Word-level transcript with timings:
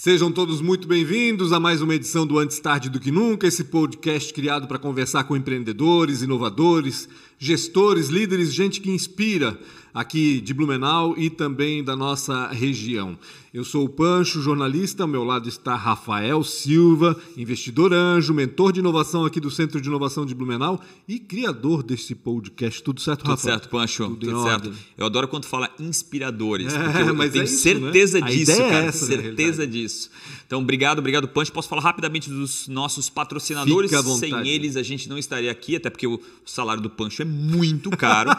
Sejam 0.00 0.30
todos 0.30 0.60
muito 0.60 0.86
bem-vindos 0.86 1.52
a 1.52 1.58
mais 1.58 1.82
uma 1.82 1.92
edição 1.92 2.24
do 2.24 2.38
Antes 2.38 2.60
Tarde 2.60 2.88
do 2.88 3.00
Que 3.00 3.10
Nunca, 3.10 3.48
esse 3.48 3.64
podcast 3.64 4.32
criado 4.32 4.68
para 4.68 4.78
conversar 4.78 5.24
com 5.24 5.36
empreendedores, 5.36 6.22
inovadores, 6.22 7.08
gestores, 7.38 8.08
líderes, 8.08 8.52
gente 8.52 8.80
que 8.80 8.90
inspira 8.90 9.58
aqui 9.94 10.40
de 10.40 10.54
Blumenau 10.54 11.16
e 11.16 11.30
também 11.30 11.82
da 11.82 11.96
nossa 11.96 12.48
região. 12.48 13.18
Eu 13.52 13.64
sou 13.64 13.86
o 13.86 13.88
Pancho, 13.88 14.42
jornalista, 14.42 15.02
ao 15.02 15.08
meu 15.08 15.24
lado 15.24 15.48
está 15.48 15.74
Rafael 15.74 16.44
Silva, 16.44 17.16
investidor 17.36 17.92
anjo, 17.94 18.34
mentor 18.34 18.72
de 18.72 18.80
inovação 18.80 19.24
aqui 19.24 19.40
do 19.40 19.50
Centro 19.50 19.80
de 19.80 19.88
Inovação 19.88 20.26
de 20.26 20.34
Blumenau 20.34 20.80
e 21.08 21.18
criador 21.18 21.82
desse 21.82 22.14
podcast. 22.14 22.82
Tudo 22.82 23.00
certo, 23.00 23.20
Tudo 23.20 23.30
Rafa? 23.30 23.42
certo, 23.42 23.68
Pancho. 23.68 24.04
Tudo, 24.04 24.26
Tudo, 24.26 24.42
certo. 24.42 24.66
ordem. 24.66 24.72
Eu 24.96 25.06
adoro 25.06 25.26
quando 25.26 25.46
fala 25.46 25.70
inspiradores. 25.80 26.72
É, 26.74 27.08
eu, 27.08 27.14
mas 27.14 27.28
eu 27.28 27.32
tenho 27.32 27.42
é 27.42 27.44
isso, 27.46 27.62
certeza 27.62 28.20
né? 28.20 28.30
Disso, 28.30 28.52
é 28.52 28.56
cara. 28.56 28.84
essa, 28.84 29.16
na 29.16 29.22
certeza 29.22 29.66
disso. 29.66 30.10
Então, 30.48 30.62
obrigado, 30.62 31.00
obrigado, 31.00 31.28
Pancho. 31.28 31.52
Posso 31.52 31.68
falar 31.68 31.82
rapidamente 31.82 32.30
dos 32.30 32.68
nossos 32.68 33.10
patrocinadores? 33.10 33.90
Sem 34.18 34.30
eles, 34.48 34.76
a 34.76 34.82
gente 34.82 35.06
não 35.06 35.18
estaria 35.18 35.50
aqui, 35.50 35.76
até 35.76 35.90
porque 35.90 36.06
o 36.06 36.18
salário 36.46 36.80
do 36.82 36.88
Pancho 36.88 37.20
é 37.20 37.24
muito 37.26 37.90
caro. 37.90 38.30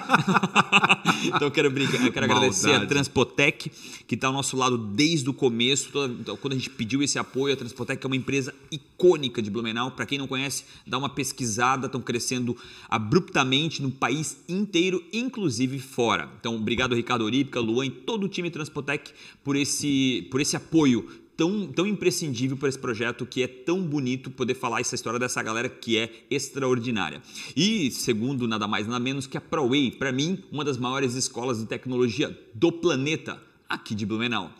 então, 1.24 1.42
eu 1.42 1.52
quero, 1.52 1.70
brigar, 1.70 2.02
quero 2.12 2.26
agradecer 2.26 2.72
a. 2.74 2.86
Transpotec, 2.88 3.72
que 4.08 4.16
está 4.16 4.26
ao 4.26 4.34
nosso 4.34 4.58
lado 4.58 4.76
desde 4.76 5.30
o 5.30 5.34
começo. 5.36 5.90
Toda- 5.92 6.36
quando 6.38 6.54
a 6.54 6.56
gente 6.56 6.72
pediu 6.72 7.04
esse 7.04 7.20
apoio, 7.20 7.54
a 7.54 7.58
Transpotec 7.58 8.04
é 8.04 8.08
uma 8.08 8.16
empresa 8.16 8.56
icônica 8.72 9.40
de 9.40 9.52
Blumenau. 9.52 9.92
Para 9.92 10.08
quem 10.08 10.18
não 10.18 10.26
conhece, 10.26 10.64
dá 10.88 10.98
uma 10.98 11.10
pesquisada. 11.10 11.86
Estão 11.86 12.02
crescendo 12.02 12.58
abruptamente 12.90 13.84
no 13.84 13.92
país 13.92 14.38
inteiro, 14.50 15.04
inclusive 15.14 15.78
fora. 15.78 16.28
Então, 16.40 16.56
obrigado, 16.56 16.96
Ricardo 16.96 17.24
Orípica, 17.24 17.60
Luan 17.60 17.86
e 17.86 17.92
todo 17.92 18.24
o 18.24 18.28
time 18.28 18.50
Transpotec 18.50 19.12
por 19.44 19.56
esse, 19.56 20.28
por 20.32 20.42
esse 20.42 20.56
apoio 20.56 21.08
tão, 21.40 21.68
tão 21.68 21.88
imprescindível 21.88 22.58
para 22.58 22.68
esse 22.68 22.78
projeto 22.78 23.26
que 23.26 23.42
é 23.42 23.48
tão 23.48 23.82
bonito 23.82 24.30
poder 24.30 24.56
falar 24.56 24.82
essa 24.82 24.94
história 24.94 25.18
dessa 25.18 25.42
galera 25.42 25.70
que 25.70 25.98
é 25.98 26.12
extraordinária. 26.30 27.22
E 27.56 27.90
segundo, 27.92 28.46
nada 28.46 28.68
mais 28.68 28.86
nada 28.86 29.00
menos 29.00 29.26
que 29.26 29.38
a 29.38 29.42
ProWay, 29.42 29.92
para 29.92 30.12
mim, 30.12 30.44
uma 30.52 30.66
das 30.66 30.78
maiores 30.78 31.16
escolas 31.16 31.60
de 31.60 31.66
tecnologia 31.66 32.38
do 32.54 32.74
planeta 32.74 33.42
aqui 33.70 33.96
de 33.96 34.06
Blumenau. 34.06 34.52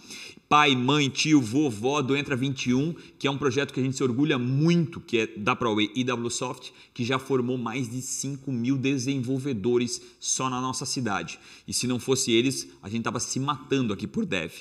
Pai, 0.50 0.76
mãe, 0.76 1.10
tio, 1.10 1.40
vovó 1.40 2.02
do 2.02 2.18
Entra 2.18 2.36
21, 2.36 2.96
que 3.20 3.28
é 3.28 3.30
um 3.32 3.38
projeto 3.38 3.72
que 3.72 3.80
a 3.80 3.84
gente 3.84 3.96
se 3.96 4.02
orgulha 4.02 4.40
muito, 4.40 5.00
que 5.00 5.20
é 5.20 5.28
da 5.38 5.56
ProWay 5.56 5.92
e 5.94 6.04
da 6.04 6.16
Bluesoft, 6.16 6.74
que 6.92 7.06
já 7.06 7.20
formou 7.20 7.56
mais 7.56 7.88
de 7.88 8.02
5 8.02 8.52
mil 8.52 8.76
desenvolvedores 8.76 10.02
só 10.20 10.50
na 10.50 10.60
nossa 10.60 10.88
cidade. 10.88 11.38
E 11.68 11.74
se 11.74 11.86
não 11.86 12.00
fosse 12.00 12.32
eles, 12.32 12.68
a 12.82 12.90
gente 12.90 13.02
estava 13.02 13.20
se 13.20 13.40
matando 13.40 13.94
aqui 13.94 14.08
por 14.08 14.26
dev. 14.26 14.52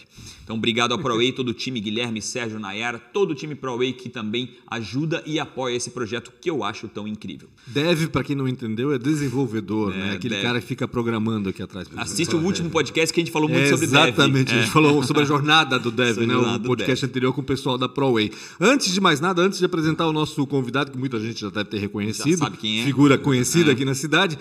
Então, 0.45 0.56
obrigado 0.56 0.92
ao 0.92 0.98
ProWay, 0.98 1.33
todo 1.33 1.48
o 1.48 1.55
time, 1.55 1.80
Guilherme, 1.80 2.20
Sérgio, 2.20 2.61
Nayara, 2.61 2.98
todo 2.98 3.30
o 3.30 3.34
time 3.34 3.55
ProWay 3.55 3.95
que 3.95 4.11
também 4.11 4.50
ajuda 4.70 5.23
e 5.25 5.41
apoia 5.41 5.75
esse 5.75 5.89
projeto 5.89 6.30
que 6.39 6.50
eu 6.50 6.62
acho 6.62 6.86
tão 6.89 7.08
incrível. 7.08 7.48
Dev, 7.67 8.08
para 8.08 8.23
quem 8.23 8.36
não 8.36 8.47
entendeu, 8.47 8.92
é 8.92 8.98
desenvolvedor, 8.98 9.95
né? 9.95 10.12
Aquele 10.12 10.34
dev. 10.34 10.42
cara 10.45 10.61
que 10.61 10.67
fica 10.67 10.86
programando 10.86 11.48
aqui 11.48 11.62
atrás. 11.62 11.89
Assiste 11.97 12.36
o 12.36 12.41
último 12.45 12.69
podcast 12.69 13.11
que 13.11 13.20
a 13.20 13.25
gente 13.25 13.33
falou 13.33 13.48
muito 13.48 13.64
É, 13.64 13.70
sobre 13.70 13.86
dev. 13.86 14.02
exatamente, 14.08 14.52
a 14.52 14.56
gente 14.58 14.69
É. 14.69 14.70
falou 14.70 15.02
sobre 15.02 15.23
a 15.23 15.25
jornada 15.25 15.77
do 15.78 15.90
Dev, 15.90 16.18
né? 16.18 16.36
O 16.36 16.60
podcast 16.60 17.04
Dev. 17.04 17.10
anterior 17.10 17.32
com 17.32 17.40
o 17.40 17.44
pessoal 17.44 17.78
da 17.78 17.88
ProWay. 17.88 18.30
Antes 18.60 18.92
de 18.92 19.00
mais 19.00 19.20
nada, 19.20 19.42
antes 19.42 19.58
de 19.58 19.64
apresentar 19.64 20.06
o 20.06 20.12
nosso 20.12 20.46
convidado, 20.46 20.90
que 20.90 20.98
muita 20.98 21.18
gente 21.20 21.40
já 21.40 21.50
deve 21.50 21.70
ter 21.70 21.78
reconhecido, 21.78 22.30
Já 22.30 22.44
sabe 22.44 22.56
quem 22.56 22.80
é. 22.80 22.84
figura 22.84 23.16
conhecida 23.16 23.72
aqui 23.72 23.84
na 23.84 23.94
cidade. 23.94 24.38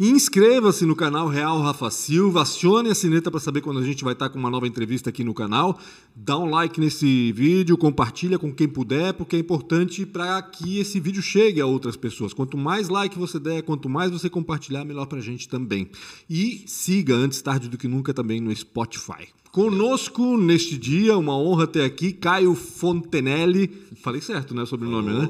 Inscreva-se 0.00 0.86
no 0.86 0.94
canal 0.94 1.26
Real 1.26 1.60
Rafa 1.60 1.90
Silva, 1.90 2.42
acione 2.42 2.88
a 2.88 2.94
sineta 2.94 3.32
para 3.32 3.40
saber 3.40 3.62
quando 3.62 3.80
a 3.80 3.82
gente 3.82 4.04
vai 4.04 4.12
estar 4.12 4.28
com 4.28 4.38
uma 4.38 4.48
nova 4.48 4.64
entrevista 4.64 5.10
aqui 5.10 5.24
no 5.24 5.34
canal. 5.34 5.76
Dá 6.14 6.38
um 6.38 6.48
like 6.48 6.80
nesse 6.80 7.32
vídeo, 7.32 7.76
compartilha 7.76 8.38
com 8.38 8.54
quem 8.54 8.68
puder, 8.68 9.12
porque 9.14 9.34
é 9.34 9.40
importante 9.40 10.06
para 10.06 10.40
que 10.40 10.78
esse 10.78 11.00
vídeo 11.00 11.20
chegue 11.20 11.60
a 11.60 11.66
outras 11.66 11.96
pessoas. 11.96 12.32
Quanto 12.32 12.56
mais 12.56 12.88
like 12.88 13.18
você 13.18 13.40
der, 13.40 13.62
quanto 13.62 13.88
mais 13.88 14.12
você 14.12 14.30
compartilhar, 14.30 14.84
melhor 14.84 15.06
para 15.06 15.18
a 15.18 15.20
gente 15.20 15.48
também. 15.48 15.90
E 16.30 16.62
siga 16.68 17.16
antes 17.16 17.42
tarde 17.42 17.68
do 17.68 17.76
que 17.76 17.88
nunca 17.88 18.14
também 18.14 18.40
no 18.40 18.54
Spotify. 18.54 19.26
Conosco 19.52 20.36
neste 20.36 20.76
dia, 20.76 21.16
uma 21.16 21.36
honra 21.36 21.66
ter 21.66 21.82
aqui 21.82 22.12
Caio 22.12 22.54
Fontenelle. 22.54 23.68
Falei 24.02 24.20
certo, 24.20 24.54
né? 24.54 24.64
Sobre 24.64 24.86
o 24.86 24.90
nome, 24.90 25.12
né? 25.12 25.28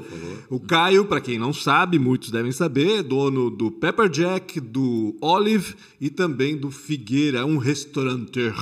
O 0.49 0.59
Caio, 0.59 1.05
para 1.05 1.19
quem 1.21 1.39
não 1.39 1.51
sabe, 1.51 1.97
muitos 1.97 2.29
devem 2.29 2.51
saber, 2.51 2.99
é 2.99 3.03
dono 3.03 3.49
do 3.49 3.71
Pepper 3.71 4.09
Jack, 4.09 4.59
do 4.59 5.15
Olive 5.21 5.75
e 5.99 6.09
também 6.09 6.55
do 6.55 6.69
Figueira, 6.69 7.45
um 7.45 7.57
restauranteur 7.57 8.55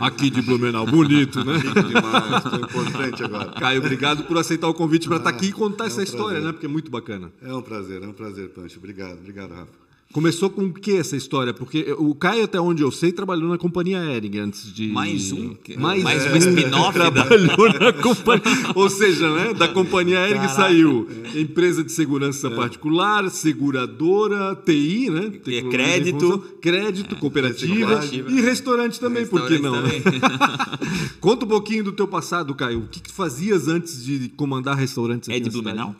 aqui 0.00 0.30
de 0.30 0.42
Blumenau. 0.42 0.86
Bonito, 0.86 1.44
né? 1.44 1.54
Demais, 1.58 2.44
importante 2.62 3.22
agora. 3.22 3.52
Caio, 3.52 3.80
obrigado 3.80 4.24
por 4.24 4.36
aceitar 4.38 4.68
o 4.68 4.74
convite 4.74 5.06
para 5.06 5.18
estar 5.18 5.30
aqui 5.30 5.46
e 5.46 5.52
contar 5.52 5.84
é 5.84 5.86
um 5.86 5.90
essa 5.90 6.02
história, 6.02 6.26
prazer. 6.26 6.44
né? 6.44 6.52
Porque 6.52 6.66
é 6.66 6.68
muito 6.68 6.90
bacana. 6.90 7.32
É 7.42 7.54
um 7.54 7.62
prazer, 7.62 8.02
é 8.02 8.06
um 8.06 8.12
prazer, 8.12 8.48
Pancho. 8.48 8.78
Obrigado, 8.78 9.18
obrigado, 9.18 9.52
Rafa. 9.52 9.83
Começou 10.14 10.48
com 10.48 10.66
o 10.66 10.72
que 10.72 10.92
essa 10.96 11.16
história? 11.16 11.52
Porque 11.52 11.92
o 11.98 12.14
Caio, 12.14 12.44
até 12.44 12.60
onde 12.60 12.84
eu 12.84 12.92
sei, 12.92 13.10
trabalhou 13.10 13.48
na 13.48 13.58
companhia 13.58 13.98
Ering 13.98 14.38
antes 14.38 14.72
de. 14.72 14.86
Mais 14.86 15.32
um? 15.32 15.56
Mais, 15.76 16.04
Mais 16.04 16.24
um 16.26 16.34
um 16.34 16.36
spin-off 16.36 16.96
da- 16.96 17.10
Trabalhou 17.10 17.68
na 17.80 17.92
companhia. 17.92 18.44
Ou 18.76 18.88
seja, 18.88 19.28
né? 19.34 19.52
Da 19.54 19.66
companhia 19.66 20.20
Ering 20.20 20.34
Caraca. 20.34 20.54
saiu 20.54 21.08
empresa 21.34 21.82
de 21.82 21.90
segurança 21.90 22.48
particular, 22.48 23.28
seguradora, 23.28 24.54
TI, 24.64 25.10
né? 25.10 25.30
De 25.30 25.62
crédito. 25.62 26.38
crédito, 26.60 27.16
cooperativa 27.16 27.74
cooperativa. 27.74 28.30
e 28.30 28.40
restaurante 28.40 29.00
também, 29.00 29.26
por 29.26 29.48
que 29.48 29.58
não? 29.58 29.82
Restaurante 29.82 30.20
né? 30.20 31.08
Conta 31.20 31.44
um 31.44 31.48
pouquinho 31.48 31.82
do 31.82 31.90
teu 31.90 32.06
passado, 32.06 32.54
Caio. 32.54 32.84
O 32.84 32.86
que, 32.86 33.00
que 33.00 33.08
tu 33.08 33.14
fazias 33.14 33.66
antes 33.66 34.04
de 34.04 34.28
comandar 34.36 34.76
restaurantes 34.76 35.28
aqui 35.28 35.38
É 35.38 35.40
de 35.40 35.46
na 35.46 35.70
cidade? 35.72 35.96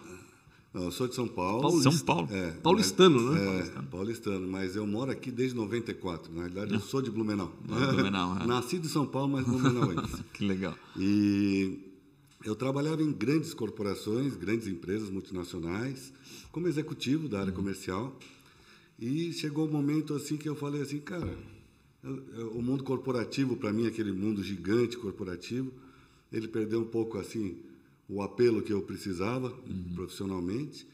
Não, 0.75 0.83
eu 0.85 0.91
sou 0.91 1.07
de 1.07 1.15
São 1.15 1.29
Paulo. 1.29 1.62
Paulista. 1.62 1.91
São 1.93 2.01
Paulo. 2.05 2.29
É, 2.33 2.51
Paulistano, 2.51 3.21
mas- 3.21 3.35
né? 3.35 3.73
É, 3.79 3.83
paulistano, 3.83 4.49
mas 4.49 4.75
eu 4.75 4.85
moro 4.87 5.11
aqui 5.12 5.31
desde 5.31 5.55
94. 5.57 6.33
Na 6.33 6.41
realidade, 6.41 6.75
eu 6.75 6.81
sou 6.81 7.01
de 7.01 7.11
Blumenau. 7.12 7.53
Ah, 7.71 7.93
Blumenau, 7.93 8.39
é. 8.41 8.45
Nasci 8.49 8.79
de 8.81 8.89
São 8.89 9.07
Paulo, 9.07 9.29
mas 9.33 9.47
blumenauense. 9.47 10.23
Que 10.34 10.45
legal. 10.45 10.75
E 10.99 11.79
eu 12.45 12.57
trabalhava 12.57 13.03
em 13.03 13.13
grandes 13.13 13.55
corporações, 13.55 14.34
grandes 14.34 14.67
empresas 14.67 15.09
multinacionais, 15.11 16.13
como 16.51 16.67
executivo 16.67 17.29
da 17.29 17.39
área 17.41 17.51
Uhum. 17.51 17.57
comercial. 17.57 18.19
E 18.99 19.33
chegou 19.33 19.69
um 19.69 19.71
momento 19.71 20.13
assim 20.15 20.37
que 20.37 20.49
eu 20.49 20.57
falei 20.57 20.83
assim, 20.83 20.99
cara, 20.99 21.37
eu- 22.03 22.23
eu- 22.37 22.51
o 22.51 22.61
mundo 22.63 22.83
corporativo 22.83 23.57
para 23.57 23.73
mim, 23.73 23.87
aquele 23.87 24.11
mundo 24.13 24.43
gigante 24.43 24.97
corporativo, 24.97 25.73
ele 26.33 26.49
perdeu 26.49 26.81
um 26.81 26.84
pouco 26.84 27.17
assim 27.19 27.57
o 28.09 28.22
apelo 28.22 28.62
que 28.62 28.72
eu 28.72 28.82
precisava 28.82 29.48
Uhum. 29.66 29.92
profissionalmente. 29.94 30.87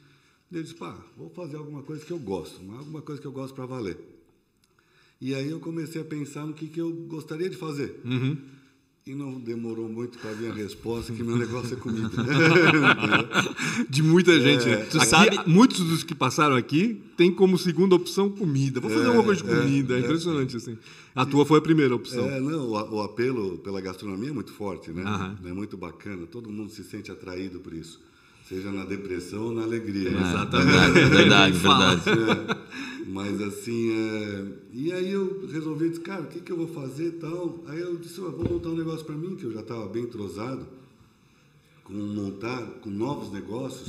E 0.50 0.56
eu 0.56 0.62
disse, 0.62 0.74
pá, 0.74 0.98
vou 1.16 1.30
fazer 1.30 1.56
alguma 1.56 1.82
coisa 1.82 2.04
que 2.04 2.10
eu 2.12 2.18
gosto, 2.18 2.60
alguma 2.72 3.02
coisa 3.02 3.20
que 3.20 3.26
eu 3.26 3.32
gosto 3.32 3.54
para 3.54 3.66
valer. 3.66 3.98
E 5.20 5.34
aí 5.34 5.50
eu 5.50 5.60
comecei 5.60 6.00
a 6.00 6.04
pensar 6.04 6.46
no 6.46 6.54
que, 6.54 6.66
que 6.66 6.80
eu 6.80 6.90
gostaria 6.92 7.48
de 7.50 7.56
fazer. 7.56 8.00
Uhum. 8.04 8.38
E 9.10 9.14
não 9.16 9.40
demorou 9.40 9.88
muito 9.88 10.18
para 10.20 10.30
vir 10.30 10.52
a 10.52 10.54
resposta 10.54 11.12
que 11.12 11.20
meu 11.20 11.36
negócio 11.36 11.74
é 11.74 11.76
comida. 11.76 12.08
De 13.90 14.04
muita 14.04 14.38
gente, 14.40 14.66
né? 14.66 14.76
Tu 14.88 14.98
Aqui, 14.98 15.06
sabe- 15.06 15.40
Muitos 15.48 15.80
dos 15.80 16.04
que 16.04 16.14
passaram 16.14 16.54
aqui 16.54 17.02
têm 17.16 17.32
como 17.34 17.58
segunda 17.58 17.96
opção 17.96 18.30
comida. 18.30 18.78
Vou 18.78 18.88
fazer 18.88 19.06
alguma 19.06 19.24
coisa 19.24 19.42
de 19.42 19.48
comida. 19.50 19.96
É, 19.96 19.98
impressionante, 19.98 20.56
assim. 20.56 20.78
A 21.12 21.26
tua 21.26 21.44
foi 21.44 21.58
a 21.58 21.60
primeira 21.60 21.92
opção. 21.92 22.24
É, 22.24 22.38
não, 22.38 22.68
o, 22.68 22.94
o 22.98 23.02
apelo 23.02 23.58
pela 23.58 23.80
gastronomia 23.80 24.30
é 24.30 24.32
muito 24.32 24.52
forte, 24.52 24.92
né? 24.92 25.02
Aham. 25.02 25.36
É 25.44 25.52
muito 25.52 25.76
bacana. 25.76 26.24
Todo 26.28 26.48
mundo 26.48 26.70
se 26.70 26.84
sente 26.84 27.10
atraído 27.10 27.58
por 27.58 27.72
isso. 27.74 28.00
Seja 28.50 28.72
na 28.72 28.84
depressão 28.84 29.44
ou 29.44 29.52
na 29.54 29.62
alegria. 29.62 30.10
Exatamente. 30.10 30.90
Verdade, 30.90 31.08
verdade, 31.08 31.52
Quem 31.52 31.60
fala. 31.70 31.94
verdade. 31.96 32.20
É, 32.50 33.04
mas 33.06 33.40
assim, 33.40 33.92
é, 33.92 34.44
e 34.72 34.92
aí 34.92 35.12
eu 35.12 35.46
resolvi, 35.52 35.88
disse, 35.90 36.00
cara, 36.00 36.22
o 36.22 36.26
que, 36.26 36.40
que 36.40 36.50
eu 36.50 36.56
vou 36.56 36.66
fazer 36.66 37.12
tal? 37.20 37.62
Aí 37.68 37.78
eu 37.78 37.96
disse, 37.96 38.20
"Ué, 38.20 38.28
vou 38.28 38.48
montar 38.50 38.70
um 38.70 38.74
negócio 38.76 39.06
para 39.06 39.14
mim, 39.14 39.36
que 39.36 39.44
eu 39.44 39.52
já 39.52 39.60
estava 39.60 39.86
bem 39.86 40.02
entrosado, 40.02 40.66
com 41.84 41.92
montar, 41.92 42.60
com 42.82 42.90
novos 42.90 43.32
negócios. 43.32 43.88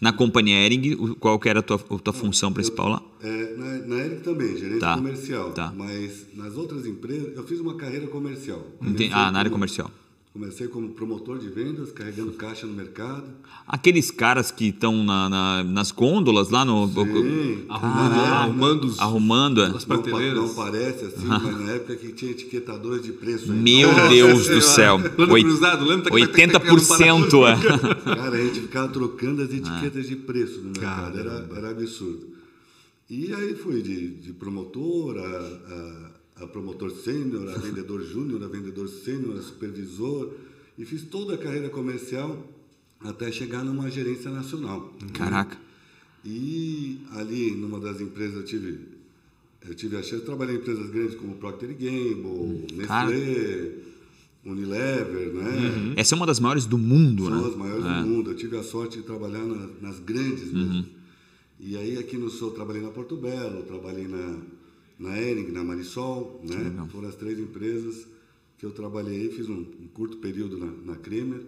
Na 0.00 0.12
companhia 0.12 0.64
Ering, 0.64 0.96
qual 1.18 1.36
que 1.40 1.48
era 1.48 1.58
a 1.58 1.62
tua, 1.62 1.76
a 1.76 1.98
tua 1.98 2.12
função 2.12 2.52
principal 2.52 2.88
lá? 2.90 3.02
É, 3.20 3.56
na, 3.56 3.86
na 3.88 3.96
Eric 4.04 4.22
também, 4.22 4.56
gerente 4.56 4.78
Tá, 4.78 4.94
comercial. 4.94 5.50
tá. 5.52 5.74
Mas 5.76 6.26
nas 6.36 6.54
outras 6.56 6.86
empresas, 6.86 7.36
eu 7.36 7.42
fiz 7.42 7.58
uma 7.58 7.74
carreira 7.74 8.06
comercial. 8.06 8.64
Entendi. 8.80 9.10
Ah, 9.12 9.32
na 9.32 9.40
área 9.40 9.50
comercial. 9.50 9.90
Comecei 10.40 10.68
como 10.68 10.88
promotor 10.88 11.38
de 11.38 11.50
vendas, 11.50 11.92
carregando 11.92 12.32
caixa 12.32 12.66
no 12.66 12.72
mercado. 12.72 13.24
Aqueles 13.68 14.10
caras 14.10 14.50
que 14.50 14.68
estão 14.68 15.04
na, 15.04 15.28
na- 15.28 15.62
nas 15.64 15.90
gôndolas 15.92 16.48
lá 16.48 16.64
no. 16.64 16.88
Sim. 16.88 17.66
Arrumando, 17.68 18.14
arrumando 18.20 18.84
os... 18.84 18.98
Arrumando. 18.98 19.60
é. 19.62 19.66
As 19.66 19.84
Não, 19.84 20.00
prateleiras. 20.00 20.38
não 20.38 20.54
parece 20.54 21.04
assim, 21.04 21.26
mas 21.26 21.60
na 21.60 21.72
época 21.72 21.94
que 21.96 22.12
tinha 22.14 22.30
etiquetadores 22.30 23.02
de 23.02 23.12
preço. 23.12 23.52
Meu 23.52 23.92
Nossa 23.92 24.08
Deus 24.08 24.38
Senhora. 24.46 24.54
do 24.54 24.62
céu. 24.64 25.10
Plano 25.10 25.32
Oi- 25.34 25.42
cruzado, 25.42 25.84
lembra? 25.84 26.10
80% 26.10 27.46
é. 27.46 28.00
Cara, 28.16 28.36
a 28.38 28.42
gente 28.42 28.60
ficava 28.62 28.88
trocando 28.88 29.42
as 29.42 29.52
etiquetas 29.52 30.08
de 30.08 30.16
preço 30.16 30.60
no 30.62 30.70
mercado. 30.70 31.18
Era, 31.18 31.46
era 31.54 31.70
absurdo. 31.72 32.28
E 33.10 33.30
aí 33.34 33.54
fui 33.56 33.82
de, 33.82 34.08
de 34.08 34.32
promotor 34.32 35.18
a, 35.18 35.20
a- 35.20 36.09
a 36.40 36.46
promotor 36.46 36.90
sênior, 36.90 37.48
a 37.54 37.58
vendedor 37.58 38.02
júnior, 38.02 38.42
a 38.42 38.48
vendedor 38.48 38.88
sênior, 38.88 39.38
a 39.38 39.42
supervisor. 39.42 40.32
E 40.78 40.84
fiz 40.84 41.02
toda 41.02 41.34
a 41.34 41.38
carreira 41.38 41.68
comercial 41.68 42.46
até 43.00 43.30
chegar 43.30 43.64
numa 43.64 43.90
gerência 43.90 44.30
nacional. 44.30 44.92
Caraca. 45.12 45.56
E 46.24 46.98
ali, 47.12 47.50
numa 47.52 47.78
das 47.80 48.00
empresas, 48.00 48.36
eu 48.36 48.44
tive, 48.44 48.78
eu 49.66 49.74
tive 49.74 49.96
a 49.96 50.02
chance, 50.02 50.24
trabalhei 50.24 50.56
em 50.56 50.58
empresas 50.58 50.88
grandes 50.90 51.14
como 51.14 51.34
Procter 51.36 51.68
Gamble, 51.70 52.66
Cara. 52.86 53.10
Nestlé, 53.10 53.72
Unilever, 54.44 55.34
né? 55.34 55.94
Essa 55.96 56.14
é 56.14 56.16
uma 56.16 56.26
das 56.26 56.40
maiores 56.40 56.64
do 56.64 56.78
mundo, 56.78 57.24
São 57.26 57.42
né? 57.42 57.48
as 57.48 57.56
maiores 57.56 57.84
do 57.84 57.90
mundo. 58.08 58.30
Eu 58.30 58.36
tive 58.36 58.56
a 58.56 58.62
sorte 58.62 58.98
de 58.98 59.02
trabalhar 59.04 59.44
na- 59.44 59.68
nas 59.82 59.98
grandes 60.00 60.50
mesmo. 60.52 60.86
E 61.58 61.76
aí 61.76 61.98
aqui 61.98 62.16
no 62.16 62.30
Sul 62.30 62.48
eu 62.48 62.54
trabalhei 62.54 62.80
na 62.82 62.88
Porto 62.88 63.16
Belo, 63.16 63.62
trabalhei 63.64 64.08
na, 64.08 64.38
na 65.00 65.18
Ering, 65.18 65.50
na 65.50 65.64
Marisol, 65.64 66.40
né? 66.48 66.56
legal. 66.56 66.86
Foram 66.88 67.08
as 67.08 67.14
três 67.16 67.38
empresas 67.38 68.06
que 68.58 68.66
eu 68.66 68.70
trabalhei, 68.72 69.30
fiz 69.30 69.48
um, 69.48 69.54
um 69.80 69.88
curto 69.94 70.18
período 70.18 70.58
na, 70.58 70.66
na 70.84 70.94
Kremer. 70.96 71.40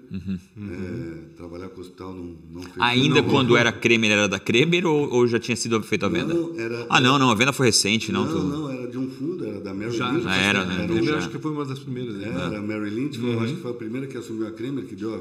É, 0.56 1.36
trabalhar 1.36 1.68
com 1.68 1.78
o 1.78 1.80
hospital 1.82 2.14
não, 2.14 2.34
não 2.50 2.62
fez 2.62 2.74
Ainda 2.78 3.20
não, 3.20 3.28
quando 3.28 3.54
era 3.54 3.70
Kremer, 3.70 4.10
era 4.10 4.26
da 4.26 4.38
Kremer 4.38 4.86
ou, 4.86 5.10
ou 5.12 5.26
já 5.28 5.38
tinha 5.38 5.54
sido 5.54 5.80
feita 5.82 6.06
a 6.06 6.08
venda? 6.08 6.32
Não, 6.32 6.58
era- 6.58 6.86
ah, 6.88 7.00
não, 7.00 7.18
não, 7.18 7.30
a 7.30 7.34
venda 7.34 7.52
foi 7.52 7.66
recente, 7.66 8.10
não. 8.10 8.24
Não, 8.24 8.32
tu- 8.32 8.46
não, 8.48 8.70
era 8.70 8.86
de 8.90 8.96
um 8.96 9.10
fundo, 9.10 9.44
era 9.46 9.60
da 9.60 9.74
Mary 9.74 9.90
Já, 9.94 10.10
Lynch. 10.10 10.24
já 10.24 10.34
era, 10.36 10.64
né? 10.64 10.74
Era, 10.76 10.86
Kremer, 10.86 11.04
já. 11.04 11.18
acho 11.18 11.28
que 11.30 11.38
foi 11.38 11.50
uma 11.50 11.64
das 11.66 11.78
primeiras. 11.78 12.14
né? 12.16 12.28
era 12.28 12.58
a 12.58 12.62
Mary 12.62 12.88
Lynch, 12.90 13.18
foi- 13.18 13.34
eu 13.34 13.40
acho 13.40 13.54
que 13.56 13.60
foi 13.60 13.70
a 13.70 13.74
primeira 13.74 14.06
que 14.06 14.16
assumiu 14.16 14.46
a 14.46 14.50
Kremer, 14.50 14.86
que 14.86 14.94
deu 14.94 15.14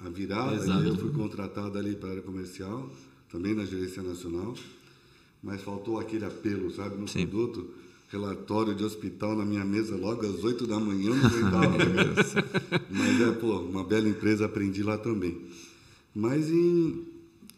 a, 0.00 0.06
a 0.06 0.08
virada. 0.08 0.64
E 0.66 0.70
aí 0.70 0.88
eu 0.88 0.96
fui 0.96 1.10
contratado 1.10 1.78
ali 1.78 1.94
para 1.94 2.08
a 2.08 2.12
área 2.12 2.22
comercial, 2.22 2.90
também 3.30 3.54
na 3.54 3.66
gerência 3.66 4.02
nacional. 4.02 4.54
Mas 5.44 5.60
faltou 5.60 6.00
aquele 6.00 6.24
apelo, 6.24 6.70
sabe, 6.70 6.96
no 6.96 7.06
Sim. 7.06 7.26
produto. 7.26 7.68
Relatório 8.10 8.74
de 8.74 8.82
hospital 8.82 9.36
na 9.36 9.44
minha 9.44 9.64
mesa 9.64 9.96
logo 9.96 10.24
às 10.24 10.42
8 10.42 10.66
da 10.66 10.78
manhã, 10.78 11.14
não 11.14 11.26
aguentava. 11.26 11.78
né? 11.78 12.14
Mas 12.88 13.20
é, 13.20 13.32
pô, 13.32 13.58
uma 13.58 13.84
bela 13.84 14.08
empresa, 14.08 14.46
aprendi 14.46 14.82
lá 14.82 14.96
também. 14.96 15.42
Mas 16.14 16.48
em, 16.48 17.02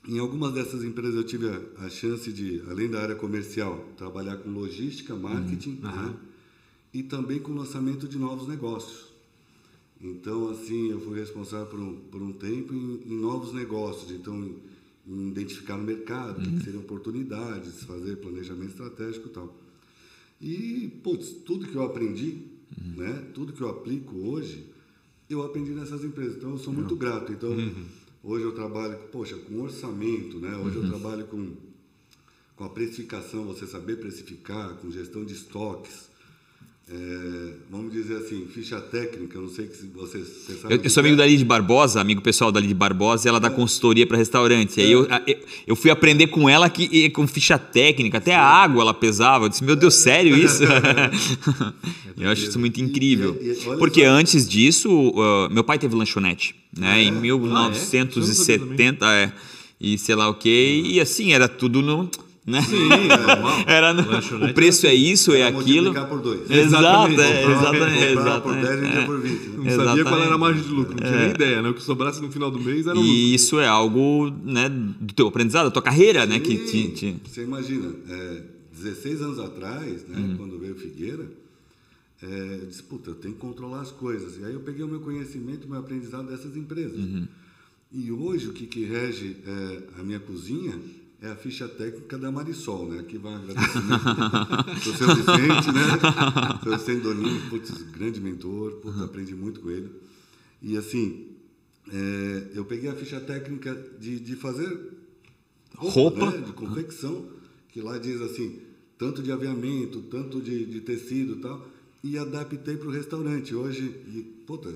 em 0.09 0.19
algumas 0.19 0.53
dessas 0.55 0.83
empresas 0.83 1.15
eu 1.15 1.25
tive 1.25 1.49
a, 1.49 1.85
a 1.85 1.89
chance 1.91 2.33
de, 2.33 2.63
além 2.69 2.89
da 2.89 3.01
área 3.03 3.15
comercial, 3.15 3.87
trabalhar 3.97 4.37
com 4.39 4.51
logística, 4.51 5.15
marketing 5.15 5.79
né? 5.83 6.15
e 6.93 7.03
também 7.03 7.39
com 7.39 7.53
lançamento 7.53 8.09
de 8.09 8.19
novos 8.19 8.49
negócios. 8.49 9.07
Então, 10.01 10.51
assim, 10.51 10.91
eu 10.91 11.01
fui 11.01 11.19
responsável 11.19 11.67
por 11.67 11.79
um, 11.81 11.95
por 12.11 12.23
um 12.23 12.33
tempo 12.33 12.73
em, 12.75 13.03
em 13.07 13.17
novos 13.21 13.53
negócios. 13.53 14.11
Então, 14.11 14.51
identificar 15.07 15.77
no 15.77 15.85
mercado, 15.85 16.41
o 16.41 16.43
que 16.43 16.65
seriam 16.65 16.83
oportunidades, 16.83 17.85
fazer 17.85 18.17
planejamento 18.17 18.71
estratégico 18.71 19.29
e 19.29 19.31
tal. 19.31 19.57
E, 20.41 21.01
putz, 21.03 21.31
tudo 21.45 21.67
que 21.67 21.75
eu 21.75 21.83
aprendi, 21.85 22.43
né, 22.97 23.25
tudo 23.33 23.53
que 23.53 23.61
eu 23.61 23.69
aplico 23.69 24.17
hoje, 24.17 24.67
eu 25.31 25.43
aprendi 25.43 25.71
nessas 25.71 26.05
empresas. 26.05 26.37
Então, 26.37 26.51
eu 26.51 26.59
sou 26.59 26.73
muito 26.73 26.95
grato. 26.97 27.33
Então, 27.33 27.51
hoje 28.23 28.45
eu 28.45 28.53
trabalho, 28.53 28.99
poxa, 29.11 29.37
com 29.37 29.61
orçamento, 29.61 30.39
né? 30.39 30.57
Hoje 30.57 30.77
eu 30.77 30.89
trabalho 30.89 31.27
com, 31.27 31.55
com 32.55 32.65
a 32.65 32.69
precificação, 32.69 33.45
você 33.45 33.67
saber 33.67 33.97
precificar, 33.97 34.75
com 34.77 34.91
gestão 34.91 35.25
de 35.25 35.35
estoques. 35.35 36.09
É, 36.89 37.53
vamos 37.69 37.93
dizer 37.93 38.19
assim, 38.19 38.47
ficha 38.47 38.81
técnica, 38.81 39.41
não 39.41 39.49
sei 39.49 39.67
se 39.67 39.91
você, 39.93 40.19
você 40.19 40.55
sabe. 40.55 40.75
Eu, 40.75 40.81
eu 40.85 40.89
sou 40.89 41.01
amigo 41.01 41.15
é. 41.15 41.19
da 41.19 41.27
Lid 41.27 41.45
Barbosa, 41.45 42.01
amigo 42.01 42.21
pessoal 42.23 42.53
da 42.53 42.61
Lid 42.61 42.75
Barbosa, 42.75 43.27
e 43.27 43.29
ela 43.29 43.41
dá 43.41 43.51
consultoria 43.51 44.07
para 44.07 44.17
restaurante. 44.17 44.81
Aí 44.81 44.93
eu, 44.93 45.05
eu, 45.67 45.75
fui 45.75 45.91
aprender 45.91 46.29
com 46.29 46.49
ela 46.49 46.71
que 46.71 46.85
e 46.85 47.11
com 47.11 47.27
ficha 47.27 47.59
técnica, 47.59 48.19
até 48.19 48.37
a 48.37 48.43
água 48.45 48.83
ela 48.83 48.95
pesava. 48.95 49.47
Eu 49.47 49.49
disse, 49.49 49.65
meu 49.65 49.75
Deus, 49.75 49.95
sério 49.95 50.37
isso? 50.37 50.63
eu 52.17 52.31
acho 52.31 52.45
isso 52.45 52.59
muito 52.61 52.81
incrível. 52.81 53.37
E- 53.43 53.51
e- 53.51 53.77
Porque 53.79 54.05
só. 54.05 54.11
antes 54.11 54.49
disso, 54.49 54.89
uh, 54.89 55.53
meu 55.53 55.65
pai 55.65 55.81
teve 55.81 55.97
lanchonete, 55.97 56.55
né? 56.79 57.03
Em 57.03 57.11
Ah, 57.11 57.17
é? 57.17 57.21
1970, 57.21 59.07
é. 59.13 59.33
E 59.81 59.99
sei 59.99 60.15
lá 60.15 60.29
o 60.29 60.35
quê. 60.35 60.83
E 60.87 61.01
assim, 61.01 61.33
era 61.33 61.49
tudo 61.49 61.83
no. 61.83 62.09
Né? 62.47 62.63
Sim, 62.63 62.89
é 62.89 63.17
normal. 63.27 63.59
Era 63.67 63.93
no, 63.93 64.03
o 64.47 64.55
preço 64.55 64.87
é 64.87 64.95
isso, 64.95 65.33
é 65.33 65.43
aquilo. 65.49 65.93
multiplicar 65.93 66.09
por 66.09 66.21
dois. 66.21 66.49
Exato, 66.49 67.13
Exatamente. 67.13 67.21
é, 67.21 67.43
exatamente. 67.43 68.43
por 68.43 68.57
exatamente, 68.57 68.67
10 68.67 68.79
e 68.79 68.81
vendia 68.81 69.01
é. 69.01 69.05
por 69.07 69.21
20. 69.21 69.33
né? 69.33 69.57
Não 69.57 69.65
sabia 69.65 69.75
qual 69.75 69.87
era 69.87 69.97
a 69.97 70.05
Exatamente. 70.05 70.39
margem 70.39 70.63
de 70.63 70.69
lucro, 70.71 70.91
não 70.95 71.09
tinha 71.09 71.21
nem 71.21 71.31
ideia, 71.31 71.63
né? 71.63 71.69
O 71.71 71.75
que 71.75 71.83
sobrasse 71.83 72.23
no 72.23 72.31
final 72.31 72.51
do 72.51 72.61
mês 72.61 72.87
era 72.87 72.95
o 72.97 73.01
lucro. 73.01 73.13
E 73.15 73.35
isso 73.35 73.59
é 73.59 73.67
algo 73.67 74.31
né, 74.45 74.69
do 74.69 75.13
teu 75.13 75.27
aprendizado, 75.27 75.65
da 75.65 75.71
tua 75.73 75.83
carreira, 75.83 76.25
né? 76.25 76.39
Que 76.39 76.57
te, 76.57 76.69
Sim, 76.71 76.89
te- 76.91 77.17
Você 77.29 77.43
imagina, 77.43 77.93
é, 78.09 78.43
16 78.73 79.23
anos 79.23 79.39
atrás, 79.41 80.07
né, 80.09 80.17
Uhum. 80.17 80.37
quando 80.37 80.59
veio 80.61 80.77
Figueira, 80.77 81.27
é, 82.23 82.59
eu 82.63 82.67
disse, 82.67 82.83
puta, 82.85 83.11
eu 83.11 83.15
tenho 83.17 83.35
que 83.35 83.41
controlar 83.41 83.81
as 83.81 83.91
coisas. 83.91 84.39
E 84.41 84.45
aí 84.45 84.53
eu 84.55 84.61
peguei 84.61 84.85
o 84.85 84.89
meu 84.89 85.01
conhecimento, 85.01 85.67
o 85.67 85.71
meu 85.71 85.81
aprendizado 85.81 86.29
dessas 86.29 86.57
empresas. 86.57 86.97
Uhum. 86.99 87.27
E 87.93 88.13
hoje 88.13 88.47
o 88.49 88.53
que, 88.53 88.67
que 88.67 88.85
rege 88.85 89.37
é, 89.47 90.01
a 90.01 90.03
minha 90.05 90.21
cozinha 90.21 90.75
é 91.21 91.29
a 91.29 91.37
ficha 91.37 91.67
técnica 91.67 92.19
da 92.19 92.31
Marisol, 92.31 92.89
né? 92.91 93.01
Aqui 93.01 93.17
vai 93.17 93.33
um 93.33 93.37
agradecimento 93.37 94.81
seu 94.97 95.15
Vicente, 95.15 95.73
né? 95.73 96.61
Seu 96.63 96.79
Vicente 96.79 97.01
Doninho, 97.03 97.49
putz, 97.49 97.71
grande 97.91 98.21
mentor, 98.21 98.73
puta, 98.77 99.05
aprendi 99.05 99.35
muito 99.35 99.61
com 99.61 99.71
ele. 99.71 99.91
E 100.63 100.77
assim, 100.77 101.27
é, 101.93 102.49
eu 102.55 102.65
peguei 102.65 102.91
a 102.91 102.95
ficha 102.95 103.21
técnica 103.21 103.75
de, 103.99 104.21
de 104.21 104.37
fazer 104.37 104.93
Roupa. 105.77 106.31
né, 106.31 106.39
de 106.39 106.53
confecção, 106.53 107.27
que 107.71 107.81
lá 107.81 107.99
diz 107.99 108.21
assim, 108.21 108.61
tanto 108.99 109.23
de 109.23 109.33
aviamento, 109.33 110.01
tanto 110.03 110.41
de, 110.41 110.67
de 110.67 110.81
tecido 110.81 111.35
e 111.35 111.41
tal, 111.41 111.67
e 112.05 112.19
adaptei 112.19 112.77
para 112.77 112.89
o 112.89 112.91
restaurante. 112.91 113.55
Hoje, 113.55 113.83
e, 113.83 114.23
puta, 114.47 114.69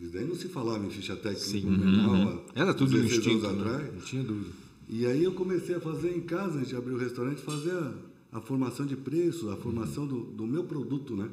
isso 0.00 0.12
daí 0.12 0.24
não 0.24 0.34
se 0.34 0.48
falava 0.48 0.84
em 0.84 0.90
ficha 0.90 1.14
técnica 1.16 1.46
Sim. 1.46 1.60
no 1.62 1.78
Blumenau 1.78 2.44
há 2.54 2.60
Era 2.60 2.74
tudo 2.74 2.90
16 2.92 3.18
instinto, 3.18 3.46
né? 3.46 3.60
atrás. 3.60 3.94
Não 3.94 4.00
tinha 4.00 4.22
dúvida. 4.22 4.63
E 4.88 5.06
aí 5.06 5.24
eu 5.24 5.32
comecei 5.32 5.74
a 5.74 5.80
fazer 5.80 6.14
em 6.16 6.20
casa, 6.20 6.58
a 6.58 6.62
gente 6.62 6.76
abriu 6.76 6.94
o 6.94 6.98
restaurante, 6.98 7.40
fazer 7.40 7.72
a, 7.72 7.92
a 8.32 8.40
formação 8.40 8.84
de 8.86 8.96
preço, 8.96 9.50
a 9.50 9.56
formação 9.56 10.06
do, 10.06 10.20
do 10.20 10.46
meu 10.46 10.64
produto, 10.64 11.16
né? 11.16 11.28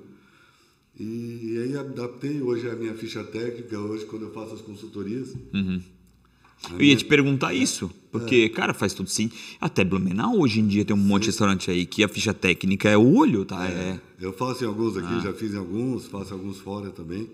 E, 0.99 1.53
e 1.53 1.57
aí 1.63 1.77
adaptei 1.77 2.41
hoje 2.41 2.69
a 2.69 2.75
minha 2.75 2.93
ficha 2.93 3.23
técnica, 3.23 3.77
hoje 3.79 4.05
quando 4.05 4.23
eu 4.23 4.31
faço 4.31 4.53
as 4.55 4.61
consultorias. 4.61 5.35
a 5.53 6.73
Eu 6.73 6.81
ia 6.81 6.95
te 6.95 7.05
perguntar 7.05 7.53
isso, 7.53 7.89
porque, 8.11 8.49
cara, 8.49 8.73
faz 8.73 8.93
tudo 8.93 9.09
sim. 9.09 9.31
Até 9.59 9.83
Blumenau 9.83 10.39
hoje 10.39 10.59
em 10.59 10.67
dia 10.67 10.85
tem 10.85 10.95
um 10.95 10.99
monte 10.99 11.23
de 11.23 11.27
restaurante 11.29 11.71
aí 11.71 11.85
que 11.85 12.03
a 12.03 12.07
ficha 12.07 12.33
técnica 12.33 12.89
é 12.89 12.97
o 12.97 13.15
olho, 13.15 13.45
tá? 13.45 13.67
É. 13.67 13.99
Eu 14.19 14.31
faço 14.33 14.63
em 14.63 14.67
alguns 14.67 14.95
aqui, 14.97 15.07
Ah. 15.13 15.19
já 15.21 15.33
fiz 15.33 15.53
em 15.53 15.57
alguns, 15.57 16.07
faço 16.07 16.33
alguns 16.33 16.57
fora 16.59 16.89
também. 16.91 17.27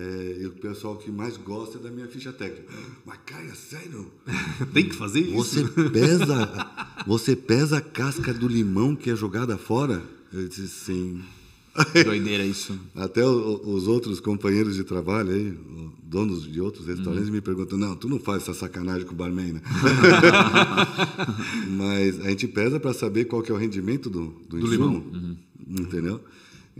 É, 0.00 0.38
e 0.42 0.46
o 0.46 0.52
pessoal 0.52 0.96
que 0.96 1.10
mais 1.10 1.36
gosta 1.36 1.78
é 1.78 1.80
da 1.80 1.90
minha 1.90 2.06
ficha 2.06 2.32
técnica. 2.32 2.72
Mas, 3.04 3.18
Caia, 3.26 3.54
sério? 3.54 4.06
Tem 4.72 4.88
que 4.88 4.94
fazer 4.94 5.20
isso. 5.20 5.34
Você 5.34 5.64
pesa, 5.90 6.70
você 7.06 7.34
pesa 7.34 7.78
a 7.78 7.80
casca 7.80 8.32
do 8.32 8.46
limão 8.46 8.94
que 8.94 9.10
é 9.10 9.16
jogada 9.16 9.58
fora? 9.58 10.02
Eu 10.32 10.46
disse 10.46 10.68
sim. 10.68 11.20
Doideira 12.04 12.44
isso. 12.44 12.78
Até 12.94 13.24
o- 13.26 13.60
os 13.74 13.88
outros 13.88 14.20
companheiros 14.20 14.76
de 14.76 14.84
trabalho 14.84 15.30
aí, 15.30 15.56
donos 16.02 16.50
de 16.50 16.60
outros 16.60 16.86
restaurantes, 16.86 17.30
me 17.30 17.40
perguntam: 17.40 17.78
não, 17.78 17.94
tu 17.96 18.08
não 18.08 18.18
faz 18.18 18.42
essa 18.42 18.54
sacanagem 18.54 19.06
com 19.06 19.14
o 19.14 19.16
barman, 19.16 19.52
né? 19.54 19.62
Mas 21.76 22.20
a 22.20 22.30
gente 22.30 22.46
pesa 22.48 22.80
para 22.80 22.92
saber 22.92 23.26
qual 23.26 23.42
que 23.42 23.50
é 23.50 23.54
o 23.54 23.58
rendimento 23.58 24.10
do, 24.10 24.34
do, 24.48 24.58
insumo, 24.58 25.04
entendeu? 25.68 26.20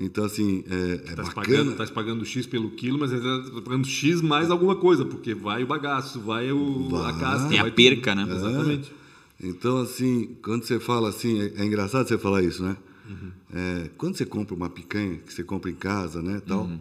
Então, 0.01 0.25
assim, 0.25 0.63
é, 0.71 0.93
é 0.93 0.97
Tá 1.17 1.23
bacana. 1.25 1.35
pagando, 1.35 1.75
tá 1.77 1.87
pagando 1.89 2.25
X 2.25 2.47
pelo 2.47 2.71
quilo, 2.71 2.99
mas 2.99 3.11
está 3.11 3.61
pagando 3.63 3.85
X 3.87 4.21
mais 4.23 4.49
alguma 4.49 4.77
coisa, 4.77 5.05
porque 5.05 5.35
vai 5.35 5.65
o 5.65 5.67
bagaço, 5.67 6.21
vai 6.21 6.53
o, 6.53 6.89
a 6.97 7.11
Vai. 7.11 7.21
casca. 7.21 7.55
É 7.55 7.59
a 7.59 7.71
perca, 7.71 8.15
né? 8.15 8.25
tudo. 8.25 8.37
Exatamente. 8.37 8.93
Então, 9.43 9.79
assim, 9.79 10.37
quando 10.43 10.63
você 10.65 10.79
fala 10.79 11.09
assim, 11.09 11.41
é, 11.41 11.63
é 11.63 11.65
engraçado 11.65 12.07
você 12.07 12.17
falar 12.17 12.43
isso, 12.43 12.63
né? 12.63 12.77
Uhum. 13.11 13.31
É, 13.53 13.91
quando 13.97 14.17
você 14.17 14.25
compra 14.25 14.55
uma 14.55 14.71
picanha, 14.71 15.17
que 15.27 15.33
você 15.35 15.43
compra 15.43 15.71
em 15.71 15.75
casa, 15.75 16.23
né, 16.23 16.41
tal, 16.47 16.65
Uhum. 16.65 16.79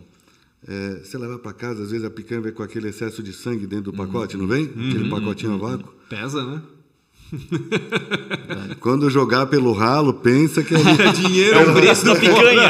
é, 0.67 1.00
você 1.03 1.17
leva 1.17 1.39
para 1.39 1.53
casa, 1.53 1.81
às 1.83 1.89
vezes 1.91 2.05
a 2.05 2.09
picanha 2.12 2.41
vem 2.41 2.51
com 2.51 2.62
aquele 2.62 2.89
excesso 2.89 3.24
de 3.24 3.33
sangue 3.33 3.65
dentro 3.65 3.91
do 3.91 4.00
Uhum. 4.00 4.05
pacote, 4.05 4.38
não 4.38 4.47
vem? 4.47 4.65
Aquele 4.65 5.09
pacotinho 5.09 5.53
a 5.53 5.57
vácuo. 5.57 5.91
Pesa, 6.09 6.45
né? 6.45 6.62
Quando 8.79 9.10
jogar 9.10 9.48
pelo 9.48 9.74
ralo, 9.74 10.13
pensa 10.13 10.63
que 10.63 10.74
ali 10.75 10.84
É 11.01 11.12
dinheiro. 11.13 11.57
É 11.60 11.65
o 11.69 11.74
preço 11.74 12.05
da 12.05 12.15
picanha. 12.19 12.69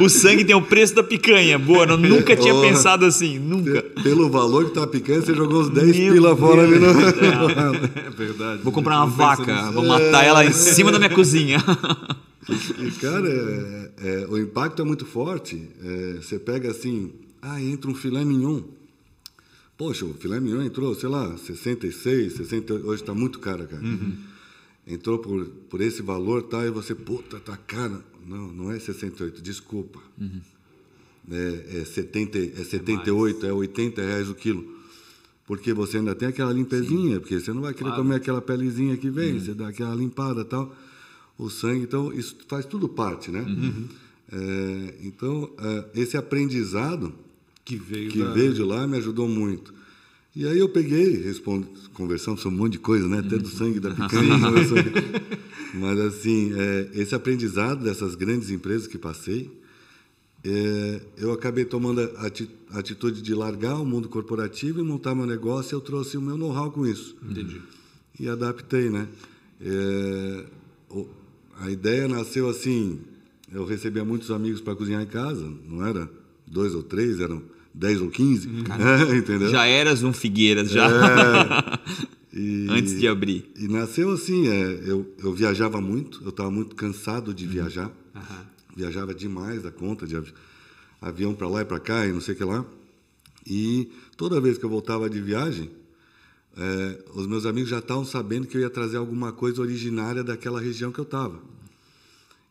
o 0.00 0.08
sangue 0.08 0.44
tem 0.44 0.54
o 0.56 0.62
preço 0.62 0.94
da 0.94 1.02
picanha. 1.02 1.58
Boa, 1.58 1.84
eu 1.86 1.96
nunca 1.98 2.36
tinha 2.36 2.54
pensado 2.60 3.04
assim, 3.04 3.38
nunca. 3.38 3.82
pelo 4.02 4.30
valor 4.30 4.66
que 4.66 4.70
tá 4.74 4.84
a 4.84 4.86
picanha, 4.86 5.20
você 5.20 5.34
jogou 5.34 5.60
uns 5.62 5.68
10 5.70 5.96
Meu 5.98 6.12
pila 6.14 6.36
fora 6.36 6.66
Deus. 6.66 6.80
no 6.80 6.92
ralo. 7.54 7.78
É 7.94 8.10
verdade. 8.10 8.60
Vou 8.62 8.72
comprar 8.72 8.96
uma 8.98 9.06
vaca, 9.06 9.70
vou 9.72 9.84
matar 9.84 10.24
ela 10.24 10.44
em 10.44 10.52
cima 10.52 10.90
da 10.90 10.98
minha 10.98 11.10
cozinha. 11.10 11.62
E, 12.78 12.90
cara, 12.92 13.26
é- 13.28 13.90
é, 14.22 14.26
o 14.28 14.36
impacto 14.38 14.82
é 14.82 14.84
muito 14.84 15.06
forte. 15.06 15.62
É, 15.82 16.16
você 16.20 16.38
pega 16.38 16.70
assim, 16.70 17.12
ah, 17.40 17.60
entra 17.60 17.90
um 17.90 17.94
filé 17.94 18.24
mignon. 18.24 18.60
Poxa, 19.76 20.04
o 20.04 20.14
filé 20.14 20.38
mignon 20.38 20.62
entrou, 20.62 20.94
sei 20.94 21.08
lá, 21.08 21.36
66, 21.36 22.34
68, 22.34 22.86
hoje 22.86 23.02
está 23.02 23.12
muito 23.12 23.38
caro, 23.40 23.66
cara. 23.66 23.82
Entrou 24.86 25.18
por, 25.18 25.46
por 25.68 25.80
esse 25.80 26.02
valor, 26.02 26.42
tá? 26.42 26.64
E 26.64 26.70
você, 26.70 26.94
puta, 26.94 27.40
tá 27.40 27.56
caro. 27.56 28.02
Não, 28.26 28.52
não 28.52 28.70
é 28.70 28.78
68, 28.78 29.42
desculpa. 29.42 30.00
é, 31.30 31.80
é, 31.80 31.84
70, 31.84 32.38
é 32.38 32.64
78, 32.64 33.46
é, 33.46 33.52
80 33.52 34.02
reais 34.02 34.28
o 34.28 34.34
quilo. 34.34 34.74
Porque 35.46 35.72
você 35.74 35.98
ainda 35.98 36.14
tem 36.14 36.28
aquela 36.28 36.52
limpezinha, 36.52 37.20
porque 37.20 37.38
você 37.38 37.52
não 37.52 37.62
vai 37.62 37.74
querer 37.74 37.90
comer 37.94 38.14
aquela 38.16 38.40
pelezinha 38.40 38.96
que 38.96 39.10
vem, 39.10 39.38
você 39.38 39.52
dá 39.52 39.68
aquela 39.68 39.94
limpada 39.94 40.40
e 40.42 40.44
tal. 40.44 40.74
O 41.36 41.50
sangue, 41.50 41.82
então, 41.82 42.12
isso 42.12 42.36
faz 42.46 42.64
tudo 42.64 42.88
parte, 42.88 43.30
né? 43.30 43.44
É, 44.32 44.94
então, 45.02 45.50
é, 45.58 46.00
esse 46.00 46.16
aprendizado 46.16 47.12
Que 47.64 47.76
veio 47.76 48.10
que 48.10 48.18
da- 48.22 48.32
veio 48.32 48.52
de 48.54 48.62
lá 48.62 48.86
me 48.86 48.96
ajudou 48.98 49.28
muito. 49.28 49.72
E 50.36 50.46
aí 50.46 50.58
eu 50.58 50.68
peguei, 50.68 51.22
respondi, 51.22 51.68
conversamos 51.92 52.40
sobre 52.40 52.58
um 52.58 52.62
monte 52.62 52.72
de 52.72 52.78
coisa, 52.80 53.06
né? 53.08 53.20
Até 53.20 53.38
do 53.38 53.48
sangue 53.48 53.78
da 53.80 53.90
picanha. 53.90 54.34
Mas 55.74 55.98
assim, 56.00 56.52
é, 56.56 56.90
esse 56.94 57.14
aprendizado 57.14 57.82
dessas 57.84 58.14
grandes 58.14 58.50
empresas 58.50 58.86
que 58.86 58.98
passei, 58.98 59.50
é, 60.44 61.00
eu 61.16 61.32
acabei 61.32 61.64
tomando 61.64 62.00
a 62.00 62.26
ati- 62.26 62.50
a 62.70 62.78
atitude 62.80 63.22
de 63.22 63.34
largar 63.34 63.80
o 63.80 63.84
mundo 63.86 64.08
corporativo 64.08 64.80
e 64.80 64.82
montar 64.82 65.14
meu 65.14 65.26
negócio. 65.26 65.74
E 65.74 65.76
eu 65.76 65.80
trouxe 65.80 66.16
o 66.16 66.20
meu 66.22 66.36
know-how 66.36 66.70
com 66.70 66.86
isso 66.86 67.16
Entendi. 67.28 67.62
e 68.18 68.28
adaptei, 68.28 68.90
né? 68.90 69.08
É, 69.60 70.44
o- 70.90 71.06
a 71.60 71.70
ideia 71.70 72.06
nasceu 72.08 72.48
assim, 72.48 73.00
eu 73.52 73.64
recebia 73.64 74.04
muitos 74.04 74.30
amigos 74.30 74.60
para 74.60 74.74
cozinhar 74.74 75.02
em 75.02 75.06
casa, 75.06 75.48
não 75.68 75.84
era 75.86 76.10
dois 76.46 76.74
ou 76.74 76.82
três, 76.82 77.20
eram 77.20 77.40
dez 77.74 78.00
ou 78.00 78.08
quinze, 78.10 78.48
é, 79.10 79.16
entendeu? 79.16 79.50
Já 79.50 79.66
eras 79.66 80.02
um 80.02 80.12
Figueiras, 80.12 80.70
já. 80.70 80.88
E- 82.36 82.66
Antes 82.68 82.98
de 82.98 83.06
abrir. 83.06 83.48
E 83.56 83.68
nasceu 83.68 84.10
assim, 84.10 84.48
é, 84.48 84.82
eu, 84.86 85.06
eu 85.22 85.32
viajava 85.32 85.80
muito, 85.80 86.20
eu 86.24 86.30
estava 86.30 86.50
muito 86.50 86.74
cansado 86.74 87.32
de 87.32 87.46
viajar, 87.46 87.92
viajava 88.76 89.14
demais 89.14 89.62
da 89.62 89.70
conta 89.70 90.04
de 90.04 90.16
avi- 90.16 90.34
avião 91.00 91.32
para 91.32 91.46
lá 91.48 91.62
e 91.62 91.64
para 91.64 91.78
cá 91.78 92.04
e 92.04 92.12
não 92.12 92.20
sei 92.20 92.34
o 92.34 92.36
que 92.36 92.42
lá. 92.42 92.64
E 93.46 93.88
toda 94.16 94.40
vez 94.40 94.58
que 94.58 94.64
eu 94.64 94.68
voltava 94.68 95.08
de 95.08 95.20
viagem, 95.20 95.70
é, 96.56 97.04
os 97.14 97.24
meus 97.28 97.46
amigos 97.46 97.70
já 97.70 97.78
estavam 97.78 98.04
sabendo 98.04 98.48
que 98.48 98.56
eu 98.56 98.62
ia 98.62 98.70
trazer 98.70 98.96
alguma 98.96 99.30
coisa 99.30 99.62
originária 99.62 100.24
daquela 100.24 100.60
região 100.60 100.90
que 100.90 100.98
eu 100.98 101.04
estava. 101.04 101.40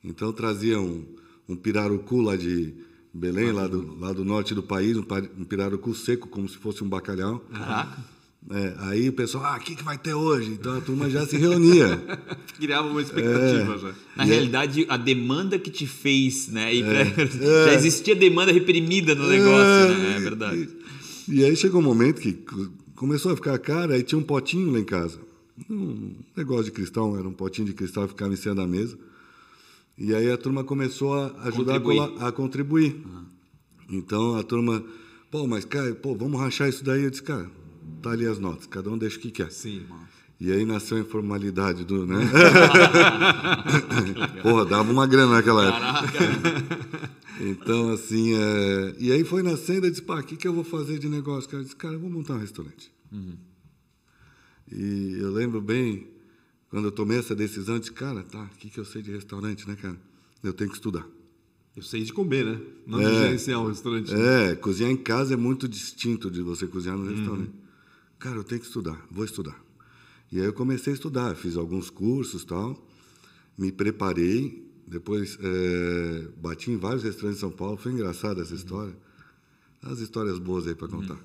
Então 0.02 0.30
eu 0.30 0.34
trazia 0.34 0.80
um, 0.80 1.04
um 1.50 1.58
pirarucu 1.58 2.22
lá 2.22 2.38
de 2.38 2.74
Belém, 3.14 3.52
lá 3.52 3.68
do, 3.68 3.96
lá 4.00 4.12
do 4.12 4.26
norte 4.26 4.56
do 4.56 4.64
país, 4.64 4.98
um, 4.98 5.04
pirarucu 5.46 5.94
seco, 5.94 6.28
como 6.28 6.50
se 6.50 6.58
fosse 6.58 6.84
um 6.84 6.90
bacalhau. 6.90 7.40
Caraca. 7.52 8.14
É, 8.50 8.76
aí 8.80 9.08
o 9.08 9.14
pessoal, 9.14 9.46
ah, 9.46 9.56
o 9.58 9.60
que, 9.62 9.74
que 9.76 9.84
vai 9.84 9.98
ter 9.98 10.14
hoje? 10.14 10.50
Então 10.52 10.78
a 10.78 10.82
turma 10.82 11.10
já 11.10 11.26
se 11.26 11.38
reunia. 11.38 11.96
Criava 12.58 12.88
uma 12.90 13.02
expectativa 13.02 13.78
já. 13.78 13.94
Na 14.18 14.24
realidade, 14.26 14.86
a 14.90 14.98
demanda 14.98 15.58
que 15.58 15.70
te 15.72 15.88
fez, 15.88 16.50
né? 16.50 16.70
pra- 16.82 17.26
Já 17.68 17.74
existia 17.74 18.16
demanda 18.16 18.52
reprimida 18.52 19.16
no 19.16 19.30
negócio, 19.30 19.98
né? 19.98 20.16
É 20.18 20.20
verdade. 20.20 20.70
E, 21.30 21.36
e 21.40 21.46
aí 21.46 21.56
chegou 21.56 21.80
um 21.80 21.84
momento 21.86 22.20
que 22.20 22.34
co- 22.34 22.68
começou 22.96 23.32
a 23.32 23.36
ficar 23.36 23.58
caro, 23.60 23.94
aí 23.94 24.04
tinha 24.04 24.20
um 24.20 24.24
potinho 24.24 24.72
lá 24.72 24.80
em 24.80 24.84
casa. 24.84 25.20
Um 25.70 26.12
negócio 26.36 26.66
de 26.66 26.72
cristal, 26.72 27.18
era 27.18 27.26
um 27.28 27.32
potinho 27.34 27.68
de 27.68 27.74
cristal 27.74 28.04
que 28.06 28.10
ficava 28.10 28.34
em 28.34 28.38
cima 28.38 28.56
da 28.56 28.68
mesa. 28.68 28.98
E 29.98 30.14
aí 30.14 30.32
a 30.32 30.38
turma 30.38 30.64
começou 30.64 31.14
a 31.14 31.28
ajudar 31.48 31.80
Contribuir. 31.80 32.24
a, 32.24 32.32
contribuir. 32.32 33.04
Então 33.90 34.36
a 34.36 34.44
turma, 34.44 34.84
pô, 35.30 35.46
mas 35.48 35.66
cara, 35.66 35.94
pô, 35.96 36.16
vamos 36.16 36.40
rachar 36.40 36.68
isso 36.68 36.84
daí. 36.84 37.04
Eu 37.04 37.10
disse, 37.10 37.24
cara, 37.24 37.50
tá 38.02 38.12
ali 38.12 38.26
as 38.26 38.40
notas, 38.40 38.66
cada 38.66 38.90
um 38.90 38.98
deixa 38.98 39.18
o 39.18 39.20
que 39.20 39.32
quer. 39.32 39.52
Sim. 39.52 39.84
E 40.40 40.52
aí 40.52 40.66
nasceu 40.66 40.98
a 40.98 41.02
informalidade 41.02 41.86
do, 41.86 42.06
né? 42.06 42.20
Porra, 44.42 44.66
dava 44.66 44.92
uma 44.92 45.08
grana 45.08 45.34
naquela 45.34 45.66
época. 45.68 47.14
Então, 47.42 47.90
assim, 47.90 48.36
é... 48.36 48.96
e 49.00 49.12
aí 49.12 49.24
foi 49.24 49.42
nascendo, 49.42 49.88
eu 49.88 49.90
disse, 49.90 50.04
pá, 50.04 50.20
o 50.20 50.24
que, 50.24 50.38
que 50.38 50.48
eu 50.48 50.54
vou 50.54 50.64
fazer 50.64 51.00
de 51.00 51.10
negócio? 51.10 51.50
Cara, 51.50 51.62
eu 51.62 51.64
disse, 51.64 51.76
cara, 51.76 51.96
eu 51.96 52.00
vou 52.00 52.10
montar 52.10 52.36
um 52.36 52.38
restaurante. 52.38 52.92
E 54.72 55.18
eu 55.20 55.32
lembro 55.32 55.60
bem, 55.60 56.08
quando 56.74 56.86
eu 56.86 56.92
tomei 56.92 57.20
essa 57.20 57.36
decisão, 57.36 57.76
eu 57.76 57.80
disse, 57.80 57.92
cara, 57.92 58.24
tá, 58.24 58.46
o 58.52 58.58
que, 58.58 58.68
que 58.68 58.80
eu 58.80 58.84
sei 58.84 59.04
de 59.04 59.12
restaurante, 59.12 59.68
né, 59.68 59.76
cara? 59.76 59.96
Eu 60.42 60.52
tenho 60.54 60.72
que 60.72 60.76
estudar. 60.76 61.08
Eu 61.76 61.84
sei 61.84 62.04
de 62.04 62.12
comer, 62.12 62.44
né? 62.44 62.60
Não 62.88 62.98
de 62.98 63.06
É. 63.06 63.14
gerenciar 63.26 63.62
um 63.62 63.68
restaurante. 63.68 64.12
né? 64.12 64.54
É, 64.54 64.56
cozinhar 64.56 64.90
em 64.90 64.98
casa 64.98 65.36
é 65.36 65.38
muito 65.38 65.68
distinto 65.68 66.32
de 66.32 66.42
você 66.42 66.66
cozinhar 66.66 66.98
no 66.98 67.06
restaurante. 67.08 67.52
Cara, 68.18 68.38
eu 68.38 68.44
tenho 68.44 68.60
que 68.60 68.66
estudar, 68.66 69.00
vou 69.12 69.24
estudar. 69.24 69.56
E 70.32 70.40
aí 70.40 70.46
eu 70.48 70.54
comecei 70.54 70.94
a 70.94 70.96
estudar, 70.96 71.36
fiz 71.36 71.56
alguns 71.58 71.92
cursos 71.92 72.44
tal, 72.44 72.84
me 73.56 73.72
preparei, 73.72 74.68
depois 74.88 75.38
é, 75.40 76.28
bati 76.42 76.72
em 76.72 76.78
vários 76.78 77.04
restaurantes 77.04 77.36
de 77.36 77.42
São 77.42 77.52
Paulo, 77.52 77.78
foi 77.78 77.92
engraçada 77.92 78.42
essa 78.42 78.56
história. 78.56 78.98
As 79.80 80.00
histórias 80.00 80.40
boas 80.40 80.66
aí 80.66 80.74
para 80.74 80.88
contar. 80.88 81.20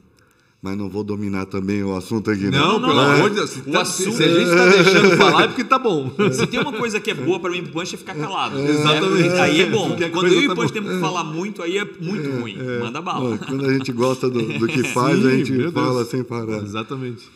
Mas 0.60 0.76
não 0.76 0.88
vou 0.88 1.04
dominar 1.04 1.46
também 1.46 1.84
o 1.84 1.94
assunto 1.94 2.32
aqui, 2.32 2.50
Não, 2.50 2.80
né? 2.80 2.88
pelo 2.88 3.00
não. 3.00 3.12
amor 3.12 3.30
de 3.30 3.36
Deus. 3.36 3.50
Se, 3.50 3.60
O 3.60 3.70
tá- 3.70 3.82
assunto- 3.82 4.16
se 4.16 4.24
a 4.24 4.28
gente 4.28 4.48
está 4.50 4.66
deixando 4.68 5.16
falar 5.16 5.44
é 5.44 5.46
porque 5.46 5.62
tá 5.62 5.78
bom. 5.78 6.10
Se 6.34 6.46
tem 6.48 6.58
uma 6.58 6.72
coisa 6.72 6.98
que 7.00 7.12
é 7.12 7.14
boa 7.14 7.38
para 7.38 7.50
mim 7.52 7.58
e 7.58 7.62
pro 7.62 7.72
Punch 7.74 7.94
é 7.94 7.98
ficar 7.98 8.16
calado. 8.16 8.58
Exatamente. 8.58 9.28
É, 9.28 9.40
aí 9.40 9.60
é 9.60 9.66
bom. 9.70 9.90
Porque 9.90 10.08
Quando 10.08 10.26
eu 10.26 10.42
e 10.42 10.46
tá 10.48 10.52
o 10.54 10.56
Punch 10.56 10.72
boa. 10.72 10.72
temos 10.72 10.94
que 10.96 11.00
falar 11.00 11.22
muito, 11.22 11.62
aí 11.62 11.78
é 11.78 11.84
muito 12.00 12.28
ruim. 12.40 12.56
Manda 12.80 13.00
bala. 13.00 13.36
Bom, 13.36 13.38
Quando 13.46 13.66
a 13.66 13.72
gente 13.72 13.92
gosta 13.92 14.28
do, 14.28 14.42
do 14.58 14.66
que 14.66 14.82
faz, 14.92 15.16
Sim, 15.20 15.28
a 15.28 15.30
gente 15.36 15.70
fala 15.70 16.04
sem 16.04 16.24
parar. 16.24 16.58
Exatamente. 16.60 17.30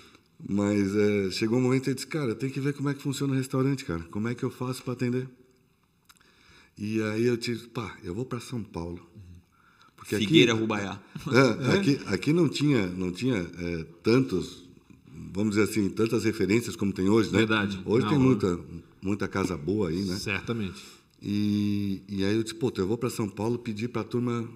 Mas 0.50 0.92
é, 0.96 1.30
chegou 1.30 1.58
um 1.60 1.62
momento 1.62 1.88
eu 1.90 1.94
disse, 1.94 2.08
cara, 2.08 2.34
tem 2.34 2.50
que 2.50 2.58
ver 2.58 2.72
como 2.72 2.88
é 2.88 2.94
que 2.94 3.02
funciona 3.02 3.32
o 3.34 3.36
restaurante, 3.36 3.84
cara. 3.84 4.00
Como 4.10 4.26
é 4.26 4.34
que 4.34 4.42
eu 4.42 4.50
faço 4.50 4.82
para 4.82 4.94
atender? 4.94 5.28
E 6.76 7.00
aí 7.00 7.24
eu 7.26 7.36
disse, 7.36 7.68
pá, 7.68 7.92
eu 8.02 8.12
vou 8.12 8.24
para 8.24 8.40
São 8.40 8.60
Paulo. 8.64 8.98
Porque 10.02 10.18
Figueira, 10.18 10.50
aqui, 10.52 10.60
Rubaiá. 10.60 11.00
é, 11.32 11.74
aqui, 11.78 12.00
aqui 12.06 12.32
não 12.32 12.48
tinha, 12.48 12.88
não 12.88 13.12
tinha 13.12 13.36
é, 13.36 13.86
tantos, 14.02 14.68
vamos 15.32 15.54
dizer 15.54 15.70
assim, 15.70 15.88
tantas 15.88 16.24
referências 16.24 16.74
como 16.74 16.92
tem 16.92 17.08
hoje, 17.08 17.30
né? 17.30 17.38
Verdade. 17.38 17.80
Hoje 17.84 18.04
Não, 18.04 18.10
tem 18.10 18.18
muita, 18.18 18.60
muita 19.00 19.28
casa 19.28 19.56
boa 19.56 19.90
aí, 19.90 20.02
né? 20.02 20.16
Certamente. 20.16 20.82
E, 21.22 22.02
e 22.08 22.24
aí 22.24 22.34
eu 22.34 22.42
disse, 22.42 22.56
pô, 22.56 22.72
eu 22.76 22.86
vou 22.88 22.98
para 22.98 23.08
São 23.10 23.28
Paulo 23.28 23.60
pedir 23.60 23.88
para 23.88 24.02
a 24.02 24.04
turma 24.04 24.48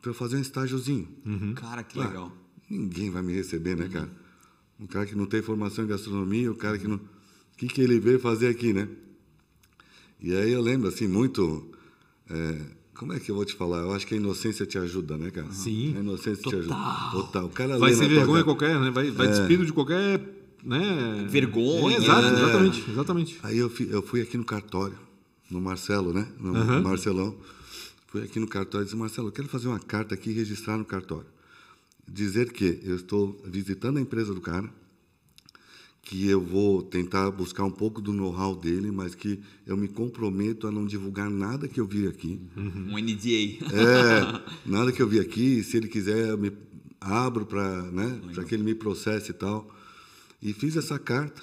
para 0.00 0.12
eu 0.12 0.14
fazer 0.14 0.36
um 0.36 0.40
estágiozinho. 0.40 1.08
Cara, 1.56 1.82
que 1.82 1.98
Ah, 1.98 2.06
legal. 2.06 2.32
Ninguém 2.70 3.10
vai 3.10 3.20
me 3.20 3.32
receber, 3.32 3.76
né, 3.76 3.88
cara? 3.88 4.08
Um 4.78 4.86
cara 4.86 5.06
que 5.06 5.16
não 5.16 5.26
tem 5.26 5.42
formação 5.42 5.84
em 5.84 5.88
gastronomia, 5.88 6.52
o 6.52 6.54
cara 6.54 6.78
que 6.78 6.86
não. 6.86 6.96
O 6.98 7.56
que, 7.56 7.66
que 7.66 7.80
ele 7.80 7.98
veio 7.98 8.20
fazer 8.20 8.46
aqui, 8.46 8.72
né? 8.72 8.88
E 10.20 10.32
aí 10.36 10.52
eu 10.52 10.60
lembro, 10.60 10.86
assim, 10.86 11.08
muito. 11.08 11.68
é, 12.30 12.77
Como 12.98 13.12
é 13.12 13.20
que 13.20 13.30
eu 13.30 13.36
vou 13.36 13.44
te 13.44 13.54
falar? 13.54 13.78
Eu 13.78 13.92
acho 13.92 14.04
que 14.04 14.14
a 14.14 14.16
inocência 14.16 14.66
te 14.66 14.76
ajuda, 14.76 15.16
né, 15.16 15.30
cara? 15.30 15.46
Sim. 15.52 15.94
A 15.96 16.00
inocência 16.00 16.42
te 16.50 16.56
ajuda. 16.56 16.74
Total. 17.12 17.44
O 17.44 17.48
cara 17.48 17.78
Vai 17.78 17.92
ser 17.92 18.08
vergonha 18.08 18.42
qualquer, 18.42 18.78
né? 18.80 18.90
Vai, 18.90 19.12
vai 19.12 19.28
despido 19.28 19.64
de 19.64 19.72
qualquer. 19.72 20.20
Né? 20.64 21.24
Vergonha, 21.30 21.96
É, 21.96 22.00
exato, 22.02 22.22
né? 22.22 22.42
exatamente, 22.42 22.90
exatamente. 22.90 23.38
Aí 23.44 23.56
eu 23.56 23.70
fui, 23.70 23.88
eu 23.88 24.02
fui 24.02 24.20
aqui 24.20 24.36
no 24.36 24.44
cartório, 24.44 24.98
no 25.48 25.60
Marcelo, 25.60 26.12
né? 26.12 26.26
No 26.40 26.52
Marcelão. 26.82 27.36
Fui 28.08 28.24
aqui 28.24 28.40
no 28.40 28.48
cartório 28.48 28.82
e 28.82 28.86
disse, 28.86 28.96
Marcelo, 28.96 29.28
eu 29.28 29.32
quero 29.32 29.46
fazer 29.46 29.68
uma 29.68 29.78
carta 29.78 30.16
aqui 30.16 30.30
e 30.30 30.32
registrar 30.32 30.76
no 30.76 30.84
cartório. 30.84 31.26
Dizer 32.10 32.50
que 32.50 32.80
eu 32.82 32.96
estou 32.96 33.40
visitando 33.44 33.98
a 33.98 34.00
empresa 34.00 34.34
do 34.34 34.40
cara, 34.40 34.68
que 36.08 36.26
eu 36.26 36.40
vou 36.40 36.82
tentar 36.82 37.30
buscar 37.30 37.64
um 37.64 37.70
pouco 37.70 38.00
do 38.00 38.14
know-how 38.14 38.56
dele, 38.56 38.90
mas 38.90 39.14
que 39.14 39.38
eu 39.66 39.76
me 39.76 39.86
comprometo 39.86 40.66
a 40.66 40.72
não 40.72 40.86
divulgar 40.86 41.28
nada 41.28 41.68
que 41.68 41.78
eu 41.78 41.86
vi 41.86 42.08
aqui. 42.08 42.40
Um 42.56 42.96
NDA. 42.98 43.58
É, 43.70 44.40
nada 44.64 44.90
que 44.90 45.02
eu 45.02 45.06
vi 45.06 45.20
aqui, 45.20 45.62
se 45.62 45.76
ele 45.76 45.86
quiser, 45.86 46.30
eu 46.30 46.38
me 46.38 46.50
abro 46.98 47.44
para 47.44 47.82
né, 47.92 48.20
que 48.48 48.54
ele 48.54 48.62
me 48.62 48.74
processe 48.74 49.32
e 49.32 49.34
tal. 49.34 49.68
E 50.40 50.54
fiz 50.54 50.78
essa 50.78 50.98
carta. 50.98 51.42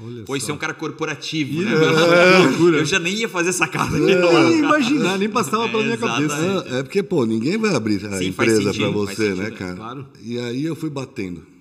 Olha 0.00 0.24
Pô, 0.24 0.34
isso 0.34 0.50
é 0.50 0.54
um 0.54 0.58
cara 0.58 0.72
corporativo, 0.72 1.60
né? 1.60 1.72
É, 1.72 2.38
loucura. 2.46 2.78
Eu 2.78 2.84
já 2.86 2.98
nem 2.98 3.16
ia 3.16 3.28
fazer 3.28 3.50
essa 3.50 3.68
carta 3.68 3.96
aqui. 3.96 4.14
Nem 4.14 4.58
imaginar, 4.60 5.18
nem 5.18 5.28
passava 5.28 5.68
pela 5.68 5.82
minha 5.82 5.94
Exatamente. 5.94 6.30
cabeça. 6.30 6.74
É, 6.74 6.78
é 6.78 6.82
porque, 6.82 7.02
pô, 7.02 7.26
ninguém 7.26 7.58
vai 7.58 7.74
abrir 7.74 8.02
a 8.06 8.16
Sim, 8.16 8.28
empresa 8.28 8.72
para 8.72 8.88
você, 8.88 9.14
sentido, 9.14 9.36
né, 9.36 9.48
é, 9.48 9.50
cara? 9.50 9.76
claro. 9.76 10.06
E 10.22 10.38
aí 10.38 10.64
eu 10.64 10.74
fui 10.74 10.88
batendo. 10.88 11.55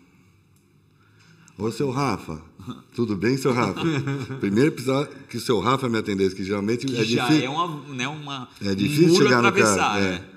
Ô, 1.57 1.71
seu 1.71 1.89
Rafa, 1.89 2.41
tudo 2.93 3.15
bem, 3.15 3.37
seu 3.37 3.53
Rafa? 3.53 3.79
Primeiro 4.41 4.71
precisava 4.73 5.05
que 5.29 5.37
o 5.37 5.39
seu 5.39 5.59
Rafa 5.59 5.87
me 5.87 5.97
atendesse, 5.97 6.35
que 6.35 6.43
geralmente 6.43 6.85
Que 6.85 6.97
é 6.97 7.03
já 7.05 7.27
difícil. 7.27 7.45
é 7.45 7.49
uma, 7.49 7.93
né, 7.93 8.07
uma 8.07 8.49
É 8.61 8.75
difícil 8.75 9.15
chegar 9.15 9.41
no 9.41 9.51
cara. 9.53 9.99
é. 9.99 10.03
É. 10.15 10.35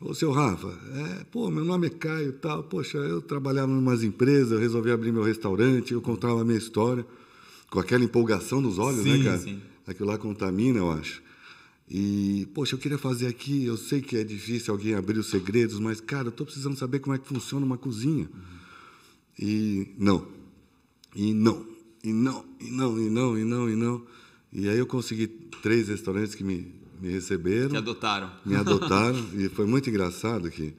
Ô, 0.00 0.12
seu 0.14 0.30
Rafa, 0.32 0.68
é, 0.94 1.24
pô, 1.30 1.48
meu 1.50 1.64
nome 1.64 1.86
é 1.86 1.90
Caio 1.90 2.30
e 2.30 2.32
tal. 2.32 2.62
Poxa, 2.64 2.98
eu 2.98 3.22
trabalhava 3.22 3.70
em 3.70 3.78
umas 3.78 4.02
empresas, 4.02 4.50
eu 4.52 4.58
resolvi 4.58 4.90
abrir 4.90 5.12
meu 5.12 5.22
restaurante, 5.22 5.92
eu 5.94 6.02
contava 6.02 6.40
a 6.42 6.44
minha 6.44 6.58
história, 6.58 7.06
com 7.70 7.78
aquela 7.78 8.02
empolgação 8.04 8.60
nos 8.60 8.78
olhos, 8.78 9.04
Sim, 9.04 9.18
né, 9.18 9.24
cara? 9.24 9.38
sim. 9.38 9.60
Aquilo 9.86 10.08
lá 10.08 10.18
contamina, 10.18 10.78
eu 10.78 10.90
acho. 10.90 11.22
E, 11.88 12.46
poxa, 12.52 12.74
eu 12.74 12.78
queria 12.78 12.98
fazer 12.98 13.26
aqui, 13.26 13.64
eu 13.64 13.76
sei 13.76 14.00
que 14.02 14.16
é 14.16 14.24
difícil 14.24 14.74
alguém 14.74 14.94
abrir 14.94 15.18
os 15.18 15.26
segredos, 15.30 15.78
mas, 15.78 16.00
cara, 16.00 16.26
eu 16.26 16.30
estou 16.30 16.44
precisando 16.44 16.76
saber 16.76 16.98
como 16.98 17.14
é 17.14 17.18
que 17.18 17.26
funciona 17.28 17.64
uma 17.64 17.78
cozinha. 17.78 18.28
E 19.38 19.88
não. 19.98 20.26
E 21.14 21.32
não. 21.34 21.66
E 22.02 22.12
não. 22.12 22.44
E 22.60 22.70
não, 22.70 22.98
e 23.00 23.08
não, 23.10 23.38
e 23.38 23.44
não, 23.44 23.70
e 23.70 23.76
não. 23.76 24.02
E 24.52 24.68
aí 24.68 24.78
eu 24.78 24.86
consegui 24.86 25.26
três 25.62 25.88
restaurantes 25.88 26.34
que 26.34 26.44
me, 26.44 26.74
me 27.00 27.10
receberam. 27.10 27.70
Te 27.70 27.76
adotaram. 27.76 28.30
Me 28.44 28.54
adotaram 28.56 29.18
e 29.34 29.48
foi 29.48 29.66
muito 29.66 29.88
engraçado 29.88 30.50
que, 30.50 30.74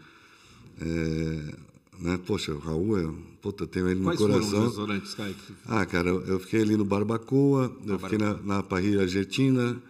é, 0.81 1.55
né, 1.99 2.19
poxa, 2.25 2.53
o 2.53 2.59
Raul, 2.59 2.97
é, 2.99 3.11
puta, 3.41 3.65
tenho 3.67 3.87
ele 3.89 4.01
Quais 4.01 4.19
no 4.19 4.27
foram 4.27 4.39
os 4.39 4.45
coração. 4.51 4.67
restaurantes, 4.67 5.13
que- 5.15 5.53
Ah, 5.65 5.85
cara, 5.85 6.09
eu 6.09 6.21
eu 6.25 6.39
fiquei 6.39 6.61
ali 6.61 6.75
no 6.77 6.85
Barbacoa, 6.85 7.75
eu 7.85 7.99
fiquei 7.99 8.17
na, 8.17 8.33
na 8.41 8.63
Parrilha 8.63 9.01
Argentina, 9.01 9.81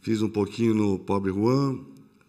fiz 0.00 0.22
um 0.22 0.28
pouquinho 0.28 0.74
no 0.74 0.98
Pobre 0.98 1.32
Juan, 1.32 1.78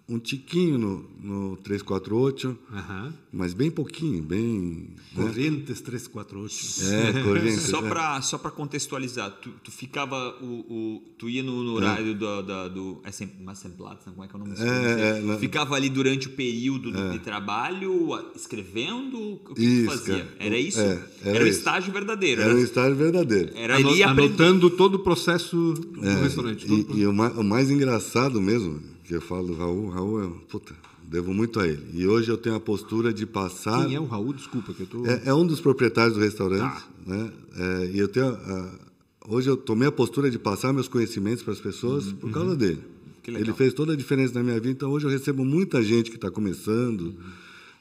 um 0.08 0.20
tiquinho 0.20 0.78
no, 0.78 1.06
no 1.52 1.58
348, 1.58 2.58
Aham. 2.74 3.14
mas 3.32 3.54
bem 3.54 3.72
pouquinho, 3.72 4.22
bem... 4.22 4.90
né? 5.16 5.24
Corrientes 5.24 5.80
348. 5.82 6.54
É, 6.92 7.24
Corrientes. 7.24 7.62
Só 7.64 7.80
é. 7.86 7.88
para 7.90 8.22
só 8.22 8.38
pra 8.38 8.52
contextualizar, 8.52 9.32
tu, 9.42 9.50
tu 9.64 9.72
ficava 9.72 10.36
o, 10.42 10.46
o- 10.46 11.02
tu 11.18 11.30
ia 11.30 11.42
no, 11.42 11.64
no 11.64 11.72
horário 11.74 12.14
do, 12.14 12.42
da- 12.44 12.68
do 12.68 13.02
Massenplatz, 13.42 14.06
não, 14.06 14.14
como 14.14 14.26
é 14.26 14.28
que 14.28 14.36
é 14.36 14.38
o 14.38 14.40
nome? 14.40 14.56
É, 14.60 15.34
é, 15.36 15.38
ficava 15.40 15.76
ali 15.76 15.90
durante 15.90 16.28
o 16.28 16.32
período 16.32 16.92
do- 16.92 17.12
de 17.12 17.20
trabalho 17.20 18.20
escrevendo, 18.36 19.18
o 19.18 19.38
que 19.38 19.56
tu 19.56 19.62
Isso, 19.62 19.86
fazia? 19.90 20.18
cara. 20.26 20.36
Era 20.40 20.58
isso? 20.58 20.80
É, 20.82 21.00
era 21.24 21.36
era 21.38 21.44
o 21.46 21.48
estágio 21.48 21.94
verdadeiro. 21.94 22.42
Era 22.42 22.50
um 22.52 22.58
Era, 22.58 22.62
estágio 22.66 22.96
verdadeiro. 22.98 23.52
era 23.56 23.76
ali 23.78 24.04
aprendendo. 24.04 24.44
anotando 24.44 24.70
todo 24.72 24.96
o 24.96 25.00
processo 25.00 25.74
do 25.74 26.02
restaurante. 26.22 26.70
o 26.70 26.74
É, 26.74 26.96
E, 26.98 27.00
e 27.02 27.08
o, 27.08 27.14
mais, 27.14 27.38
o 27.38 27.44
mais 27.44 27.72
engraçado 27.72 28.42
mesmo, 28.42 28.82
que 29.14 29.18
eu 29.18 29.22
falo 29.22 29.48
do 29.48 29.54
Raul, 29.54 29.90
Raul 29.90 30.24
é, 30.24 30.28
puta, 30.50 30.76
devo 31.04 31.34
muito 31.36 31.60
a 31.60 31.68
ele. 31.68 31.84
E 31.94 32.08
hoje 32.08 32.30
eu 32.32 32.38
tenho 32.38 32.56
a 32.56 32.60
postura 32.60 33.14
de 33.14 33.28
passar... 33.28 33.86
Quem 33.86 33.94
é 33.96 34.00
o 34.00 34.06
Raul? 34.06 34.34
Desculpa, 34.34 34.74
que 34.74 34.82
eu 34.82 34.88
tô. 34.88 35.06
É, 35.06 35.22
é 35.26 35.34
um 35.36 35.46
dos 35.46 35.60
proprietários 35.62 36.16
do 36.16 36.20
restaurante, 36.20 36.82
Tá. 36.82 36.88
né? 37.06 37.32
É, 37.56 37.92
e 37.94 38.00
eu 38.00 38.08
tenho 38.08 38.28
a- 38.30 38.80
hoje 39.28 39.50
eu 39.50 39.56
tomei 39.56 39.88
a 39.88 39.92
postura 39.92 40.32
de 40.32 40.40
passar 40.40 40.74
meus 40.74 40.88
conhecimentos 40.88 41.44
para 41.44 41.54
as 41.54 41.60
pessoas 41.62 42.12
por 42.12 42.32
causa 42.32 42.56
dele. 42.56 42.78
Uhum. 42.84 43.12
Que 43.22 43.30
legal. 43.32 43.48
Ele 43.48 43.54
fez 43.56 43.72
toda 43.74 43.94
a 43.94 43.96
diferença 43.96 44.34
na 44.34 44.42
minha 44.44 44.56
vida. 44.60 44.72
Então 44.72 44.90
hoje 44.92 45.06
eu 45.06 45.12
recebo 45.12 45.46
muita 45.46 45.84
gente 45.84 46.10
que 46.10 46.18
está 46.18 46.32
começando. 46.32 47.14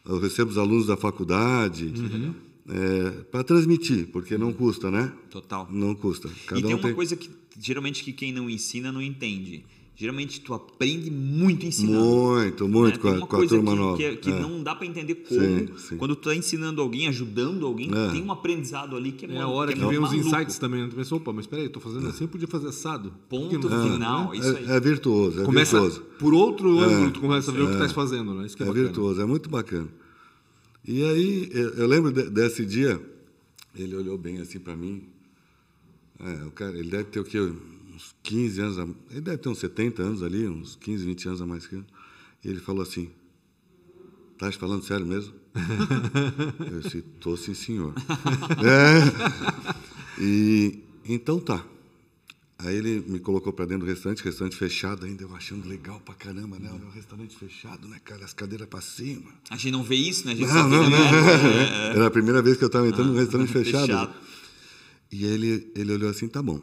Eu 0.04 0.18
recebo 0.20 0.50
os 0.50 0.58
alunos 0.58 0.86
da 0.86 0.96
faculdade 0.98 1.92
para 3.30 3.42
transmitir, 3.42 4.08
porque 4.12 4.36
não 4.36 4.52
custa, 4.52 4.90
né? 4.90 5.12
Total. 5.30 5.66
Não 5.70 5.94
custa. 5.94 6.28
Cada 6.46 6.60
e 6.60 6.62
tem 6.62 6.74
um 6.74 6.78
uma 6.78 6.92
coisa 6.92 7.16
que 7.16 7.30
geralmente 7.58 8.04
que 8.04 8.12
quem 8.12 8.32
não 8.32 8.48
ensina 8.50 8.92
não 8.92 9.00
entende. 9.02 9.64
Geralmente 9.94 10.40
tu 10.40 10.54
aprende 10.54 11.10
muito 11.10 11.66
ensinando. 11.66 12.02
Muito, 12.02 12.66
muito 12.68 12.94
né? 12.96 12.98
com 13.02 13.08
a, 13.08 13.10
uma 13.12 13.26
com 13.26 13.36
a 13.36 13.38
coisa 13.38 13.54
turma 13.54 13.72
que, 13.72 13.76
nova. 13.78 13.96
que, 13.98 14.16
que 14.16 14.30
É. 14.30 14.40
não 14.40 14.62
dá 14.62 14.74
para 14.74 14.86
entender 14.86 15.16
como. 15.16 15.40
Sim, 15.40 15.68
sim. 15.76 15.96
Quando 15.98 16.16
tu 16.16 16.28
tá 16.30 16.34
ensinando 16.34 16.80
alguém, 16.80 17.06
ajudando 17.08 17.66
alguém, 17.66 17.90
É. 17.94 18.10
tem 18.10 18.22
um 18.22 18.32
aprendizado 18.32 18.96
ali 18.96 19.12
que 19.12 19.26
é 19.26 19.34
É 19.34 19.40
a 19.42 19.46
hora 19.48 19.70
que, 19.72 19.80
é 19.82 19.86
vem 19.86 19.98
os 19.98 20.12
insights 20.14 20.58
também. 20.58 20.88
Tu 20.88 20.96
pensa, 20.96 21.14
opa, 21.14 21.30
mas 21.32 21.46
peraí, 21.46 21.66
eu 21.66 21.70
tô 21.70 21.78
fazendo 21.78 22.08
assim, 22.08 22.24
eu 22.24 22.28
podia 22.28 22.48
fazer 22.48 22.68
assado. 22.68 23.10
Que 23.10 23.16
Ponto 23.28 23.68
não? 23.68 23.92
final, 23.92 24.34
isso 24.34 24.56
aí. 24.56 24.64
É, 24.70 24.76
é 24.76 24.80
virtuoso, 24.80 25.42
é 25.42 25.44
Começa 25.44 25.78
virtuoso. 25.78 26.06
por 26.18 26.32
outro 26.32 26.78
ângulo, 26.80 27.10
tu 27.10 27.20
começa 27.20 27.50
a 27.50 27.54
ver 27.54 27.60
o 27.62 27.66
que 27.66 27.72
estás 27.74 27.92
fazendo, 27.92 28.32
né? 28.34 28.46
Isso 28.46 28.56
que 28.56 28.62
é, 28.62 28.66
É 28.66 28.68
bacana. 28.70 28.86
virtuoso, 28.86 29.20
é 29.20 29.26
muito 29.26 29.50
bacana. 29.50 29.88
E 30.88 31.04
aí, 31.04 31.50
eu, 31.52 31.74
eu 31.74 31.86
lembro 31.86 32.10
de- 32.10 32.30
desse 32.30 32.64
dia, 32.64 32.98
ele 33.76 33.94
olhou 33.94 34.16
bem 34.16 34.38
assim 34.40 34.58
para 34.58 34.74
mim. 34.74 35.02
É, 36.18 36.44
o 36.46 36.50
cara, 36.50 36.76
ele 36.78 36.88
deve 36.90 37.04
ter 37.04 37.20
o 37.20 37.24
quê? 37.24 37.38
Uns 38.02 38.14
15 38.22 38.60
anos, 38.60 38.78
a- 38.78 38.86
ele 39.10 39.20
deve 39.20 39.38
ter 39.38 39.48
uns 39.48 39.58
70 39.58 40.02
anos 40.02 40.22
ali, 40.22 40.46
uns 40.48 40.76
15, 40.76 41.04
20 41.04 41.28
anos 41.28 41.40
a 41.42 41.46
mais 41.46 41.66
que 41.66 41.76
eu. 41.76 41.84
E 42.44 42.48
ele 42.48 42.60
falou 42.60 42.82
assim: 42.82 43.10
Tá 44.38 44.50
falando 44.52 44.82
sério 44.84 45.06
mesmo? 45.06 45.34
eu 46.72 46.80
disse: 46.80 47.02
Tô 47.20 47.36
sim, 47.36 47.54
senhor. 47.54 47.94
É. 48.62 50.20
E 50.20 50.80
então 51.04 51.38
tá. 51.40 51.64
Aí 52.58 52.76
ele 52.76 53.00
me 53.08 53.18
colocou 53.18 53.52
para 53.52 53.64
dentro 53.64 53.84
do 53.84 53.90
restaurante, 53.90 54.22
restaurante 54.22 54.56
fechado 54.56 55.04
ainda, 55.04 55.24
eu 55.24 55.34
achando 55.34 55.66
legal 55.68 56.00
pra 56.04 56.14
caramba, 56.14 56.60
né? 56.60 56.70
O 56.70 56.90
restaurante 56.90 57.36
fechado, 57.36 57.88
né, 57.88 57.98
cara? 58.04 58.24
As 58.24 58.32
cadeiras 58.32 58.68
para 58.68 58.80
cima. 58.80 59.32
A 59.50 59.56
gente 59.56 59.72
não 59.72 59.82
vê 59.82 59.96
isso, 59.96 60.24
né? 60.26 60.32
A 60.32 60.36
gente 60.36 60.46
Não, 60.48 60.70
vê, 60.70 60.76
não, 60.76 60.88
né? 60.90 60.96
não. 60.96 61.96
Era 61.98 62.06
a 62.06 62.10
primeira 62.10 62.40
vez 62.40 62.56
que 62.56 62.62
eu 62.62 62.68
estava 62.68 62.86
entrando 62.86 63.08
num 63.10 63.18
restaurante 63.18 63.50
fechado. 63.52 63.86
fechado. 63.86 64.14
E 65.10 65.24
ele, 65.24 65.72
ele 65.74 65.92
olhou 65.92 66.08
assim, 66.08 66.28
tá 66.28 66.40
bom. 66.40 66.60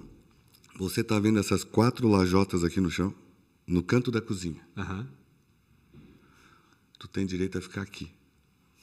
Você 0.80 1.02
está 1.02 1.20
vendo 1.20 1.38
essas 1.38 1.65
quatro 1.65 2.08
lajotas 2.08 2.63
aqui 2.63 2.80
no 2.80 2.89
chão? 2.89 3.13
No 3.68 3.84
canto 3.84 4.10
da 4.10 4.22
cozinha. 4.22 4.62
Aham. 4.78 5.06
Tu 6.98 7.06
tem 7.10 7.26
direito 7.26 7.58
a 7.58 7.62
ficar 7.62 7.82
aqui. 7.82 8.10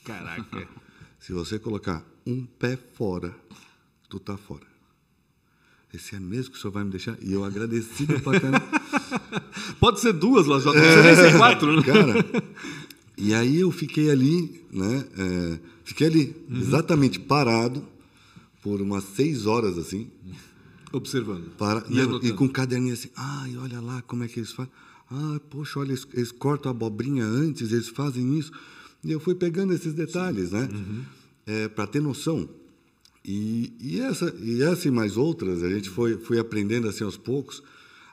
Caraca. 0.05 0.69
Se 1.19 1.33
você 1.33 1.59
colocar 1.59 2.05
um 2.27 2.45
pé 2.45 2.77
fora, 2.77 3.35
tu 4.11 4.21
tá 4.21 4.37
fora. 4.37 4.67
Esse 5.93 6.15
é 6.15 6.21
mesmo 6.21 6.53
que 6.53 6.59
o 6.59 6.61
senhor 6.61 6.73
vai 6.73 6.85
me 6.85 6.91
deixar? 6.91 7.17
E 7.23 7.33
eu 7.33 7.43
agradecido 7.43 8.21
pra 8.21 8.41
caramba. 8.41 8.67
Pode 9.81 10.01
ser 10.01 10.13
duas 10.13 10.47
lajotas, 10.47 10.83
não 10.83 10.89
precisa 10.93 11.23
nem 11.23 11.33
ser 11.33 11.39
quatro, 11.39 11.77
né? 11.77 11.83
Cara, 11.83 12.27
e 13.17 13.33
aí 13.33 13.59
eu 13.59 13.73
fiquei 13.73 14.11
ali, 14.11 14.67
né? 14.71 15.09
é, 15.17 15.61
fiquei 15.83 16.09
ali, 16.09 16.47
exatamente 16.51 17.19
parado, 17.19 17.83
por 18.61 18.83
umas 18.83 19.05
seis 19.05 19.47
horas 19.47 19.79
assim. 19.79 20.11
Observando. 20.97 21.51
Para, 21.57 21.85
E 21.91 21.95
não, 21.95 22.03
anotando. 22.05 22.27
e 22.27 22.33
com 22.33 22.45
um 22.45 22.49
caderninho 22.49 22.95
assim, 22.95 23.11
ai, 23.17 23.57
olha 23.57 23.81
lá 23.81 24.03
como 24.03 24.25
é 24.25 24.29
que 24.29 24.39
eles 24.41 24.53
fazem. 24.53 24.73
Ah, 25.11 25.39
poxa, 25.51 25.79
olha, 25.79 25.91
eles, 25.91 26.07
eles 26.15 26.33
cortam 26.33 26.71
a 26.71 26.75
abobrinha 26.75 27.25
antes, 27.25 27.71
eles 27.73 27.89
fazem 27.89 28.39
isso. 28.39 28.51
E 29.05 29.13
eu 29.13 29.21
fui 29.21 29.35
pegando 29.35 29.73
esses 29.73 29.93
detalhes, 29.93 30.51
né? 30.53 30.69
para 31.75 31.87
ter 31.87 32.01
noção. 32.01 32.49
E, 33.25 33.73
e, 33.81 34.01
essa, 34.01 34.35
e 34.41 34.63
essa 34.63 34.89
e 34.89 34.91
mais 34.91 35.17
outras, 35.17 35.63
a 35.63 35.69
gente 35.69 35.89
foi, 35.91 36.17
foi 36.19 36.39
aprendendo 36.39 36.89
assim 36.89 37.05
aos 37.05 37.17
poucos. 37.17 37.63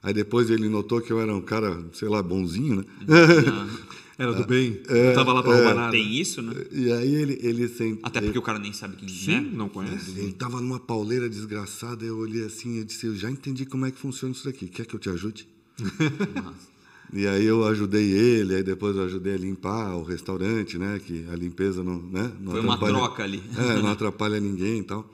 Aí 0.01 0.13
depois 0.13 0.49
ele 0.49 0.67
notou 0.67 0.99
que 1.01 1.11
eu 1.11 1.19
era 1.19 1.33
um 1.33 1.41
cara, 1.41 1.83
sei 1.93 2.09
lá, 2.09 2.21
bonzinho, 2.21 2.77
né? 2.77 2.83
Era 4.17 4.31
do 4.31 4.45
bem. 4.45 4.79
É, 4.87 5.07
não 5.07 5.13
tava 5.15 5.33
lá 5.33 5.41
pra 5.41 5.55
roubar 5.55 5.75
nada. 5.75 5.91
Tem 5.91 6.13
isso, 6.13 6.41
né? 6.41 6.53
e 6.71 6.91
aí 6.91 7.15
ele, 7.15 7.39
ele 7.41 7.67
sent... 7.67 7.99
Até 8.03 8.21
porque 8.21 8.37
o 8.37 8.41
cara 8.41 8.59
nem 8.59 8.71
sabe 8.71 8.95
quem 8.95 9.09
Sim, 9.09 9.35
é. 9.35 9.41
não 9.41 9.67
conhece. 9.67 10.11
Ele 10.11 10.29
estava 10.29 10.61
numa 10.61 10.79
pauleira 10.79 11.27
desgraçada, 11.27 12.05
eu 12.05 12.17
olhei 12.17 12.45
assim 12.45 12.79
e 12.79 12.83
disse, 12.83 13.07
eu 13.07 13.15
já 13.15 13.29
entendi 13.29 13.65
como 13.65 13.85
é 13.85 13.91
que 13.91 13.97
funciona 13.97 14.33
isso 14.33 14.45
daqui, 14.45 14.67
quer 14.67 14.85
que 14.85 14.95
eu 14.95 14.99
te 14.99 15.09
ajude? 15.09 15.47
e 17.11 17.25
aí 17.25 17.43
eu 17.43 17.65
ajudei 17.65 18.11
ele, 18.11 18.55
aí 18.55 18.63
depois 18.63 18.95
eu 18.95 19.03
ajudei 19.03 19.33
a 19.33 19.37
limpar 19.37 19.95
o 19.95 20.03
restaurante, 20.03 20.77
né, 20.77 21.01
que 21.03 21.25
a 21.31 21.35
limpeza 21.35 21.83
não, 21.83 21.97
né, 21.99 22.31
não 22.39 22.51
Foi 22.51 22.61
uma 22.61 22.77
troca 22.77 23.23
ali. 23.23 23.41
É, 23.57 23.81
não 23.81 23.89
atrapalha 23.89 24.39
ninguém 24.39 24.79
e 24.79 24.83
tal. 24.83 25.11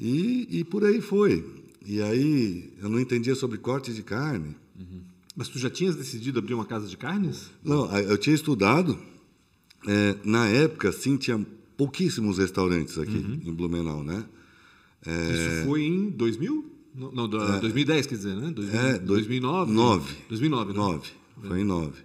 E, 0.00 0.48
e 0.50 0.64
por 0.64 0.84
aí 0.84 1.00
foi. 1.00 1.44
E 1.84 2.02
aí 2.02 2.72
eu 2.82 2.88
não 2.88 2.98
entendia 2.98 3.36
sobre 3.36 3.56
corte 3.58 3.94
de 3.94 4.02
carne. 4.02 4.56
Mas 5.36 5.48
tu 5.48 5.58
já 5.58 5.68
tinhas 5.68 5.94
decidido 5.94 6.38
abrir 6.38 6.54
uma 6.54 6.64
casa 6.64 6.86
de 6.86 6.96
carnes? 6.96 7.50
Não, 7.62 7.94
eu 7.98 8.16
tinha 8.18 8.34
estudado. 8.34 8.98
é, 9.86 10.16
na 10.24 10.46
época, 10.48 10.90
sim, 10.90 11.16
tinha 11.16 11.38
pouquíssimos 11.76 12.38
restaurantes 12.38 12.98
aqui 12.98 13.16
Uhum. 13.18 13.40
em 13.44 13.52
Blumenau, 13.54 14.02
né? 14.02 14.24
Isso 15.06 15.64
foi 15.66 15.82
em 15.82 16.10
2000? 16.10 16.72
Não, 16.94 17.12
não 17.12 17.28
da- 17.28 17.58
2010, 17.60 18.06
quer 18.06 18.16
dizer, 18.16 18.34
né? 18.34 18.50
2000, 18.50 18.80
É, 18.80 18.92
dois- 18.98 19.04
2009? 19.26 19.70
nove. 19.72 20.14
2009, 20.28 20.72
né? 20.72 20.78
Nove. 20.78 21.08
Foi 21.46 21.60
em 21.60 21.64
nove. 21.64 22.00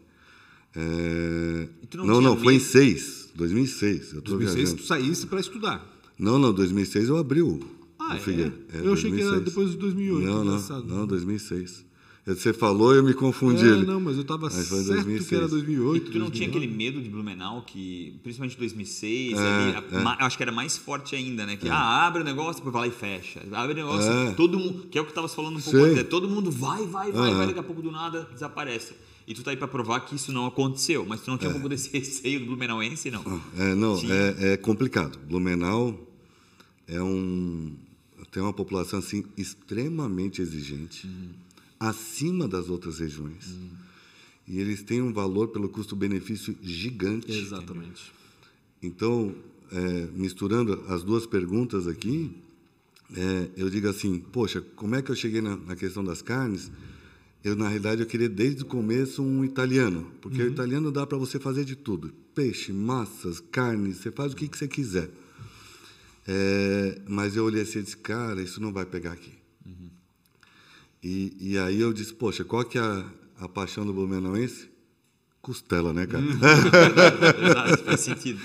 É, 0.76 1.68
tu 1.90 1.98
não 1.98 2.06
Não, 2.06 2.22
não, 2.22 2.38
foi 2.38 2.54
em 2.56 2.58
medo? 2.58 2.70
seis. 2.70 3.30
2006. 3.36 4.14
Eu 4.14 4.22
tô 4.22 4.32
2006 4.32 4.56
viajando. 4.70 4.82
tu 4.82 4.86
saísse 4.88 5.26
para 5.28 5.40
estudar. 5.40 6.02
Não, 6.20 6.38
não, 6.38 6.54
2006 6.54 7.08
eu 7.10 7.18
abri 7.18 7.42
o, 7.42 7.60
Ah, 7.98 8.14
o 8.14 8.18
é? 8.18 8.20
Figueira. 8.20 8.54
Eu 8.74 8.94
achei 8.94 9.10
que 9.12 9.22
era 9.22 9.32
2006. 9.32 9.44
depois 9.46 9.72
de 9.72 9.78
2008, 9.78 10.26
Não, 10.28 10.44
não, 10.44 10.54
engraçado. 10.56 10.86
não, 10.86 11.08
2006. 11.08 11.84
Você 12.24 12.54
falou 12.54 12.94
e 12.94 12.98
eu 12.98 13.04
me 13.04 13.16
confundi. 13.16 13.68
É, 13.68 13.76
não, 13.84 14.00
mas 14.00 14.16
eu 14.16 14.24
tava 14.24 14.44
Mas 14.44 14.68
foi 14.70 14.82
em 14.82 14.84
certo 14.84 15.04
2006. 15.06 15.28
que 15.28 15.36
era 15.36 15.46
E 15.46 15.50
2008. 15.50 16.12
tu 16.12 16.20
não 16.20 16.30
tinha 16.30 16.48
2009. 16.48 16.48
aquele 16.50 16.68
medo 16.72 17.02
de 17.02 17.10
Blumenau, 17.10 17.64
que 17.64 18.14
principalmente 18.22 18.56
2006, 18.60 19.38
É, 19.40 19.42
ali, 19.42 19.76
eu 20.20 20.26
acho 20.28 20.38
que 20.38 20.44
era 20.44 20.52
mais 20.52 20.78
forte 20.78 21.16
ainda, 21.16 21.48
né? 21.48 21.58
Que 21.58 21.68
ah, 21.68 22.06
abre 22.06 22.22
o 22.22 22.24
negócio, 22.24 22.58
depois 22.64 22.72
vai 22.74 22.82
lá 22.84 22.88
e 22.88 22.92
fecha. 22.92 23.42
Abre 23.52 23.74
o 23.74 23.76
negócio, 23.76 24.12
É. 24.12 24.32
todo 24.34 24.60
mundo. 24.60 24.86
Que 24.92 25.00
é 25.00 25.02
o 25.02 25.06
que 25.06 25.12
tu 25.12 25.16
tava 25.16 25.28
falando 25.28 25.58
um 25.58 25.62
pouco 25.62 25.72
Sei. 25.80 25.90
antes. 25.90 25.98
é, 25.98 26.04
Todo 26.04 26.30
mundo 26.30 26.52
vai, 26.52 26.86
vai, 26.86 27.12
vai, 27.12 27.34
vai, 27.34 27.48
daqui 27.48 27.60
a 27.60 27.64
pouco 27.64 27.82
do 27.82 27.92
nada 27.92 28.28
desaparece. 28.32 28.94
E 29.28 29.34
tu 29.34 29.44
tá 29.44 29.50
aí 29.52 29.58
pra 29.58 29.68
provar 29.68 30.02
que 30.02 30.16
isso 30.16 30.32
não 30.32 30.46
aconteceu, 30.46 31.04
mas 31.08 31.22
tu 31.22 31.30
não 31.32 31.38
tinha 31.40 31.50
um 31.50 31.54
pouco 31.54 31.70
desse 31.70 31.90
receio 31.92 32.40
do 32.42 32.46
Blumenauense, 32.48 33.10
não. 33.10 33.24
É, 33.58 33.74
não, 33.74 33.98
Tinha. 33.98 34.14
é, 34.14 34.54
é 34.54 34.58
complicado. 34.58 35.18
Blumenau 35.28 35.98
é 36.88 37.02
um 37.02 37.72
tem 38.32 38.42
uma 38.44 38.54
população 38.54 39.00
assim 39.00 39.24
extremamente 39.38 40.42
exigente, 40.42 41.10
acima 41.82 42.48
das 42.48 42.70
outras 42.70 43.00
regiões. 43.00 43.58
E 44.48 44.60
eles 44.60 44.84
têm 44.84 45.02
um 45.02 45.12
valor 45.12 45.48
pelo 45.48 45.68
custo-benefício 45.68 46.56
gigante. 46.62 47.32
Exatamente. 47.32 48.12
Então, 48.82 49.34
é, 49.72 50.08
misturando 50.14 50.84
as 50.88 51.04
duas 51.04 51.26
perguntas 51.26 51.88
aqui, 51.88 52.32
é, 53.16 53.50
eu 53.58 53.70
digo 53.70 53.88
assim, 53.88 54.20
poxa, 54.20 54.62
como 54.76 54.96
é 54.96 55.02
que 55.02 55.10
eu 55.10 55.16
cheguei 55.16 55.42
na, 55.42 55.58
na 55.58 55.76
questão 55.76 56.04
das 56.04 56.22
carnes? 56.22 56.72
Eu, 57.44 57.56
na 57.56 57.68
realidade, 57.68 58.02
eu 58.02 58.08
queria 58.08 58.30
desde 58.30 58.62
o 58.62 58.66
começo 58.66 59.24
um 59.24 59.44
italiano, 59.44 60.12
porque 60.22 60.42
o 60.44 60.48
italiano 60.48 60.92
dá 60.92 61.08
para 61.08 61.18
você 61.18 61.40
fazer 61.40 61.66
de 61.66 61.76
tudo. 61.76 62.14
Peixe, 62.36 62.72
massas, 62.72 63.40
carnes, 63.40 63.98
você 63.98 64.12
faz 64.12 64.34
o 64.34 64.36
que, 64.36 64.48
que 64.48 64.58
você 64.58 64.68
quiser. 64.68 65.10
É, 66.28 67.02
mas 67.08 67.36
eu 67.36 67.44
olhei 67.44 67.64
assim 67.64 67.80
e 67.80 67.84
disse, 67.84 67.98
cara, 67.98 68.40
isso 68.42 68.62
não 68.62 68.72
vai 68.72 68.86
pegar 68.86 69.14
aqui. 69.14 69.41
E, 71.04 71.36
e 71.40 71.58
aí 71.58 71.80
eu 71.82 71.92
disse, 71.94 72.14
poxa, 72.14 72.44
qual 72.44 72.64
que 72.64 72.78
é 72.78 72.82
a, 72.82 73.06
a 73.40 73.50
paixão 73.50 73.86
do 73.86 73.94
Blumenauense? 73.94 74.70
Costela, 75.42 75.92
né, 75.94 76.06
cara? 76.06 76.24
Verdade, 77.40 77.84
faz 77.84 78.00
sentido. 78.02 78.40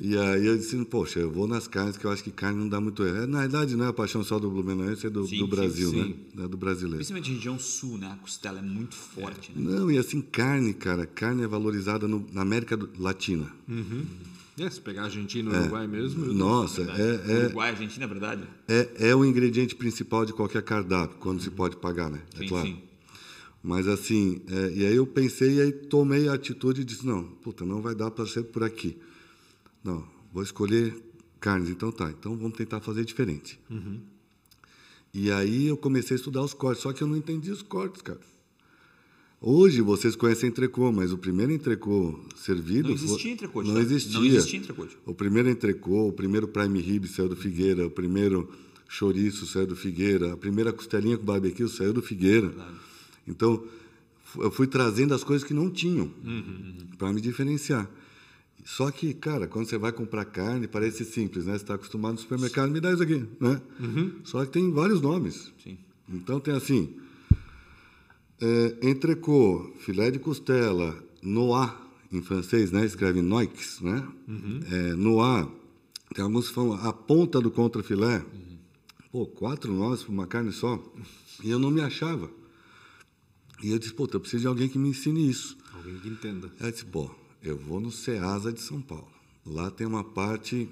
E 0.00 0.16
aí 0.16 0.46
eu 0.46 0.56
disse, 0.56 0.76
poxa, 0.84 1.18
eu 1.18 1.30
vou 1.30 1.48
nas 1.48 1.66
carnes, 1.66 1.96
que 1.96 2.04
eu 2.04 2.10
acho 2.12 2.22
que 2.22 2.30
carne 2.30 2.58
não 2.60 2.68
dá 2.68 2.80
muito 2.80 3.02
erro. 3.04 3.26
Na 3.26 3.40
verdade, 3.40 3.74
não 3.74 3.86
é 3.86 3.88
a 3.88 3.92
paixão 3.92 4.22
só 4.22 4.38
do 4.38 4.50
Blumenauense, 4.50 5.06
é 5.06 5.10
do, 5.10 5.26
Sim, 5.26 5.38
do 5.38 5.44
sim, 5.46 5.50
Brasil, 5.50 5.90
sim. 5.90 6.14
né? 6.34 6.44
É 6.44 6.48
do 6.48 6.56
brasileiro. 6.56 6.96
Principalmente 6.98 7.32
região 7.32 7.58
sul, 7.58 7.96
né? 7.98 8.10
A 8.12 8.16
costela 8.16 8.58
é 8.58 8.62
muito 8.62 8.94
forte, 8.94 9.50
né? 9.56 9.60
Não, 9.70 9.90
e 9.90 9.98
assim, 9.98 10.20
carne, 10.20 10.72
cara, 10.74 11.06
carne 11.06 11.42
é 11.42 11.46
valorizada 11.48 12.06
no- 12.06 12.24
na 12.32 12.42
América 12.42 12.78
Latina. 12.98 13.50
É, 14.58 14.70
se 14.70 14.80
pegar 14.80 15.04
Argentina 15.04 15.50
e 15.50 15.56
Uruguai 15.58 15.86
mesmo. 15.86 16.24
eu- 16.26 16.32
Nossa, 16.34 16.82
é, 16.82 17.32
é, 17.32 17.44
Uruguai, 17.44 17.70
Argentina, 17.70 18.04
é 18.04 18.08
verdade? 18.08 18.42
é, 18.66 19.08
é 19.10 19.14
o 19.14 19.24
ingrediente 19.24 19.74
principal 19.76 20.24
de 20.26 20.32
qualquer 20.32 20.62
cardápio, 20.62 21.16
quando 21.18 21.40
se 21.42 21.50
pode 21.50 21.76
pagar, 21.76 22.10
né? 22.10 22.22
É 22.34 22.38
Sim, 22.38 22.46
claro. 22.48 22.66
sim. 22.66 22.82
Mas 23.62 23.86
assim, 23.88 24.40
é, 24.48 24.72
e 24.72 24.86
aí 24.86 24.94
eu 24.96 25.06
pensei 25.06 25.56
e 25.56 25.60
aí 25.60 25.72
tomei 25.72 26.28
a 26.28 26.34
atitude 26.34 26.80
e 26.82 26.84
disse, 26.84 27.04
não, 27.06 27.24
puta, 27.24 27.64
não 27.64 27.82
vai 27.82 27.94
dar 27.94 28.10
para 28.10 28.24
ser 28.26 28.44
por 28.44 28.62
aqui. 28.62 28.96
Não, 29.82 30.04
vou 30.32 30.42
escolher 30.42 30.94
carnes, 31.40 31.68
então 31.68 31.90
tá, 31.92 32.08
então 32.10 32.36
vamos 32.36 32.56
tentar 32.56 32.80
fazer 32.80 33.04
diferente. 33.04 33.58
E 35.12 35.30
aí 35.32 35.66
eu 35.66 35.76
comecei 35.76 36.14
a 36.16 36.18
estudar 36.18 36.42
os 36.42 36.54
cortes, 36.54 36.82
só 36.82 36.92
que 36.92 37.02
eu 37.02 37.08
não 37.08 37.16
entendi 37.16 37.50
os 37.50 37.62
cortes, 37.62 38.00
cara. 38.02 38.20
Hoje 39.40 39.80
vocês 39.80 40.16
conhecem 40.16 40.48
entrecô, 40.48 40.90
mas 40.90 41.12
o 41.12 41.18
primeiro 41.18 41.52
entrecô 41.52 42.18
servido... 42.36 42.88
Não 42.88 42.94
existia 42.94 43.32
entrecote, 43.32 43.68
Não 43.68 43.74
tá? 43.76 43.80
existia. 43.82 44.18
Não 44.18 44.26
existia 44.26 44.58
entrecote. 44.58 44.96
O 45.06 45.14
primeiro 45.14 45.48
entrecô, 45.48 46.08
o 46.08 46.12
primeiro 46.12 46.48
prime 46.48 46.80
rib 46.80 47.06
saiu 47.06 47.28
do 47.28 47.36
Figueira, 47.36 47.86
o 47.86 47.90
primeiro 47.90 48.50
chouriço 48.88 49.46
saiu 49.46 49.66
do 49.66 49.76
Figueira, 49.76 50.32
a 50.32 50.36
primeira 50.36 50.72
costelinha 50.72 51.16
com 51.16 51.24
barbecue 51.24 51.68
saiu 51.68 51.92
do 51.92 52.02
Figueira. 52.02 52.52
Então, 53.28 53.62
fu- 54.24 54.42
eu 54.42 54.50
fui 54.50 54.66
trazendo 54.66 55.14
as 55.14 55.22
coisas 55.22 55.46
que 55.46 55.54
não 55.54 55.70
tinham 55.70 56.10
para 56.98 57.12
me 57.12 57.20
diferenciar. 57.20 57.88
Só 58.64 58.90
que, 58.90 59.14
cara, 59.14 59.46
quando 59.46 59.66
você 59.66 59.78
vai 59.78 59.92
comprar 59.92 60.24
carne, 60.24 60.66
parece 60.66 61.04
simples, 61.04 61.46
né? 61.46 61.52
Você 61.52 61.62
está 61.62 61.74
acostumado 61.74 62.14
no 62.14 62.18
supermercado, 62.18 62.70
me 62.72 62.80
dá 62.80 62.92
isso 62.92 63.02
aqui, 63.04 63.24
né? 63.40 63.62
Só 64.24 64.44
que 64.44 64.50
tem 64.50 64.68
vários 64.72 65.00
nomes. 65.00 65.52
Sim. 65.62 65.78
Então 66.12 66.40
tem 66.40 66.54
assim, 66.54 66.92
é, 68.40 68.88
entrecô, 68.88 69.72
filé 69.78 70.10
de 70.10 70.18
costela, 70.18 70.96
noix, 71.22 71.72
em 72.10 72.22
francês, 72.22 72.70
né? 72.70 72.84
Escreve 72.84 73.20
noix, 73.20 73.80
né? 73.80 74.06
É, 74.70 74.94
noix, 74.94 75.48
tem 76.14 76.24
alguns 76.24 76.48
que 76.48 76.54
falam 76.54 76.74
a 76.74 76.92
ponta 76.92 77.40
do 77.40 77.50
contrafilé. 77.50 78.24
Pô, 79.10 79.26
quatro 79.26 79.72
nós 79.72 80.02
para 80.02 80.12
uma 80.12 80.26
carne 80.26 80.52
só. 80.52 80.82
E 81.42 81.50
eu 81.50 81.58
não 81.58 81.70
me 81.70 81.80
achava. 81.80 82.30
E 83.62 83.70
eu 83.70 83.78
disse, 83.78 83.92
pô, 83.92 84.08
eu 84.12 84.20
preciso 84.20 84.42
de 84.42 84.46
alguém 84.46 84.68
que 84.68 84.78
me 84.78 84.90
ensine 84.90 85.28
isso. 85.28 85.56
Alguém 85.74 85.98
que 85.98 86.08
entenda. 86.08 86.50
Aí 86.60 86.68
eu 86.68 86.72
disse, 86.72 86.84
pô, 86.84 87.10
eu 87.42 87.56
vou 87.56 87.80
no 87.80 87.90
Ceasa 87.90 88.52
de 88.52 88.60
São 88.60 88.80
Paulo. 88.80 89.08
Lá 89.44 89.70
tem 89.70 89.86
uma 89.86 90.04
parte 90.04 90.68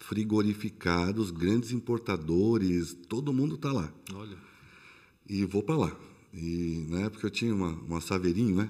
frigorificada, 0.00 1.20
os 1.20 1.30
grandes 1.30 1.70
importadores, 1.72 2.96
todo 3.08 3.32
mundo 3.32 3.54
está 3.54 3.72
lá. 3.72 3.92
Olha. 4.12 4.36
E 5.28 5.44
vou 5.44 5.62
para 5.62 5.76
lá. 5.76 5.96
E 6.32 6.86
na 6.88 7.00
época 7.00 7.26
eu 7.26 7.30
tinha 7.30 7.54
uma, 7.54 7.72
uma 7.72 8.00
saveirinho, 8.00 8.56
né? 8.56 8.68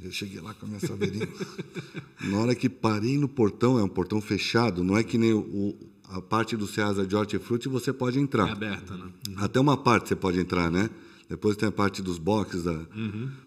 Eu 0.00 0.10
cheguei 0.10 0.40
lá 0.40 0.52
com 0.54 0.66
a 0.66 0.68
minha 0.68 0.80
saveirinho. 0.80 1.28
na 2.22 2.38
hora 2.38 2.54
que 2.54 2.68
parei 2.68 3.16
no 3.16 3.28
portão, 3.28 3.78
é 3.78 3.82
um 3.82 3.88
portão 3.88 4.20
fechado, 4.20 4.82
não 4.82 4.96
é 4.96 5.04
que 5.04 5.16
nem 5.16 5.32
o, 5.32 5.76
a 6.08 6.20
parte 6.20 6.56
do 6.56 6.66
Ceasa 6.66 7.06
de 7.06 7.14
Hortifruti 7.14 7.68
você 7.68 7.92
pode 7.92 8.18
entrar. 8.18 8.48
É 8.48 8.52
aberta, 8.52 8.96
né? 8.96 9.10
Até 9.36 9.60
uma 9.60 9.76
parte 9.76 10.08
você 10.08 10.16
pode 10.16 10.38
entrar, 10.38 10.70
né? 10.70 10.90
Depois 11.28 11.56
tem 11.56 11.68
a 11.68 11.72
parte 11.72 12.02
dos 12.02 12.18
boxes 12.18 12.64
da, 12.64 12.86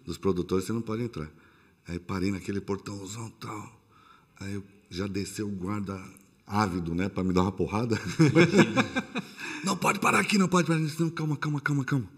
dos 0.04 0.18
produtores, 0.18 0.64
você 0.64 0.72
não 0.72 0.82
pode 0.82 1.02
entrar. 1.02 1.30
Aí 1.86 1.98
parei 1.98 2.30
naquele 2.30 2.60
portãozão 2.60 3.30
tal. 3.40 3.80
Aí 4.40 4.54
eu 4.54 4.64
já 4.90 5.06
desceu 5.06 5.48
o 5.48 5.50
guarda 5.50 5.98
ávido, 6.46 6.94
né? 6.94 7.08
Para 7.08 7.24
me 7.24 7.32
dar 7.32 7.42
uma 7.42 7.52
porrada. 7.52 7.98
não 9.64 9.76
pode 9.76 10.00
parar 10.00 10.20
aqui, 10.20 10.36
não 10.38 10.48
pode 10.48 10.66
parar. 10.66 10.80
Não, 10.80 11.10
calma, 11.10 11.36
calma, 11.36 11.60
calma, 11.60 11.84
calma. 11.84 12.08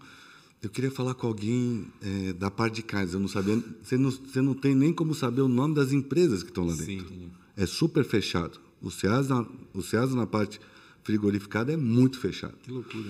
Eu 0.61 0.69
queria 0.69 0.91
falar 0.91 1.15
com 1.15 1.25
alguém 1.25 1.87
eh, 2.01 2.33
da 2.33 2.51
parte 2.51 2.75
de 2.75 2.83
casa. 2.83 3.15
Eu 3.15 3.19
não 3.19 3.27
sabia. 3.27 3.61
Você 3.81 3.97
não, 3.97 4.11
você 4.11 4.41
não 4.41 4.53
tem 4.53 4.75
nem 4.75 4.93
como 4.93 5.15
saber 5.15 5.41
o 5.41 5.47
nome 5.47 5.73
das 5.73 5.91
empresas 5.91 6.43
que 6.43 6.49
estão 6.49 6.65
lá 6.65 6.75
dentro. 6.75 7.07
Sim. 7.07 7.31
É 7.57 7.65
super 7.65 8.05
fechado. 8.05 8.59
O 8.81 8.91
Ceasa, 8.91 9.45
o 9.73 9.81
Ceasa 9.81 10.15
na 10.15 10.27
parte 10.27 10.59
frigorificada 11.03 11.73
é 11.73 11.77
muito 11.77 12.19
fechado. 12.19 12.53
Que 12.61 12.71
loucura. 12.71 13.09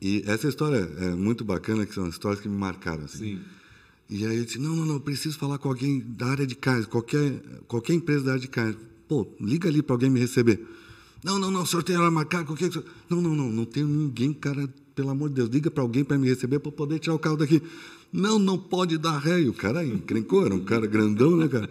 E 0.00 0.22
essa 0.26 0.48
história 0.48 0.90
é 0.98 1.14
muito 1.14 1.44
bacana, 1.44 1.84
que 1.84 1.94
são 1.94 2.08
histórias 2.08 2.40
que 2.40 2.48
me 2.48 2.56
marcaram. 2.56 3.04
Assim. 3.04 3.36
Sim. 3.36 3.40
E 4.08 4.26
aí 4.26 4.36
eu 4.38 4.44
disse, 4.44 4.58
não, 4.58 4.74
não, 4.74 4.84
não, 4.84 4.94
eu 4.94 5.00
preciso 5.00 5.38
falar 5.38 5.58
com 5.58 5.68
alguém 5.68 6.00
da 6.00 6.26
área 6.26 6.46
de 6.46 6.54
carne, 6.54 6.84
qualquer, 6.86 7.40
qualquer 7.68 7.94
empresa 7.94 8.24
da 8.24 8.32
área 8.32 8.40
de 8.40 8.48
carne. 8.48 8.76
Pô, 9.06 9.26
liga 9.40 9.68
ali 9.68 9.82
para 9.82 9.94
alguém 9.94 10.10
me 10.10 10.18
receber. 10.18 10.66
Não, 11.22 11.38
não, 11.38 11.50
não, 11.50 11.62
o 11.62 11.66
senhor 11.66 11.82
tem 11.82 11.96
hora 11.96 12.10
marcada, 12.10 12.44
qualquer... 12.44 12.68
que 12.68 12.78
o 12.78 12.82
senhor-" 12.82 12.94
Não, 13.08 13.22
não, 13.22 13.34
não, 13.34 13.50
não 13.50 13.64
tenho 13.64 13.86
ninguém, 13.86 14.32
cara, 14.32 14.68
pelo 14.94 15.10
amor 15.10 15.28
de 15.28 15.36
Deus, 15.36 15.48
liga 15.48 15.70
para 15.70 15.82
alguém 15.82 16.04
para 16.04 16.18
me 16.18 16.28
receber 16.28 16.58
para 16.58 16.70
poder 16.72 16.98
tirar 16.98 17.14
o 17.14 17.18
carro 17.18 17.36
daqui. 17.36 17.62
Não, 18.12 18.38
não 18.38 18.58
pode 18.58 18.98
dar 18.98 19.18
ré. 19.18 19.40
E 19.40 19.48
o 19.48 19.54
cara 19.54 19.84
encrencou, 19.84 20.44
era 20.44 20.54
um 20.54 20.64
cara 20.64 20.86
grandão, 20.86 21.36
né, 21.36 21.48
cara? 21.48 21.68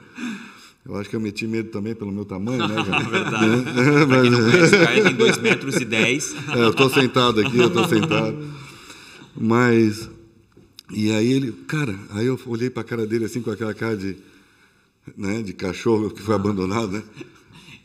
Eu 0.84 0.95
acho 0.95 1.07
que 1.10 1.15
eu 1.15 1.19
meti 1.19 1.45
medo 1.45 1.69
também 1.69 1.93
pelo 1.93 2.12
meu 2.12 2.25
tamanho, 2.25 2.67
né, 2.67 2.75
cara? 2.84 3.03
Verdade. 3.07 3.45
É, 3.45 4.05
Pra 4.07 4.21
quem 4.21 4.31
não 4.31 4.39
mas- 4.41 4.51
conhece, 4.51 4.75
o 4.75 4.79
cara 4.79 5.03
tem 5.03 5.13
2 5.15 5.38
metros 5.38 5.75
e 5.75 5.86
10. 5.86 6.36
é, 6.49 6.63
eu 6.63 6.69
estou 6.71 6.89
sentado 6.89 7.39
aqui, 7.41 7.57
eu 7.60 7.67
estou 7.67 7.88
sentado. 7.88 8.47
Mas. 9.36 10.10
E 10.91 11.12
aí 11.12 11.31
ele. 11.31 11.51
Cara, 11.67 11.95
aí 12.10 12.25
eu 12.25 12.39
olhei 12.47 12.69
para 12.69 12.81
a 12.81 12.86
cara 12.86 13.05
dele 13.05 13.25
assim, 13.25 13.41
com 13.41 13.51
aquela 13.51 13.73
cara 13.73 13.95
de. 13.95 14.17
Né, 15.17 15.41
de 15.41 15.53
cachorro 15.53 16.10
que 16.12 16.21
foi 16.21 16.36
abandonado, 16.36 16.91
né? 16.91 17.03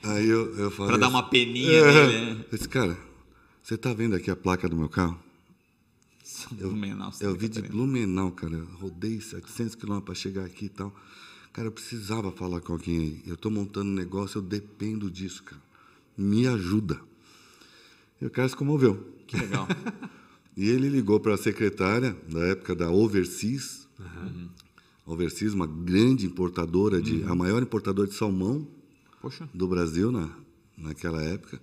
Aí 0.03 0.29
eu, 0.29 0.55
eu 0.57 0.71
falei. 0.71 0.93
Pra 0.93 0.99
dar 0.99 1.07
assim, 1.07 1.15
uma 1.17 1.23
peninha 1.23 1.71
é, 1.73 1.93
nele, 2.07 2.13
né? 2.35 2.37
Eu 2.53 2.57
disse, 2.59 2.69
cara, 2.69 2.97
você 3.63 3.75
está 3.75 3.93
vendo 3.93 4.15
aqui 4.15 4.31
a 4.31 4.37
placa 4.37 4.69
do 4.69 4.77
meu 4.77 4.89
carro? 4.89 5.19
Blumenau, 6.53 7.13
Santa 7.13 7.25
Eu 7.25 7.35
vi 7.35 7.49
de. 7.49 7.63
Blumenau, 7.63 8.31
cara. 8.33 8.55
Eu 8.55 8.67
rodei 8.81 9.21
700 9.21 9.75
quilômetros 9.75 10.05
para 10.05 10.15
chegar 10.15 10.45
aqui 10.45 10.67
e 10.67 10.69
tal. 10.69 10.95
Cara, 11.53 11.69
eu 11.69 11.73
precisava 11.73 12.31
falar 12.33 12.61
com 12.61 12.73
alguém 12.73 12.99
aí. 12.99 13.23
Eu 13.27 13.35
estou 13.35 13.51
montando 13.51 13.91
um 13.91 13.95
negócio, 13.95 14.39
eu 14.39 14.43
dependo 14.43 15.11
disso, 15.11 15.43
cara. 15.43 15.63
Me 16.17 16.47
ajuda. 16.47 17.01
E 18.21 18.27
o 18.27 18.31
cara 18.31 18.49
se 18.49 18.57
comoveu. 18.57 19.15
Que 19.27 19.37
legal. 19.37 19.67
E 20.57 20.71
ele 20.71 20.89
ligou 20.89 21.21
para 21.21 21.35
a 21.35 21.37
secretária, 21.37 22.17
da 22.27 22.41
época 22.47 22.75
da 22.75 22.91
Overseas. 22.91 23.87
Overseas, 25.05 25.53
uma 25.53 25.67
grande 25.67 26.25
importadora, 26.25 27.01
de, 27.01 27.23
a 27.25 27.35
maior 27.35 27.63
importadora 27.63 28.09
de 28.09 28.15
salmão 28.15 28.67
Poxa. 29.21 29.47
do 29.53 29.69
Brasil 29.69 30.11
na, 30.11 30.31
naquela 30.77 31.23
época. 31.23 31.61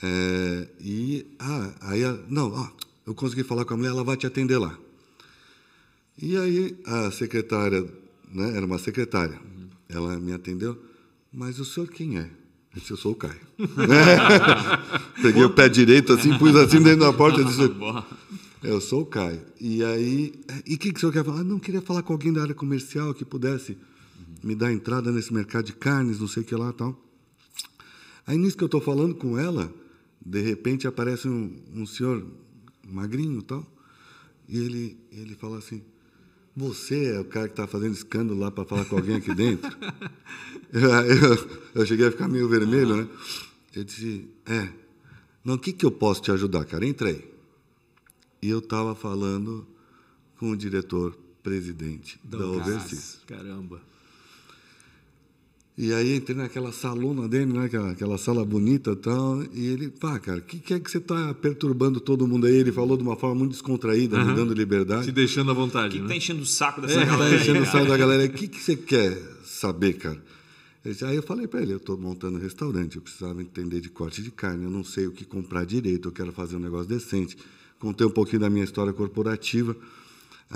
É, 0.00 0.68
e, 0.80 1.26
ah, 1.40 1.74
aí, 1.80 2.02
não, 2.28 2.52
ó, 2.52 2.70
eu 3.06 3.14
consegui 3.14 3.42
falar 3.42 3.64
com 3.64 3.74
a 3.74 3.76
mulher, 3.76 3.90
ela 3.90 4.04
vai 4.04 4.16
te 4.16 4.26
atender 4.26 4.58
lá. 4.58 4.78
E 6.20 6.36
aí 6.36 6.76
a 6.86 7.10
secretária, 7.10 7.82
né, 8.32 8.56
era 8.56 8.64
uma 8.64 8.78
secretária, 8.78 9.40
ela 9.88 10.18
me 10.18 10.32
atendeu, 10.32 10.80
mas 11.32 11.58
o 11.58 11.64
senhor 11.64 11.88
quem 11.88 12.18
é? 12.18 12.30
Eu 12.74 12.80
disse, 12.80 12.90
eu 12.90 12.96
sou 12.96 13.12
o 13.12 13.14
Caio. 13.14 13.40
Peguei 15.22 15.44
o 15.44 15.50
pé 15.50 15.68
direito 15.68 16.12
assim, 16.12 16.36
pus 16.38 16.56
assim 16.56 16.82
dentro 16.82 17.00
da 17.00 17.12
porta 17.12 17.40
e 17.40 17.44
disse, 17.44 17.68
Boa. 17.74 18.04
eu 18.62 18.80
sou 18.80 19.02
o 19.02 19.06
Caio. 19.06 19.40
E 19.60 19.84
aí, 19.84 20.32
e 20.66 20.74
o 20.74 20.78
que, 20.78 20.92
que 20.92 20.96
o 20.96 21.00
senhor 21.00 21.12
quer 21.12 21.24
falar? 21.24 21.40
Ah, 21.40 21.44
não, 21.44 21.58
queria 21.60 21.80
falar 21.80 22.02
com 22.02 22.12
alguém 22.12 22.32
da 22.32 22.42
área 22.42 22.54
comercial 22.54 23.14
que 23.14 23.24
pudesse 23.24 23.78
me 24.42 24.56
dar 24.56 24.72
entrada 24.72 25.12
nesse 25.12 25.32
mercado 25.32 25.66
de 25.66 25.72
carnes, 25.72 26.18
não 26.18 26.26
sei 26.26 26.42
o 26.42 26.46
que 26.46 26.54
lá 26.54 26.70
e 26.70 26.72
tal. 26.72 27.00
Aí, 28.26 28.36
nisso 28.36 28.56
que 28.56 28.64
eu 28.64 28.66
estou 28.66 28.80
falando 28.80 29.14
com 29.14 29.38
ela, 29.38 29.72
de 30.24 30.40
repente 30.40 30.86
aparece 30.86 31.28
um, 31.28 31.56
um 31.74 31.86
senhor 31.86 32.26
magrinho 32.86 33.40
e 33.40 33.42
tal, 33.42 33.66
e 34.48 34.58
ele, 34.58 34.98
ele 35.12 35.34
fala 35.34 35.58
assim, 35.58 35.82
você 36.56 37.06
é 37.14 37.20
o 37.20 37.24
cara 37.24 37.46
que 37.48 37.52
está 37.54 37.66
fazendo 37.66 37.92
escândalo 37.94 38.38
lá 38.38 38.50
para 38.50 38.64
falar 38.64 38.84
com 38.84 38.96
alguém 38.96 39.16
aqui 39.16 39.34
dentro? 39.34 39.70
eu, 40.72 40.80
eu- 40.90 41.60
eu 41.76 41.86
cheguei 41.86 42.06
a 42.06 42.10
ficar 42.10 42.28
meio 42.28 42.48
vermelho, 42.48 42.96
né? 42.96 43.08
Eu 43.74 43.82
disse, 43.84 44.28
é. 44.46 44.68
Não, 45.44 45.54
o 45.54 45.58
que, 45.58 45.72
que 45.72 45.84
eu 45.84 45.90
posso 45.90 46.22
te 46.22 46.30
ajudar, 46.30 46.64
cara? 46.64 46.86
Entrei. 46.86 47.30
E 48.40 48.48
eu 48.48 48.60
estava 48.60 48.94
falando 48.94 49.66
com 50.38 50.50
o 50.50 50.56
diretor-presidente 50.56 52.18
da. 52.24 52.38
Overseas. 52.46 53.20
Caramba. 53.26 53.80
E 55.76 55.92
aí 55.92 56.14
entrei 56.14 56.36
naquela 56.36 56.70
salona 56.70 57.28
dele, 57.28 57.52
né? 57.52 57.64
aquela, 57.64 57.90
aquela 57.90 58.16
sala 58.16 58.44
bonita 58.44 58.92
e 58.92 58.96
tal, 58.96 59.42
e 59.52 59.66
ele, 59.66 59.88
pá, 59.88 60.20
cara, 60.20 60.38
o 60.38 60.42
que, 60.42 60.60
que 60.60 60.72
é 60.72 60.78
que 60.78 60.88
você 60.88 60.98
está 60.98 61.34
perturbando 61.34 61.98
todo 61.98 62.28
mundo 62.28 62.46
aí? 62.46 62.54
Ele 62.54 62.70
falou 62.70 62.96
de 62.96 63.02
uma 63.02 63.16
forma 63.16 63.34
muito 63.34 63.50
descontraída, 63.52 64.22
me 64.24 64.34
dando 64.34 64.54
liberdade. 64.54 65.06
Te 65.06 65.12
deixando 65.12 65.50
à 65.50 65.54
vontade, 65.54 65.94
Quem 65.94 66.02
né? 66.02 66.08
tá 66.08 66.14
enchendo 66.16 66.42
o 66.42 66.46
saco 66.46 66.80
dessa 66.80 67.00
É, 67.00 67.04
galera? 67.04 67.36
tá 67.36 67.42
enchendo 67.42 67.60
o 67.62 67.66
saco 67.66 67.86
da 67.86 67.96
galera. 67.98 68.24
O 68.24 68.28
que, 68.32 68.46
que 68.46 68.60
você 68.60 68.76
quer 68.76 69.20
saber, 69.44 69.94
cara? 69.94 70.22
Aí 71.08 71.16
eu 71.16 71.22
falei 71.24 71.48
para 71.48 71.60
ele, 71.62 71.72
eu 71.72 71.78
estou 71.78 71.98
montando 71.98 72.36
um 72.38 72.40
restaurante, 72.40 72.94
eu 72.96 73.02
precisava 73.02 73.42
entender 73.42 73.80
de 73.80 73.88
corte 73.88 74.22
de 74.22 74.30
carne, 74.30 74.64
eu 74.64 74.70
não 74.70 74.84
sei 74.84 75.08
o 75.08 75.10
que 75.12 75.24
comprar 75.24 75.64
direito, 75.64 76.06
eu 76.08 76.12
quero 76.12 76.30
fazer 76.30 76.54
um 76.54 76.60
negócio 76.60 76.86
decente. 76.86 77.36
Contei 77.80 78.06
um 78.06 78.10
pouquinho 78.10 78.40
da 78.40 78.50
minha 78.50 78.64
história 78.64 78.92
corporativa. 78.92 79.74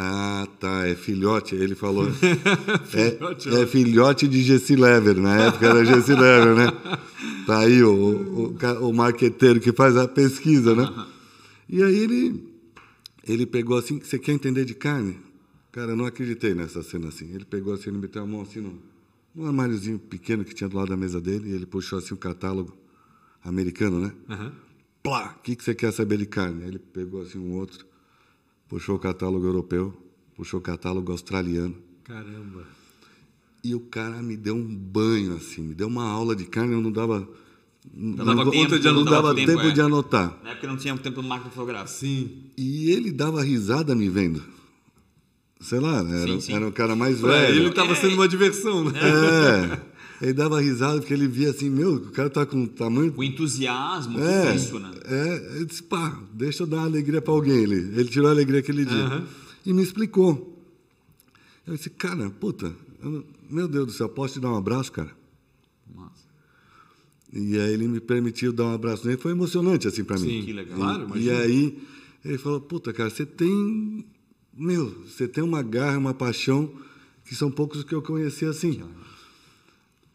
Ah, 0.01 0.47
tá, 0.61 0.87
é 0.87 0.95
filhote. 0.95 1.57
Ele 1.57 1.75
falou. 1.75 2.07
é, 2.95 3.11
Filhote, 3.11 3.49
é 3.49 3.67
filhote 3.67 4.29
de 4.29 4.43
Gessi 4.45 4.77
Lever, 4.77 5.17
na 5.17 5.47
época 5.47 5.67
era 5.67 5.85
Gessi 5.85 6.13
Lever, 6.13 6.55
né? 6.55 6.67
Tá 7.45 7.59
aí 7.59 7.83
o, 7.83 7.91
o, 7.91 8.89
o 8.89 8.93
marqueteiro 8.93 9.59
que 9.59 9.73
faz 9.73 9.97
a 9.97 10.07
pesquisa, 10.07 10.73
né? 10.73 10.89
E 11.69 11.83
aí 11.83 11.97
ele, 11.99 12.45
ele 13.27 13.45
pegou 13.45 13.77
assim: 13.77 13.99
você 13.99 14.21
quer 14.21 14.33
entender 14.33 14.65
de 14.65 14.75
carne? 14.75 15.19
Cara, 15.73 15.91
eu 15.93 15.97
não 15.97 16.07
acreditei 16.07 16.55
nessa 16.55 16.81
cena 16.81 17.09
assim. 17.09 17.35
Ele 17.35 17.45
pegou 17.45 17.75
assim, 17.75 17.91
ele 17.91 17.99
meteu 17.99 18.23
a 18.23 18.27
mão 18.27 18.43
assim 18.43 18.61
no, 18.61 18.81
num 19.35 19.47
armáriozinho 19.47 19.99
pequeno 19.99 20.45
que 20.45 20.55
tinha 20.55 20.69
do 20.69 20.77
lado 20.77 20.91
da 20.91 20.97
mesa 20.97 21.21
dele, 21.21 21.51
e 21.51 21.53
ele 21.55 21.67
puxou 21.67 21.99
assim 21.99 22.15
o 22.15 22.17
catálogo 22.17 22.77
americano, 23.45 23.99
né? 23.99 24.13
Aham. 24.31 24.53
Plá, 25.03 25.35
o 25.39 25.43
que, 25.43 25.57
que 25.57 25.65
você 25.65 25.75
quer 25.75 25.93
saber 25.93 26.19
de 26.19 26.27
carne? 26.27 26.63
Aí 26.63 26.69
ele 26.69 26.79
pegou 26.79 27.23
assim 27.23 27.39
um 27.39 27.55
outro, 27.55 27.85
puxou 28.69 28.97
o 28.97 28.99
catálogo 28.99 29.47
europeu, 29.47 29.93
puxou 30.37 30.61
o 30.61 30.63
catálogo 30.63 31.11
australiano. 31.13 31.75
Caramba. 32.05 32.65
E 33.63 33.75
o 33.75 33.81
cara 33.81 34.23
me 34.23 34.37
deu 34.37 34.55
um 34.55 34.75
banho, 34.75 35.37
assim, 35.37 35.63
me 35.63 35.75
deu 35.75 35.89
uma 35.89 36.05
aula 36.09 36.35
de 36.37 36.45
carne, 36.45 36.73
eu 36.75 36.81
não 36.81 36.93
dava. 36.93 37.29
Não, 37.93 38.25
dava 38.25 38.45
conta 38.51 38.79
de 38.79 38.87
não 38.91 39.05
dava 39.05 39.35
Tempo, 39.35 39.47
tempo, 39.53 39.63
é. 39.69 39.71
de 39.71 39.81
anotar. 39.81 40.39
Na 40.45 40.51
época 40.51 40.67
não 40.69 40.77
tinha 40.77 40.97
tempo 40.99 41.23
no 41.23 41.29
máquina 41.29 41.51
fotográfico. 41.51 41.99
Sim. 42.01 42.45
E 42.57 42.91
ele 42.91 43.11
dava 43.11 43.43
risada 43.43 43.95
me 43.95 44.09
vendo. 44.09 44.43
Sei 45.61 45.81
lá, 45.81 45.99
era, 45.99 46.27
Sim, 46.27 46.41
sim. 46.41 46.53
era 46.55 46.67
um 46.67 46.71
cara 46.71 46.95
mais 46.95 47.21
Pra 47.21 47.31
velho. 47.33 47.57
ele 47.57 47.69
estava 47.71 47.95
sendo 47.97 48.15
uma 48.15 48.29
diversão, 48.29 48.85
né? 48.85 48.93
É. 49.01 49.81
Ele 50.21 50.33
dava 50.33 50.61
risada 50.61 50.99
porque 50.99 51.15
ele 51.15 51.29
via 51.29 51.51
assim, 51.51 51.71
meu, 51.71 51.95
o 51.95 52.11
cara 52.11 52.29
tá 52.29 52.45
com 52.45 52.67
tamanho. 52.67 53.15
O 53.17 53.23
entusiasmo, 53.23 54.19
É, 54.19 54.57
isso, 54.57 54.79
né? 54.79 54.91
é, 55.05 55.61
eu 55.61 55.65
disse, 55.65 55.83
pá, 55.83 56.21
deixa 56.33 56.65
eu 56.65 56.67
dar 56.67 56.79
uma 56.79 56.87
alegria 56.87 57.23
para 57.23 57.33
alguém. 57.33 57.57
Ele, 57.63 57.77
ele 57.77 58.07
tirou 58.07 58.29
a 58.29 58.33
alegria 58.33 58.59
aquele 58.61 58.85
dia. 58.85 58.97
Aham. 59.05 59.27
E 59.65 59.73
me 59.73 59.83
explicou. 59.83 60.57
Eu 61.67 61.77
disse, 61.77 61.91
cara, 61.91 62.31
puta, 62.31 62.75
eu 63.03 63.25
meu 63.51 63.67
Deus 63.67 63.87
do 63.87 63.93
céu, 63.93 64.09
posso 64.09 64.35
te 64.35 64.41
dar 64.41 64.51
um 64.53 64.57
abraço, 64.57 64.93
cara? 64.93 65.11
Massa. 65.95 66.25
E 67.33 67.59
aí 67.59 67.73
ele 67.73 67.89
me 67.89 67.99
permitiu 68.01 68.53
dar 68.53 68.65
um 68.65 68.75
abraço 68.75 69.07
nele. 69.07 69.19
Foi 69.19 69.31
emocionante, 69.33 69.89
assim, 69.89 70.05
para 70.05 70.19
mim. 70.19 70.29
Sim, 70.41 70.45
que 70.45 70.53
legal. 70.53 70.77
Claro, 70.77 71.19
E 71.19 71.31
aí 71.31 71.79
ele 72.25 72.37
falou, 72.39 72.61
puta, 72.61 72.93
cara, 72.93 73.09
você 73.09 73.25
tem. 73.25 74.05
Meu, 74.55 74.91
você 75.07 75.27
tem 75.27 75.43
uma 75.43 75.63
garra, 75.63 75.97
uma 75.97 76.13
paixão, 76.13 76.71
que 77.25 77.35
são 77.35 77.51
poucos 77.51 77.85
que 77.85 77.95
eu 77.95 78.03
conheci 78.03 78.45
assim. 78.45 78.83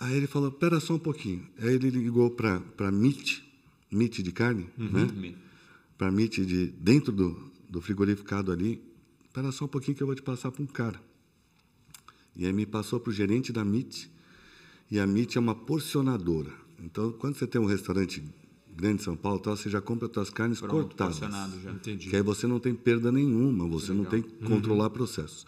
Aí 0.04 0.16
ele 0.18 0.28
falou, 0.28 0.52
pera 0.52 0.80
só 0.80 0.96
um 0.96 1.00
pouquinho. 1.00 1.48
Aí 1.60 1.74
ele 1.76 1.90
ligou 1.90 2.30
para 2.32 2.60
para 2.60 2.92
meat, 2.92 3.44
meat 3.92 4.22
de 4.22 4.32
carne, 4.32 4.68
né? 4.78 5.06
Me- 5.16 5.36
Para 5.98 6.12
meat 6.12 6.46
de 6.46 6.68
dentro 6.68 7.12
do, 7.12 7.52
do 7.70 7.80
frigoríficado 7.82 8.52
ali. 8.52 8.82
Pera 9.32 9.52
só 9.52 9.66
um 9.66 9.68
pouquinho 9.68 9.96
que 9.96 10.04
eu 10.04 10.08
vou 10.08 10.16
te 10.16 10.22
passar 10.22 10.52
para 10.52 10.62
um 10.62 10.66
cara. 10.68 11.00
E 12.36 12.46
aí 12.46 12.52
me 12.54 12.66
passou 12.66 13.00
para 13.00 13.12
o 13.12 13.14
gerente 13.14 13.52
da 13.54 13.62
MIT. 13.62 14.10
E 14.92 15.00
a 15.00 15.04
MIT 15.04 15.38
é 15.38 15.42
uma 15.42 15.56
porcionadora. 15.56 16.52
Então, 16.84 17.12
quando 17.14 17.36
você 17.38 17.48
tem 17.48 17.62
um 17.62 17.66
restaurante 17.66 18.22
grande 18.76 19.02
em 19.02 19.04
São 19.06 19.16
Paulo, 19.16 19.40
tal, 19.40 19.56
você 19.56 19.70
já 19.70 19.80
compra 19.80 20.10
suas 20.14 20.30
carnes 20.30 20.60
Pronto, 20.60 20.96
cortadas. 20.96 21.18
já. 21.18 21.72
Entendi. 21.72 22.10
Que 22.10 22.16
aí 22.16 22.22
você 22.22 22.46
não 22.48 22.60
tem 22.60 22.74
perda 22.76 23.12
nenhuma, 23.12 23.68
você 23.68 23.94
não 23.94 24.04
tem 24.04 24.22
que 24.22 24.30
Uhum. 24.44 24.50
controlar 24.50 24.90
processos. 24.90 25.46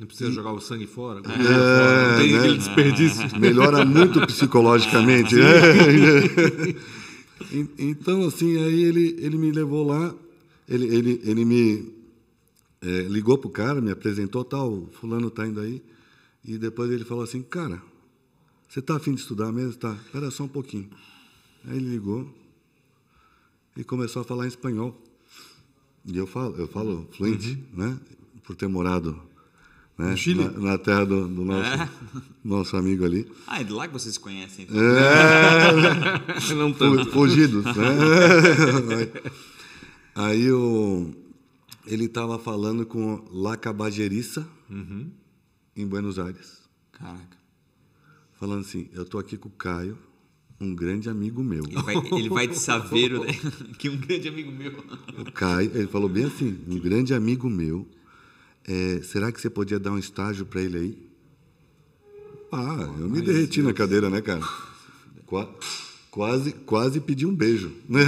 Não 0.00 0.06
precisa 0.06 0.30
jogar 0.30 0.52
o 0.52 0.60
sangue 0.60 0.86
fora. 0.86 1.20
É, 1.20 1.22
Não 1.28 2.18
tem 2.18 2.32
né? 2.32 2.38
aquele 2.38 2.58
desperdício. 2.58 3.22
Melhora 3.40 3.84
muito 3.84 4.24
psicologicamente. 4.26 5.34
né? 5.34 5.42
En- 7.52 7.68
então, 7.78 8.26
assim, 8.26 8.56
aí 8.58 8.82
ele, 8.82 9.16
ele 9.20 9.38
me 9.38 9.50
levou 9.52 9.86
lá, 9.86 10.14
ele, 10.68 10.84
ele, 10.94 11.20
ele 11.24 11.44
me 11.44 11.92
eh, 12.82 13.02
ligou 13.08 13.38
pro 13.38 13.48
cara, 13.48 13.80
me 13.80 13.90
apresentou, 13.90 14.44
tal, 14.44 14.86
fulano 14.92 15.30
tá 15.30 15.46
indo 15.46 15.60
aí, 15.60 15.80
e 16.44 16.58
depois 16.58 16.90
ele 16.90 17.04
falou 17.04 17.22
assim, 17.24 17.40
cara, 17.40 17.80
você 18.68 18.82
tá 18.82 18.96
afim 18.96 19.14
de 19.14 19.20
estudar 19.20 19.50
mesmo? 19.52 19.74
Tá, 19.74 19.96
espera 20.04 20.30
só 20.30 20.44
um 20.44 20.48
pouquinho. 20.48 20.90
Aí 21.66 21.76
ele 21.76 21.88
ligou 21.90 22.28
e 23.76 23.84
começou 23.84 24.20
a 24.22 24.24
falar 24.24 24.44
em 24.44 24.48
espanhol. 24.48 25.00
E 26.04 26.18
eu 26.18 26.26
falo, 26.26 26.54
eu 26.56 26.68
falo 26.68 27.08
fluente, 27.12 27.58
né? 27.72 27.98
Por 28.44 28.56
ter 28.56 28.66
morado 28.68 29.18
né? 29.98 30.10
No 30.12 30.16
Chile? 30.16 30.44
Na, 30.44 30.50
na 30.72 30.78
terra 30.78 31.04
do, 31.04 31.26
do 31.28 31.44
nosso, 31.44 31.88
nosso 32.44 32.76
amigo 32.76 33.04
ali. 33.04 33.26
Ah, 33.46 33.60
é 33.60 33.64
de 33.64 33.72
lá 33.72 33.86
que 33.88 33.92
vocês 33.92 34.14
se 34.14 34.20
conhecem. 34.20 34.64
Então. 34.64 34.78
É, 34.80 36.38
Não 36.54 36.72
tanto. 36.72 37.04
fu- 37.06 37.10
fugidos, 37.12 37.64
né? 37.64 37.72
Aí 40.14 40.50
o, 40.50 41.10
ele 41.86 42.06
estava 42.06 42.38
falando 42.38 42.84
com 42.84 43.24
La 43.32 43.56
Caballeriça, 43.56 44.46
em 45.76 45.86
Buenos 45.86 46.18
Aires. 46.18 46.58
Caraca. 46.92 47.38
Falando 48.38 48.60
assim, 48.60 48.88
eu 48.92 49.04
tô 49.04 49.18
aqui 49.18 49.36
com 49.36 49.48
o 49.48 49.52
Caio, 49.52 49.96
um 50.60 50.74
grande 50.74 51.08
amigo 51.08 51.42
meu. 51.42 51.64
Ele 51.64 51.82
vai, 51.82 51.94
ele 52.18 52.28
vai 52.28 52.46
de 52.48 52.58
saveiro, 52.58 53.24
né? 53.24 53.32
que 53.78 53.88
um 53.88 53.96
grande 53.96 54.28
amigo 54.28 54.50
meu. 54.50 54.72
O 55.18 55.32
Caio, 55.32 55.70
ele 55.74 55.86
falou 55.86 56.08
bem 56.08 56.24
assim, 56.24 56.58
um 56.68 56.78
grande 56.78 57.14
amigo 57.14 57.48
meu. 57.48 57.86
É, 58.68 59.00
será 59.02 59.32
que 59.32 59.40
você 59.40 59.48
podia 59.48 59.78
dar 59.78 59.92
um 59.92 59.98
estágio 59.98 60.44
para 60.44 60.60
ele 60.60 60.76
aí? 60.78 61.08
Ah, 62.52 62.88
eu 63.00 63.08
me 63.08 63.20
derreti 63.22 63.62
na 63.62 63.72
cadeira, 63.72 64.08
né, 64.10 64.20
cara? 64.20 64.40
Qua- 65.26 65.48
quase, 66.10 66.52
quase 66.52 67.00
pedi 67.00 67.26
um 67.26 67.34
beijo. 67.34 67.72
né? 67.88 68.00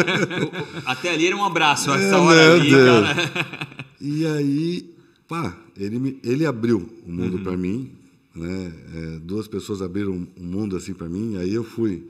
Até 0.84 1.10
ali 1.10 1.26
era 1.26 1.36
um 1.36 1.44
abraço, 1.44 1.90
essa 1.92 2.16
É, 2.16 2.18
hora 2.18 2.54
ali, 2.54 2.70
cara. 2.70 3.78
E 4.00 4.24
aí, 4.26 4.94
pá, 5.26 5.56
ele, 5.76 5.98
me, 5.98 6.20
ele 6.22 6.46
abriu 6.46 6.78
o 7.04 7.08
Uhum. 7.10 7.16
mundo 7.16 7.40
para 7.40 7.56
mim, 7.56 7.90
né? 8.32 8.72
É, 8.94 9.18
duas 9.18 9.48
pessoas 9.48 9.82
abriram 9.82 10.12
um 10.12 10.44
mundo 10.44 10.76
assim 10.76 10.94
para 10.94 11.08
mim, 11.08 11.36
aí 11.36 11.52
eu 11.52 11.64
fui. 11.64 12.06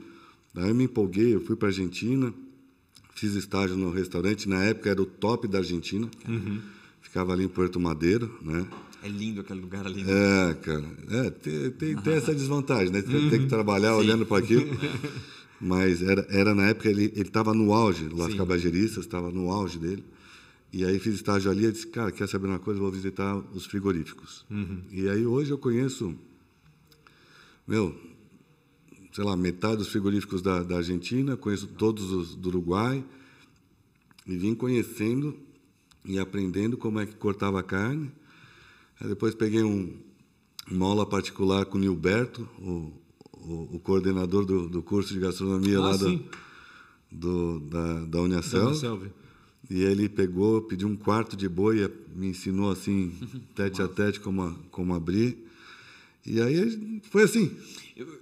Daí 0.53 0.69
eu 0.69 0.75
me 0.75 0.83
empolguei, 0.83 1.33
eu 1.33 1.41
fui 1.41 1.55
para 1.55 1.69
Argentina, 1.69 2.31
fiz 3.15 3.33
estágio 3.33 3.75
no 3.75 3.89
restaurante, 3.89 4.47
na 4.47 4.63
época 4.65 4.87
era 4.91 5.01
o 5.01 5.05
top 5.05 5.47
da 5.47 5.57
Argentina. 5.57 6.07
Uhum. 6.27 6.59
Ficava 7.01 7.33
ali 7.33 7.45
em 7.45 7.47
Porto 7.49 7.79
Madeiro, 7.79 8.37
né? 8.41 8.65
É 9.01 9.07
lindo 9.07 9.41
aquele 9.41 9.61
lugar 9.61 9.85
ali. 9.85 10.03
né? 10.03 10.11
É, 10.51 10.53
cara. 10.55 10.85
É, 11.09 11.29
tem, 11.29 11.71
tem, 11.71 11.95
tem 11.95 12.13
essa 12.13 12.35
desvantagem, 12.35 12.91
né? 12.91 13.01
Você 13.01 13.29
tem 13.29 13.39
que 13.41 13.47
trabalhar 13.47 13.95
olhando 13.95 14.25
para 14.25 14.43
aquilo. 14.43 14.67
Mas 15.59 16.01
era, 16.01 16.25
era 16.29 16.55
na 16.55 16.67
época, 16.67 16.89
ele 16.89 17.11
estava 17.15 17.53
no 17.53 17.73
auge, 17.73 18.07
Las 18.09 18.33
Cabageristas, 18.33 19.03
estava 19.05 19.29
no 19.31 19.51
auge 19.51 19.77
dele. 19.77 20.03
E 20.71 20.85
aí 20.85 20.99
fiz 20.99 21.15
estágio 21.15 21.49
ali 21.49 21.65
e 21.65 21.71
disse, 21.71 21.87
cara, 21.87 22.11
quer 22.11 22.27
saber 22.27 22.47
uma 22.47 22.59
coisa? 22.59 22.79
Vou 22.79 22.91
visitar 22.91 23.35
os 23.53 23.65
frigoríficos. 23.65 24.45
E 24.91 25.09
aí 25.09 25.25
hoje 25.25 25.51
eu 25.51 25.57
conheço, 25.57 26.15
meu, 27.67 27.95
sei 29.11 29.23
lá, 29.23 29.35
metade 29.35 29.77
dos 29.77 29.87
frigoríficos 29.89 30.41
da, 30.41 30.61
da 30.63 30.77
Argentina, 30.77 31.35
conheço 31.35 31.67
todos 31.67 32.11
os 32.11 32.35
do 32.35 32.49
Uruguai. 32.49 33.03
E 34.27 34.37
vim 34.37 34.53
conhecendo 34.53 35.35
e 36.09 36.17
aprendendo 36.17 36.75
como 36.75 36.99
é 36.99 37.05
que 37.05 37.13
cortava 37.13 37.59
a 37.59 37.63
carne. 37.63 38.11
Aí 38.99 39.07
depois 39.07 39.35
peguei 39.35 39.61
um, 39.61 39.95
uma 40.69 40.87
aula 40.87 41.05
particular 41.05 41.65
com 41.65 41.77
o 41.77 41.81
Nilberto, 41.81 42.49
o, 42.57 42.91
o, 43.31 43.75
o 43.75 43.79
coordenador 43.79 44.43
do, 44.43 44.67
do 44.67 44.81
curso 44.81 45.13
de 45.13 45.19
gastronomia 45.19 45.77
Ah, 45.77 45.81
lá 45.81 45.97
do, 45.97 46.23
do, 47.11 47.59
da, 47.59 48.05
da 48.05 48.21
Uniacel. 48.21 48.73
E 49.69 49.83
ele 49.83 50.09
pegou, 50.09 50.63
pediu 50.63 50.87
um 50.87 50.95
quarto 50.95 51.37
de 51.37 51.47
boi, 51.47 51.87
me 52.15 52.29
ensinou 52.29 52.71
assim, 52.71 53.13
tete 53.53 53.79
a 53.83 53.87
tete, 53.87 54.19
como, 54.19 54.55
como 54.71 54.95
abrir. 54.95 55.37
E 56.25 56.41
aí 56.41 57.01
foi 57.11 57.21
assim. 57.21 57.55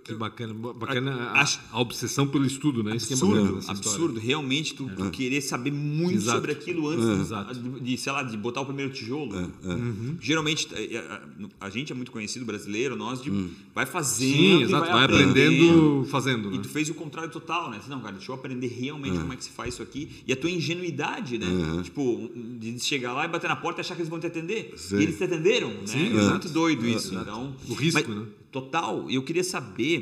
Que 0.08 0.14
bacana. 0.16 0.54
Bacana 0.54 1.12
a, 1.16 1.42
acho- 1.42 1.60
a 1.72 1.80
obsessão 1.82 2.28
pelo 2.28 2.46
estudo, 2.46 2.82
né? 2.84 2.92
Que 2.98 2.98
é 2.98 3.14
Absurdo, 3.14 3.60
absurdo. 3.68 4.20
Realmente, 4.20 4.74
tu, 4.74 4.90
tu 4.96 5.10
querer 5.12 5.42
saber 5.42 5.72
muito 5.72 6.16
Exato. 6.16 6.38
sobre 6.38 6.52
aquilo 6.54 6.88
antes 6.90 7.06
Exato. 7.22 7.54
de, 7.82 7.98
sei 7.98 8.12
lá, 8.12 8.24
de 8.24 8.38
botar 8.38 8.62
o 8.62 8.66
primeiro 8.66 8.92
tijolo. 8.94 9.36
Uhum. 9.64 10.18
Geralmente, 10.22 10.68
eh, 10.74 10.98
a, 11.60 11.66
a 11.66 11.70
gente 11.70 11.92
é 11.92 11.96
muito 11.96 12.12
conhecido 12.12 12.46
brasileiro, 12.46 12.96
nós 12.96 13.22
de, 13.22 13.30
vai 13.76 13.86
fazendo. 13.86 14.34
Sim, 14.38 14.60
e 14.60 14.64
exato. 14.64 14.92
Vai 14.92 15.04
aprendendo 15.04 16.06
fazendo, 16.10 16.52
E 16.54 16.58
né? 16.58 16.64
tu 16.64 16.70
fez 16.70 16.90
o 16.90 16.94
contrário 16.94 17.30
total, 17.30 17.70
né? 17.70 17.80
Não, 17.88 18.00
cara, 18.00 18.14
deixa 18.16 18.32
eu 18.32 18.36
aprender 18.36 18.68
realmente 18.68 19.18
como 19.20 19.34
é 19.34 19.36
que 19.36 19.44
se 19.44 19.50
faz 19.50 19.74
isso 19.74 19.84
aqui. 19.84 20.10
E 20.26 20.32
a 20.32 20.36
tua 20.36 20.50
ingenuidade, 20.50 21.38
né? 21.38 21.48
Tipo, 21.84 22.30
de 22.60 22.80
chegar 22.80 23.14
lá 23.14 23.26
e 23.26 23.28
bater 23.28 23.48
na 23.48 23.56
porta 23.56 23.80
e 23.80 23.82
achar 23.82 23.96
que 23.96 24.02
eles 24.02 24.10
vão 24.10 24.20
te 24.20 24.28
atender. 24.28 24.74
Sim. 24.78 25.00
E 25.00 25.04
eles 25.04 25.18
te 25.18 25.24
atenderam, 25.24 25.70
né? 25.70 25.82
Sim, 25.86 26.18
é 26.18 26.30
muito 26.30 26.50
doido 26.50 26.88
isso. 26.88 27.14
Então, 27.16 27.54
O 27.68 27.74
risco, 27.74 28.02
mas- 28.08 28.18
né? 28.18 28.26
Total. 28.52 29.06
E 29.10 29.16
eu 29.16 29.24
queria 29.24 29.44
saber, 29.44 29.97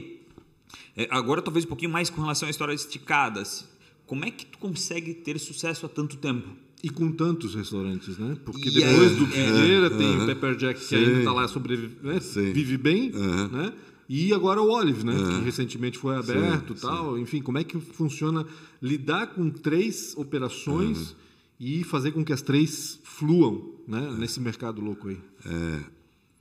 é, 0.95 1.08
agora 1.12 1.41
talvez 1.41 1.65
um 1.65 1.67
pouquinho 1.67 1.91
mais 1.91 2.10
com 2.10 2.21
relação 2.21 2.47
à 2.47 2.51
história 2.51 2.73
esticadas. 2.73 3.67
Como 4.05 4.23
é 4.23 4.31
que 4.31 4.45
tu 4.45 4.58
consegue 4.60 5.13
ter 5.13 5.39
sucesso 5.39 5.86
há 5.86 5.89
tanto 5.89 6.17
tempo? 6.17 6.47
E 6.84 6.89
com 6.89 7.12
tantos 7.12 7.55
restaurantes, 7.55 8.17
né? 8.19 8.38
Porque 8.45 8.69
E 8.69 8.71
depois 8.71 9.12
aí- 9.12 9.15
do 9.15 9.23
é, 9.25 9.27
Figueira 9.27 9.89
tem 9.89 10.21
o 10.21 10.25
Pepper 10.27 10.55
Jack 10.55 10.79
que 10.79 10.86
Sim. 10.86 10.95
ainda 10.97 11.19
está 11.19 11.31
lá 11.34 11.47
sobrevive, 11.47 11.97
né? 12.03 12.19
Sim. 12.19 12.51
vive 12.53 12.77
bem, 12.77 13.12
né? 13.12 13.73
E 14.08 14.31
agora 14.31 14.62
o 14.62 14.69
Olive, 14.69 15.03
né? 15.03 15.13
Que 15.15 15.43
recentemente 15.43 15.97
foi 15.97 16.15
aberto, 16.15 16.73
e 16.73 16.79
tal. 16.79 17.17
Enfim, 17.17 17.41
como 17.41 17.58
é 17.58 17.63
que 17.63 17.79
funciona 17.79 18.45
lidar 18.79 19.27
com 19.27 19.49
três 19.49 20.13
operações 20.15 21.15
e 21.60 21.84
fazer 21.84 22.12
com 22.12 22.23
que 22.23 22.31
as 22.31 22.43
três 22.43 22.99
fluam 23.03 23.73
né, 23.88 24.13
nesse 24.19 24.39
mercado 24.39 24.79
louco 24.79 25.08
aí? 25.08 25.17
É, 25.43 25.79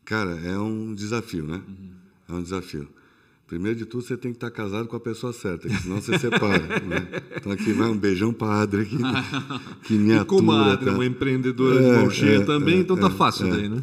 cara, 0.04 0.32
é 0.40 0.58
um 0.58 0.92
desafio, 0.94 1.44
né? 1.46 1.62
Uhum. 1.66 1.90
É 2.28 2.32
um 2.34 2.42
desafio. 2.42 2.86
Primeiro 3.46 3.78
de 3.78 3.84
tudo, 3.84 4.02
você 4.02 4.16
tem 4.16 4.30
que 4.32 4.38
estar 4.38 4.50
casado 4.50 4.88
com 4.88 4.96
a 4.96 5.00
pessoa 5.00 5.32
certa, 5.32 5.68
que 5.68 5.76
senão 5.82 6.00
você 6.00 6.18
separa. 6.18 6.58
né? 6.80 7.22
Então 7.36 7.52
aqui 7.52 7.72
vai 7.72 7.88
um 7.88 7.96
beijão 7.96 8.32
para 8.32 8.48
a 8.48 8.62
Adri 8.62 8.82
aqui, 8.82 8.96
que 9.84 9.94
me 9.94 10.10
E 10.10 10.14
atua. 10.14 10.24
como 10.24 10.52
a 10.52 10.72
Adri 10.72 10.82
é 10.82 10.84
cara. 10.86 10.96
uma 10.96 11.06
empreendedora 11.06 11.78
de 11.78 11.86
É, 11.86 11.98
mão 11.98 12.10
cheia 12.10 12.38
é, 12.38 12.44
também, 12.44 12.78
é, 12.78 12.80
então 12.80 12.96
tá 12.96 13.08
é, 13.08 13.10
fácil 13.10 13.48
é. 13.48 13.50
daí, 13.50 13.68
né? 13.68 13.82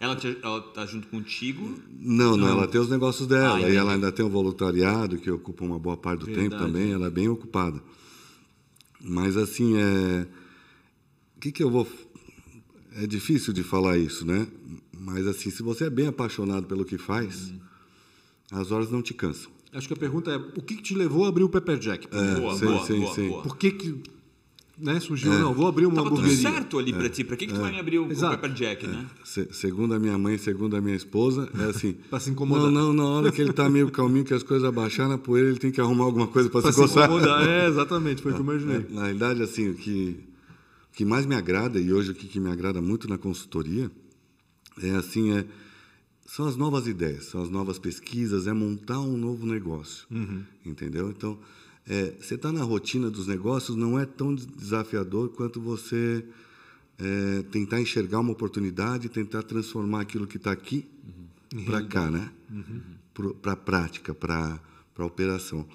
Ela, 0.00 0.16
te, 0.16 0.36
ela 0.42 0.60
tá 0.60 0.84
junto 0.84 1.06
contigo. 1.06 1.78
Não, 2.00 2.36
não, 2.36 2.48
ela 2.48 2.66
tem 2.66 2.80
os 2.80 2.90
negócios 2.90 3.28
dela. 3.28 3.58
Ah, 3.58 3.70
e 3.70 3.76
ela 3.76 3.92
ainda 3.92 4.10
tem 4.10 4.24
o 4.24 4.28
voluntariado, 4.28 5.16
que 5.16 5.30
ocupa 5.30 5.64
uma 5.64 5.78
boa 5.78 5.96
parte 5.96 6.20
do 6.20 6.26
tempo 6.26 6.40
Verdade. 6.40 6.64
também. 6.64 6.90
Ela 6.90 7.06
é 7.06 7.10
bem 7.10 7.28
ocupada. 7.28 7.80
Mas, 9.00 9.36
assim, 9.36 9.76
é... 9.76 10.26
o 11.36 11.40
que, 11.40 11.52
que 11.52 11.62
eu 11.62 11.70
vou. 11.70 11.86
É 12.96 13.06
difícil 13.06 13.52
de 13.52 13.62
falar 13.62 13.96
isso, 13.96 14.26
né? 14.26 14.48
Mas, 14.98 15.24
assim, 15.24 15.50
se 15.50 15.62
você 15.62 15.84
é 15.84 15.90
bem 15.90 16.08
apaixonado 16.08 16.66
pelo 16.66 16.84
que 16.84 16.98
faz, 16.98 17.52
as 18.52 18.70
horas 18.70 18.90
não 18.90 19.02
te 19.02 19.14
cansam. 19.14 19.50
Acho 19.72 19.88
que 19.88 19.94
a 19.94 19.96
pergunta 19.96 20.30
é, 20.30 20.36
o 20.36 20.60
que, 20.62 20.76
que 20.76 20.82
te 20.82 20.94
levou 20.94 21.24
a 21.24 21.28
abrir 21.28 21.44
o 21.44 21.48
Pepper 21.48 21.78
Jack? 21.78 22.06
boa, 22.06 22.54
sim, 22.54 22.66
boa, 22.66 22.86
sim, 22.86 23.00
boa, 23.00 23.14
sim. 23.14 23.28
boa. 23.28 23.42
Por 23.42 23.56
que 23.56 23.70
que 23.72 24.02
né, 24.78 24.98
surgiu, 25.00 25.32
não, 25.32 25.54
vou 25.54 25.66
abrir 25.66 25.86
uma 25.86 25.96
Tava 25.96 26.08
tudo 26.08 26.20
hamburgueria. 26.22 26.50
certo 26.50 26.78
ali 26.78 26.92
pra 26.92 27.08
ti. 27.08 27.22
Pra 27.24 27.36
que, 27.36 27.46
que 27.46 27.54
tu 27.54 27.60
vai 27.60 27.70
me 27.70 27.78
abrir 27.78 27.98
o, 27.98 28.04
o. 28.04 28.08
Pepper 28.30 28.52
Jack, 28.52 28.86
né? 28.86 29.06
Se- 29.24 29.48
segundo 29.52 29.94
a 29.94 29.98
minha 29.98 30.18
mãe, 30.18 30.36
segundo 30.38 30.76
a 30.76 30.80
minha 30.80 30.96
esposa, 30.96 31.48
é 31.58 31.64
assim. 31.64 31.92
Pra 32.10 32.18
se 32.18 32.30
incomodar. 32.30 32.70
Não, 32.70 32.92
não, 32.92 32.92
na 32.92 33.04
hora 33.04 33.32
que 33.32 33.40
ele 33.40 33.52
tá 33.52 33.68
meio 33.68 33.90
calminho, 33.90 34.24
que 34.24 34.34
as 34.34 34.42
coisas 34.42 34.66
abaixaram 34.68 35.10
na 35.10 35.18
poeira, 35.18 35.48
ele 35.48 35.58
tem 35.58 35.70
que 35.70 35.80
arrumar 35.80 36.04
alguma 36.04 36.26
coisa 36.26 36.50
para 36.50 36.62
Pra 36.62 36.72
se 36.72 36.78
se 36.88 36.98
incomodar. 36.98 37.46
É, 37.48 37.68
exatamente, 37.68 38.20
foi 38.22 38.32
o 38.32 38.34
que 38.34 38.40
eu 38.40 38.44
imaginei. 38.44 38.86
Na 38.90 39.02
realidade, 39.02 39.42
assim, 39.42 39.68
o 39.70 39.74
que, 39.74 40.18
o 40.92 40.96
que 40.96 41.04
mais 41.04 41.26
me 41.26 41.34
agrada, 41.34 41.78
e 41.78 41.92
hoje 41.92 42.10
o 42.10 42.14
que, 42.14 42.26
que 42.26 42.40
me 42.40 42.50
agrada 42.50 42.80
muito 42.82 43.08
na 43.08 43.16
consultoria, 43.18 43.90
é 44.82 44.90
assim, 44.96 45.32
é, 45.32 45.44
são 46.34 46.46
as 46.46 46.56
novas 46.56 46.86
ideias, 46.86 47.26
são 47.26 47.42
as 47.42 47.50
novas 47.50 47.78
pesquisas, 47.78 48.46
é 48.46 48.54
montar 48.54 48.98
um 49.00 49.18
novo 49.18 49.44
negócio. 49.44 50.06
Entendeu? 50.64 51.10
Então, 51.10 51.38
é, 51.86 52.14
você 52.18 52.36
está 52.36 52.50
na 52.50 52.62
rotina 52.62 53.10
dos 53.10 53.26
negócios, 53.26 53.76
não 53.76 53.98
é 53.98 54.06
tão 54.06 54.34
desafiador 54.34 55.28
quanto 55.28 55.60
você 55.60 56.24
é, 56.98 57.42
tentar 57.50 57.82
enxergar 57.82 58.20
uma 58.20 58.32
oportunidade, 58.32 59.10
tentar 59.10 59.42
transformar 59.42 60.00
aquilo 60.00 60.26
que 60.26 60.38
está 60.38 60.50
aqui 60.50 60.86
para 61.66 61.82
cá, 61.84 62.10
né? 62.10 62.32
Para 63.42 63.52
a 63.52 63.56
prática, 63.56 64.14
para 64.14 64.58
a 64.96 65.04
operação. 65.04 65.68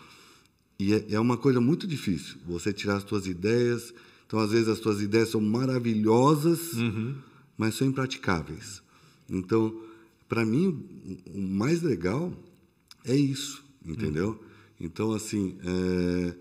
E 0.80 0.92
é, 0.92 1.06
é 1.12 1.20
uma 1.20 1.38
coisa 1.38 1.62
muito 1.62 1.86
difícil, 1.86 2.36
você 2.48 2.74
tirar 2.74 2.96
as 2.96 3.04
suas 3.04 3.28
ideias. 3.28 3.94
Então, 4.26 4.40
às 4.40 4.50
vezes, 4.50 4.70
as 4.70 4.80
suas 4.80 5.04
ideias 5.04 5.30
são 5.30 5.40
maravilhosas, 5.40 6.72
mas 7.56 7.76
são 7.76 7.86
impraticáveis. 7.86 8.82
Então, 9.30 9.86
para 10.28 10.46
mim, 10.46 10.86
o, 11.34 11.40
mais 11.42 11.82
legal 11.82 12.32
é 13.06 13.16
isso, 13.16 13.64
entendeu? 13.86 14.42
Então, 14.80 15.12
assim, 15.14 15.58
é, 15.64 16.36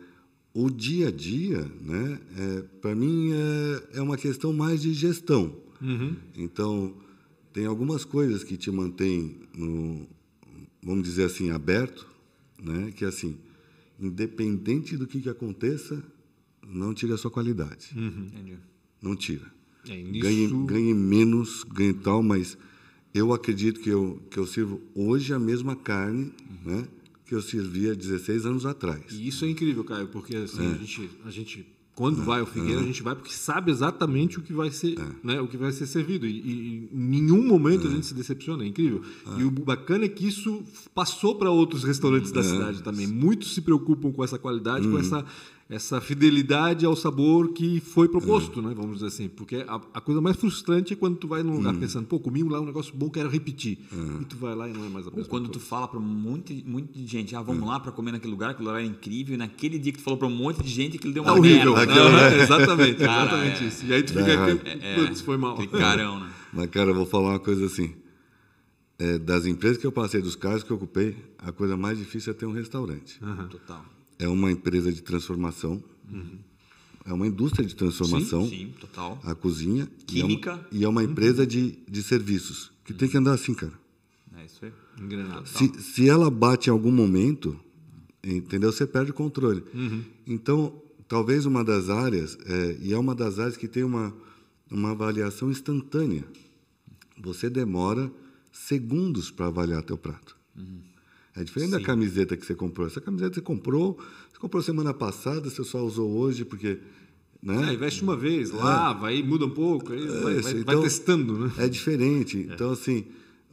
o 0.52 0.70
dia 0.70 1.08
a 1.08 1.10
dia, 1.10 1.62
né, 1.80 2.20
é, 2.36 2.62
para 2.80 2.94
mim, 2.94 3.30
é, 3.32 3.98
é 3.98 4.02
uma 4.02 4.16
questão 4.16 4.52
mais 4.52 4.82
de 4.82 4.92
gestão. 4.92 5.54
Então, 6.34 6.94
tem 7.52 7.66
algumas 7.66 8.04
coisas 8.04 8.42
que 8.42 8.56
te 8.56 8.70
mantêm, 8.70 9.36
no, 9.56 10.06
vamos 10.82 11.04
dizer 11.04 11.24
assim, 11.24 11.50
aberto, 11.50 12.06
né, 12.62 12.92
que 12.96 13.04
assim, 13.04 13.36
independente 14.00 14.96
do 14.96 15.06
que, 15.06 15.20
que 15.20 15.28
aconteça, 15.28 16.02
não 16.66 16.92
tira 16.94 17.14
a 17.14 17.18
sua 17.18 17.30
qualidade. 17.30 17.90
Entendi. 17.96 18.56
Não 19.00 19.14
tira. 19.14 19.46
É, 19.88 20.02
Ganhe, 20.02 20.42
nisso- 20.48 20.64
ganhe 20.66 20.92
menos, 20.94 21.62
ganhe 21.64 21.94
tal, 21.94 22.22
mas 22.22 22.58
eu 23.16 23.32
acredito 23.32 23.80
que 23.80 23.88
eu, 23.90 24.20
que 24.30 24.38
eu 24.38 24.46
sirvo 24.46 24.80
hoje 24.94 25.32
a 25.32 25.38
mesma 25.38 25.74
carne 25.74 26.32
né, 26.64 26.86
que 27.24 27.34
eu 27.34 27.42
servia 27.42 27.94
16 27.94 28.46
anos 28.46 28.66
atrás. 28.66 29.02
E 29.12 29.26
isso 29.26 29.44
é 29.44 29.48
incrível, 29.48 29.82
Caio, 29.84 30.08
porque 30.08 30.36
assim, 30.36 30.64
É. 30.66 30.74
a, 30.74 30.76
gente, 30.78 31.10
a 31.24 31.30
gente, 31.30 31.66
quando 31.94 32.22
vai 32.22 32.40
ao 32.40 32.46
Figueira, 32.46 32.80
a 32.80 32.84
gente 32.84 33.02
vai 33.02 33.14
porque 33.16 33.32
sabe 33.32 33.70
exatamente 33.70 34.38
o 34.38 34.42
que 34.42 34.52
vai 34.52 34.70
ser, 34.70 34.98
É. 34.98 35.06
né, 35.26 35.40
o 35.40 35.48
que 35.48 35.56
vai 35.56 35.72
ser 35.72 35.86
servido. 35.86 36.26
E, 36.26 36.30
e 36.40 36.88
em 36.92 36.98
nenhum 36.98 37.44
momento 37.46 37.86
a 37.88 37.90
gente 37.90 38.06
se 38.06 38.14
decepciona, 38.14 38.64
é 38.64 38.66
incrível. 38.68 39.02
E 39.38 39.42
o 39.44 39.50
bacana 39.50 40.04
é 40.04 40.08
que 40.08 40.26
isso 40.28 40.62
passou 40.94 41.34
para 41.36 41.50
outros 41.50 41.82
restaurantes 41.84 42.30
É. 42.30 42.34
da 42.34 42.42
cidade 42.42 42.82
também. 42.82 43.06
Muitos 43.06 43.54
se 43.54 43.60
preocupam 43.62 44.12
com 44.12 44.22
essa 44.22 44.38
qualidade, 44.38 44.86
Uhum. 44.86 44.92
com 44.92 44.98
essa, 44.98 45.24
essa 45.68 46.00
fidelidade 46.00 46.86
ao 46.86 46.94
sabor 46.94 47.48
que 47.52 47.80
foi 47.80 48.06
É. 48.06 48.10
proposto, 48.10 48.62
né, 48.62 48.72
vamos 48.72 48.94
dizer 48.94 49.06
assim. 49.06 49.28
Porque 49.28 49.64
a, 49.66 49.80
a 49.94 50.00
coisa 50.00 50.20
mais 50.20 50.36
frustrante 50.36 50.92
é 50.92 50.96
quando 50.96 51.16
tu 51.16 51.26
vai 51.26 51.42
num 51.42 51.50
Uhum. 51.50 51.56
lugar 51.58 51.74
pensando, 51.74 52.06
pô, 52.06 52.20
comi 52.20 52.42
lá 52.44 52.60
um 52.60 52.64
negócio 52.66 52.94
bom, 52.94 53.10
quero 53.10 53.28
repetir. 53.28 53.78
E 54.20 54.24
tu 54.26 54.36
vai 54.36 54.54
lá 54.54 54.68
e 54.68 54.72
não 54.72 54.84
é 54.84 54.88
mais 54.88 55.06
a 55.06 55.10
Ou 55.10 55.16
mesma 55.16 55.28
quando 55.28 55.46
tu 55.48 55.54
coisa. 55.58 55.66
fala 55.66 55.88
pra 55.88 55.98
um 55.98 56.02
monte, 56.02 56.62
monte 56.64 56.92
de 56.92 57.04
gente, 57.06 57.34
ah, 57.34 57.42
vamos 57.42 57.62
É. 57.62 57.66
lá 57.66 57.80
pra 57.80 57.90
comer 57.90 58.12
naquele 58.12 58.30
lugar, 58.32 58.50
aquele 58.50 58.68
lugar 58.68 58.80
é 58.80 58.86
incrível, 58.86 59.34
e 59.34 59.38
naquele 59.38 59.76
dia 59.78 59.90
que 59.90 59.98
tu 59.98 60.04
falou 60.04 60.18
pra 60.18 60.28
um 60.28 60.36
monte 60.36 60.62
de 60.62 60.68
gente, 60.68 60.98
aquilo 60.98 61.12
deu 61.12 61.24
É 61.24 61.26
uma 61.32 61.36
horrível. 61.38 61.74
merda. 61.74 61.94
Né? 62.10 62.42
exatamente, 62.42 62.94
Cara, 62.98 63.22
exatamente 63.24 63.64
é. 63.64 63.66
isso. 63.66 63.86
E 63.86 63.92
aí 63.92 64.02
tu 64.04 64.12
fica 64.12 64.30
errado. 64.30 64.50
aqui, 64.52 64.94
putz, 65.06 65.20
foi 65.20 65.36
mal. 65.36 65.56
Carão, 65.68 66.20
né? 66.20 66.30
Mas, 66.52 66.70
cara, 66.70 66.90
eu 66.90 66.94
vou 66.94 67.06
falar 67.06 67.30
uma 67.30 67.40
coisa 67.40 67.66
assim. 67.66 67.92
É, 68.98 69.18
das 69.18 69.44
empresas 69.44 69.76
que 69.78 69.86
eu 69.86 69.92
passei, 69.92 70.22
dos 70.22 70.36
cargos 70.36 70.62
que 70.62 70.70
eu 70.70 70.76
ocupei, 70.76 71.14
a 71.38 71.50
coisa 71.52 71.76
mais 71.76 71.98
difícil 71.98 72.30
é 72.30 72.34
ter 72.34 72.46
um 72.46 72.52
restaurante. 72.52 73.18
Total. 73.50 73.84
É 74.18 74.28
uma 74.28 74.50
empresa 74.50 74.92
de 74.92 75.02
transformação. 75.02 75.82
É 77.04 77.12
uma 77.12 77.26
indústria 77.26 77.64
de 77.64 77.74
transformação. 77.74 78.48
Sim, 78.48 78.74
total. 78.80 79.20
A 79.22 79.34
cozinha. 79.34 79.88
Química. 80.06 80.66
E 80.72 80.84
é 80.84 80.88
uma, 80.88 81.00
e 81.00 81.02
é 81.02 81.04
uma 81.04 81.04
empresa 81.04 81.46
de, 81.46 81.78
de 81.88 82.02
serviços. 82.02 82.72
Que 82.84 82.92
tem 82.92 83.08
que 83.08 83.16
andar 83.16 83.32
assim, 83.32 83.54
cara. 83.54 83.72
É 84.36 84.44
isso 84.44 84.64
aí. 84.64 84.72
Engrenado. 85.00 85.48
Se, 85.48 85.68
se 85.80 86.08
ela 86.08 86.30
bate 86.30 86.68
em 86.68 86.72
algum 86.72 86.90
momento, 86.90 87.58
entendeu? 88.24 88.72
Você 88.72 88.86
perde 88.86 89.10
o 89.12 89.14
controle. 89.14 89.62
Então, 90.26 90.82
talvez 91.06 91.46
uma 91.46 91.62
das 91.62 91.88
áreas, 91.90 92.36
é, 92.44 92.78
e 92.80 92.92
é 92.92 92.98
uma 92.98 93.14
das 93.14 93.38
áreas 93.38 93.56
que 93.56 93.68
tem 93.68 93.84
uma, 93.84 94.14
uma 94.70 94.90
avaliação 94.90 95.50
instantânea. 95.50 96.24
Você 97.18 97.48
demora 97.48 98.10
segundos 98.52 99.30
para 99.30 99.46
avaliar 99.46 99.82
teu 99.82 99.96
prato. 99.96 100.36
É 101.36 101.44
diferente 101.44 101.70
da 101.72 101.80
camiseta 101.80 102.36
que 102.36 102.46
você 102.46 102.54
comprou. 102.54 102.86
Essa 102.86 103.00
camiseta 103.00 103.34
você 103.34 103.40
comprou, 103.42 103.98
você 104.32 104.38
comprou 104.40 104.62
semana 104.62 104.94
passada, 104.94 105.50
você 105.50 105.62
só 105.64 105.84
usou 105.84 106.10
hoje 106.18 106.44
porque, 106.44 106.78
né? 107.42 107.74
É, 107.74 107.76
veste 107.76 108.02
uma 108.02 108.16
vez, 108.16 108.50
lava, 108.50 109.08
aí 109.08 109.22
muda 109.22 109.44
um 109.44 109.50
pouco, 109.50 109.92
aí 109.92 110.06
vai, 110.06 110.20
vai- 110.22 110.32
Isso, 110.36 110.50
vai 110.52 110.60
então, 110.60 110.82
testando, 110.82 111.38
né? 111.38 111.52
É 111.58 111.68
diferente. 111.68 112.38
Então, 112.50 112.70
assim, 112.70 113.04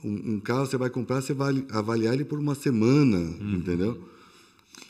um, 0.03 0.35
um 0.35 0.39
carro 0.39 0.65
você 0.65 0.77
vai 0.77 0.89
comprar, 0.89 1.21
você 1.21 1.33
vai 1.33 1.63
avaliar 1.71 2.13
ele 2.13 2.23
por 2.25 2.39
uma 2.39 2.55
semana, 2.55 3.17
Uhum. 3.17 3.55
entendeu? 3.55 4.01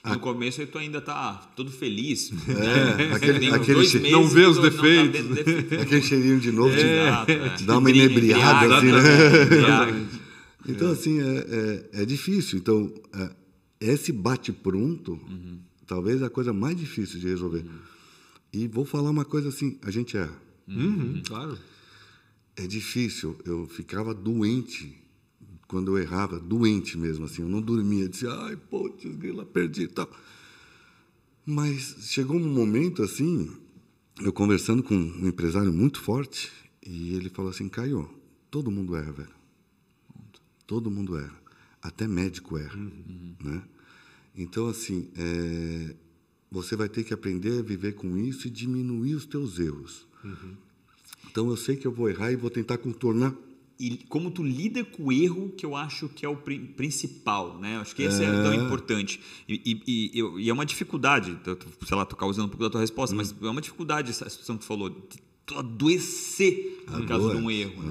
No 0.05 0.19
começo 0.19 0.59
aí 0.59 0.67
tu 0.67 0.77
ainda 0.77 0.99
tá 0.99 1.49
todo 1.55 1.71
feliz. 1.71 2.31
É, 2.49 3.13
aquele- 3.15 3.47
uns 3.49 3.53
aquele 3.53 3.73
dois 3.75 3.89
che- 3.89 4.11
não 4.11 4.27
vê 4.27 4.45
os 4.45 4.57
tu 4.57 4.61
defeitos. 4.63 5.21
Não 5.29 5.35
tá. 5.35 5.81
Aquele 5.81 6.01
cheirinho 6.01 6.39
de 6.41 6.51
novo, 6.51 6.75
te- 6.75 6.81
é. 6.83 7.55
dá 7.65 7.77
uma 7.77 7.89
Brilha, 7.89 8.03
inebriada, 8.05 8.77
assim, 8.77 8.91
né? 8.91 8.99
Então, 10.67 10.91
assim, 10.91 11.19
é, 11.19 11.89
é, 11.93 12.01
é 12.01 12.05
difícil. 12.05 12.57
Então, 12.59 12.93
é, 13.13 13.35
esse 13.79 14.11
bate-pronto, 14.11 15.19
talvez 15.85 16.21
é 16.21 16.25
a 16.25 16.29
coisa 16.29 16.53
mais 16.53 16.77
difícil 16.77 17.19
de 17.19 17.27
resolver. 17.27 17.65
E 18.51 18.67
vou 18.67 18.85
falar 18.85 19.09
uma 19.09 19.25
coisa 19.25 19.49
assim, 19.49 19.77
a 19.81 19.91
gente 19.91 20.15
erra. 20.15 20.37
Uhum, 20.67 21.21
claro. 21.25 21.57
É 22.55 22.67
difícil. 22.67 23.35
Eu 23.45 23.67
ficava 23.67 24.13
doente 24.13 24.95
quando 25.67 25.97
eu 25.97 26.01
errava, 26.01 26.39
doente 26.39 26.97
mesmo, 26.97 27.25
assim. 27.25 27.41
Eu 27.41 27.49
não 27.49 27.61
dormia, 27.61 28.07
dizia, 28.07 28.31
ai, 28.31 28.55
putz, 28.55 29.03
grila, 29.15 29.43
perdi 29.43 29.83
e 29.83 29.87
tal. 29.87 30.09
Mas 31.45 31.95
chegou 32.01 32.37
um 32.37 32.53
momento, 32.53 33.03
assim, 33.03 33.51
eu 34.21 34.31
conversando 34.31 34.83
com 34.83 34.95
um 34.95 35.27
empresário 35.27 35.73
muito 35.73 35.99
forte, 35.99 36.51
e 36.85 37.15
ele 37.15 37.29
falou 37.29 37.51
assim, 37.51 37.67
Caio, 37.67 38.09
todo 38.49 38.71
mundo 38.71 38.95
erra, 38.95 39.11
velho. 39.11 39.42
Todo 40.73 40.89
mundo 40.89 41.15
erra. 41.15 41.39
Até 41.83 42.07
médico 42.07 42.57
erra, 42.57 42.75
né? 43.43 43.61
Então, 44.35 44.67
assim, 44.67 45.07
é, 45.15 45.93
você 46.51 46.75
vai 46.75 46.89
ter 46.89 47.03
que 47.03 47.13
aprender 47.13 47.59
a 47.59 47.61
viver 47.61 47.93
com 47.93 48.17
isso 48.17 48.47
e 48.47 48.49
diminuir 48.49 49.13
os 49.13 49.23
teus 49.27 49.59
erros. 49.59 50.07
Então, 51.29 51.47
eu 51.49 51.55
sei 51.55 51.75
que 51.75 51.85
eu 51.85 51.91
vou 51.91 52.09
errar 52.09 52.31
e 52.31 52.35
vou 52.35 52.49
tentar 52.49 52.79
contornar 52.79 53.35
E 53.79 53.97
como 54.07 54.31
tu 54.31 54.41
lida 54.43 54.83
com 54.83 55.05
o 55.05 55.11
erro, 55.11 55.49
que 55.57 55.63
eu 55.65 55.75
acho 55.75 56.07
que 56.09 56.25
é 56.25 56.29
o 56.29 56.37
pri- 56.37 56.59
principal, 56.59 57.59
né? 57.59 57.77
Acho 57.77 57.95
que 57.95 58.01
esse 58.03 58.23
é, 58.23 58.41
tão 58.41 58.53
importante. 58.53 59.19
E, 59.47 59.55
e- 59.65 59.81
e 60.17 60.43
e 60.45 60.49
é 60.49 60.53
uma 60.53 60.65
dificuldade, 60.65 61.37
sei 61.85 61.95
lá, 61.97 62.03
tô 62.05 62.15
causando 62.15 62.45
um 62.47 62.49
pouco 62.49 62.63
da 62.63 62.69
tua 62.69 62.81
resposta, 62.81 63.15
mas 63.15 63.33
é 63.41 63.47
uma 63.49 63.61
dificuldade 63.61 64.09
essa 64.09 64.27
situação 64.29 64.57
que 64.57 64.63
tu 64.63 64.67
falou, 64.67 64.89
de 64.89 65.19
tu 65.45 65.55
adoecer 65.59 66.83
por 66.85 67.05
causa 67.05 67.29
de 67.31 67.35
um 67.35 67.49
Adoece, 67.49 67.61
erro. 67.61 67.83
Né? 67.83 67.89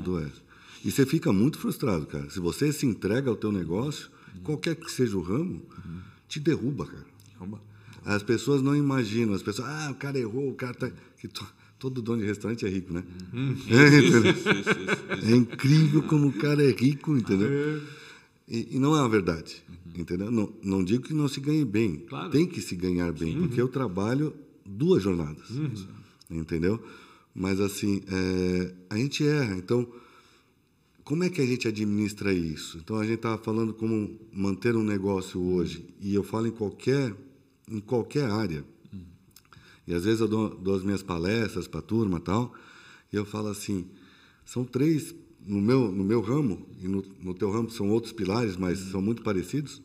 E 0.85 0.91
você 0.91 1.07
fica 1.07 1.33
muito 1.33 1.59
frustrado, 1.59 2.07
cara. 2.07 2.29
Se 2.31 2.41
você 2.41 2.73
se 2.73 2.87
entrega 2.87 3.31
ao 3.31 3.37
teu 3.37 3.53
negócio, 3.53 4.11
qualquer 4.43 4.75
que 4.77 4.91
seja 4.91 5.17
o 5.17 5.21
ramo, 5.23 5.63
te 6.29 6.41
derruba, 6.41 6.87
cara. 6.87 7.07
Caramba. 7.39 7.61
As 8.05 8.23
pessoas 8.23 8.61
não 8.63 8.75
imaginam. 8.75 9.33
As 9.35 9.43
pessoas, 9.43 9.69
ah, 9.69 9.91
o 9.93 9.95
cara 9.95 10.19
errou, 10.19 10.51
o 10.51 10.55
cara 10.55 10.75
tá... 10.75 10.91
Que 11.19 11.29
to- 11.29 11.47
todo 11.79 12.01
dono 12.03 12.21
de 12.23 12.27
restaurante 12.27 12.65
é 12.67 12.69
rico, 12.69 12.93
né? 12.93 13.05
Uhum. 13.33 13.57
É? 13.71 13.99
Isso, 13.99 14.19
isso, 14.27 14.49
isso. 14.51 15.33
É 15.33 15.37
incrível 15.37 16.03
como 16.05 16.29
o 16.29 16.33
cara 16.33 16.63
é 16.65 16.71
rico, 16.73 17.17
entendeu? 17.17 17.81
E, 18.49 18.77
e 18.77 18.79
não 18.79 18.97
é 18.97 19.01
uma 19.01 19.09
verdade, 19.09 19.63
entendeu? 19.97 20.31
Não, 20.31 20.53
não 20.63 20.85
digo 20.85 21.05
que 21.05 21.15
não 21.15 21.29
se 21.29 21.41
ganhe 21.41 21.65
bem. 21.65 21.99
Claro. 22.09 22.31
Tem 22.31 22.45
que 22.47 22.61
se 22.61 22.75
ganhar 22.77 23.13
bem, 23.13 23.39
porque 23.39 23.61
eu 23.61 23.69
trabalho 23.69 24.35
duas 24.67 25.03
jornadas, 25.03 25.49
entendeu? 26.31 26.83
Mas 27.35 27.61
assim, 27.61 28.03
é, 28.09 28.75
a 28.91 28.97
gente 28.97 29.25
erra. 29.25 29.57
Então, 29.57 29.89
como 31.05 31.25
é 31.25 31.31
que 31.31 31.41
a 31.41 31.47
gente 31.47 31.67
administra 31.67 32.33
isso? 32.33 32.79
Então, 32.79 32.97
a 32.97 33.05
gente 33.05 33.17
estava 33.17 33.39
falando 33.39 33.75
como 33.75 34.19
manter 34.33 34.77
um 34.77 34.85
negócio 34.85 35.41
hoje, 35.41 35.85
e 36.01 36.15
eu 36.15 36.23
falo 36.23 36.47
em 36.47 36.53
qualquer, 36.53 37.15
em 37.69 37.81
qualquer 37.81 38.31
área. 38.31 38.65
E 39.87 39.93
às 39.93 40.05
vezes 40.05 40.21
eu 40.21 40.29
dou, 40.29 40.49
dou 40.49 40.75
as 40.75 40.83
minhas 40.83 41.03
palestras 41.03 41.67
para 41.67 41.81
a 41.81 41.83
turma 41.83 42.19
e 42.19 42.21
tal, 42.21 42.55
e 43.13 43.17
eu 43.17 43.25
falo 43.25 43.49
assim, 43.49 43.87
são 44.45 44.65
três, 44.65 45.15
no 45.45 45.61
meu, 45.61 45.91
no 45.91 46.05
meu 46.05 46.21
ramo, 46.21 46.67
e 46.81 46.87
no, 46.87 47.05
no 47.21 47.35
teu 47.35 47.51
ramo 47.51 47.69
são 47.69 47.91
outros 47.91 48.13
pilares, 48.13 48.57
mas 48.57 48.79
são 48.79 49.03
muito 49.03 49.23
parecidos. 49.23 49.83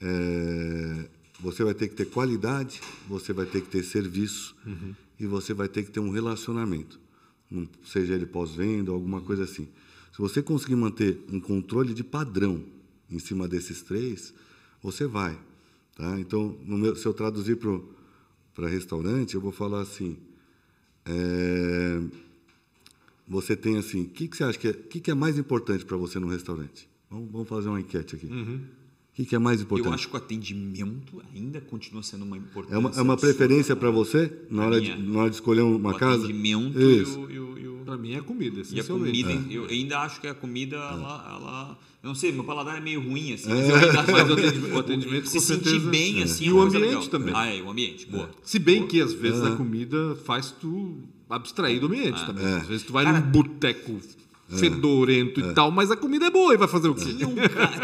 É, 0.00 1.08
você 1.40 1.62
vai 1.62 1.74
ter 1.74 1.88
que 1.88 1.94
ter 1.94 2.06
qualidade, 2.06 2.80
você 3.08 3.32
vai 3.32 3.46
ter 3.46 3.62
que 3.62 3.68
ter 3.68 3.84
serviço, 3.84 4.56
e 5.18 5.26
você 5.26 5.54
vai 5.54 5.68
ter 5.68 5.84
que 5.84 5.92
ter 5.92 6.00
um 6.00 6.10
relacionamento, 6.10 6.98
seja 7.84 8.14
ele 8.14 8.26
pós-venda 8.26 8.90
ou 8.90 8.96
alguma 8.96 9.20
coisa 9.20 9.44
assim. 9.44 9.68
Se 10.12 10.18
você 10.18 10.42
conseguir 10.42 10.76
manter 10.76 11.18
um 11.32 11.40
controle 11.40 11.94
de 11.94 12.04
padrão 12.04 12.62
em 13.10 13.18
cima 13.18 13.48
desses 13.48 13.82
três, 13.82 14.32
você 14.82 15.06
vai. 15.06 15.38
Tá? 15.96 16.20
Então, 16.20 16.56
meu- 16.66 16.94
se 16.94 17.06
eu 17.06 17.14
traduzir 17.14 17.56
para 18.54 18.68
restaurante, 18.68 19.34
eu 19.34 19.40
vou 19.40 19.52
falar 19.52 19.80
assim: 19.80 20.16
é, 21.06 22.00
você 23.26 23.56
tem 23.56 23.76
assim, 23.78 24.02
o 24.02 24.08
que, 24.08 24.28
que 24.28 24.36
você 24.36 24.44
acha 24.44 24.58
que 24.58 24.68
é, 24.68 24.72
que, 24.72 25.00
que 25.00 25.10
é 25.10 25.14
mais 25.14 25.38
importante 25.38 25.84
para 25.84 25.96
você 25.96 26.18
no 26.18 26.28
restaurante? 26.28 26.88
Vamos, 27.10 27.30
vamos 27.30 27.48
fazer 27.48 27.68
uma 27.68 27.80
enquete 27.80 28.16
aqui. 28.16 28.26
O 29.12 29.14
que, 29.14 29.26
que 29.26 29.34
é 29.36 29.38
mais 29.38 29.60
importante? 29.60 29.86
Eu 29.88 29.92
acho 29.92 30.08
que 30.08 30.14
o 30.14 30.16
atendimento 30.16 31.22
ainda 31.34 31.60
continua 31.60 32.02
sendo 32.02 32.24
uma 32.24 32.36
importância. 32.38 32.74
é 32.74 32.78
uma, 32.78 32.90
é 32.96 33.02
uma 33.02 33.16
preferência 33.16 33.76
para 33.76 33.90
você 33.90 34.32
na 34.50 34.64
hora, 34.64 34.80
de, 34.80 34.96
na 34.96 35.18
hora 35.20 35.28
de 35.28 35.36
escolher 35.36 35.60
uma 35.60 35.90
o 35.90 35.94
casa? 35.98 36.24
atendimento 36.24 36.80
e 36.80 37.02
Isso. 37.02 37.20
o, 37.20 37.30
e 37.30 37.38
o- 37.38 37.58
e 37.58 37.68
o- 37.68 37.72
Pra 37.84 37.98
mim 37.98 38.12
é 38.12 38.18
a 38.18 38.22
comida, 38.22 38.56
E 38.56 38.58
a 38.58 38.62
essencialmente. 38.62 39.22
comida, 39.24 39.52
eu 39.52 39.64
ainda 39.66 39.98
acho 39.98 40.18
que 40.20 40.26
a 40.28 40.34
comida, 40.34 40.76
ela, 40.76 41.36
ela- 41.38 41.78
Eu 42.02 42.08
não 42.08 42.14
sei, 42.14 42.32
meu 42.32 42.42
paladar 42.44 42.78
é 42.78 42.80
meio 42.80 43.00
ruim, 43.02 43.32
assim. 43.34 43.50
É. 43.50 43.54
Mas 43.54 43.68
eu 43.68 43.76
ainda 43.76 44.00
acho 44.00 44.12
o 44.12 44.32
atendimento- 44.32 44.74
o 44.74 44.78
atendimento, 44.78 45.28
se 45.28 45.40
sentir 45.40 45.78
bem, 45.80 46.20
é. 46.20 46.22
assim, 46.24 46.44
E 46.46 46.48
é 46.48 46.52
o 46.52 46.60
ambiente 46.62 46.80
legal. 46.86 47.06
também. 47.08 47.34
Ah, 47.36 47.46
é, 47.46 47.60
o 47.62 47.68
ambiente, 47.70 48.06
boa. 48.06 48.30
Se 48.42 48.58
bem 48.58 48.86
que 48.86 49.00
às 49.00 49.12
vezes 49.12 49.42
a 49.42 49.50
comida 49.56 50.16
faz 50.24 50.50
tu 50.52 50.96
abstrair 51.28 51.78
do 51.80 51.86
ambiente 51.86 52.24
também. 52.24 52.44
Às 52.46 52.66
vezes 52.66 52.82
tu 52.86 52.92
vai 52.92 53.04
Cara- 53.04 53.20
num 53.20 53.30
boteco 53.30 54.00
fedorento 54.58 55.40
e 55.40 55.52
tal, 55.54 55.70
mas 55.70 55.90
a 55.90 55.96
comida 55.96 56.26
é 56.26 56.30
boa 56.30 56.54
e 56.54 56.56
vai 56.56 56.68
fazer 56.68 56.88
o 56.88 56.94
quê? 56.94 57.04
Tinha, 57.04 57.28
um 57.28 57.34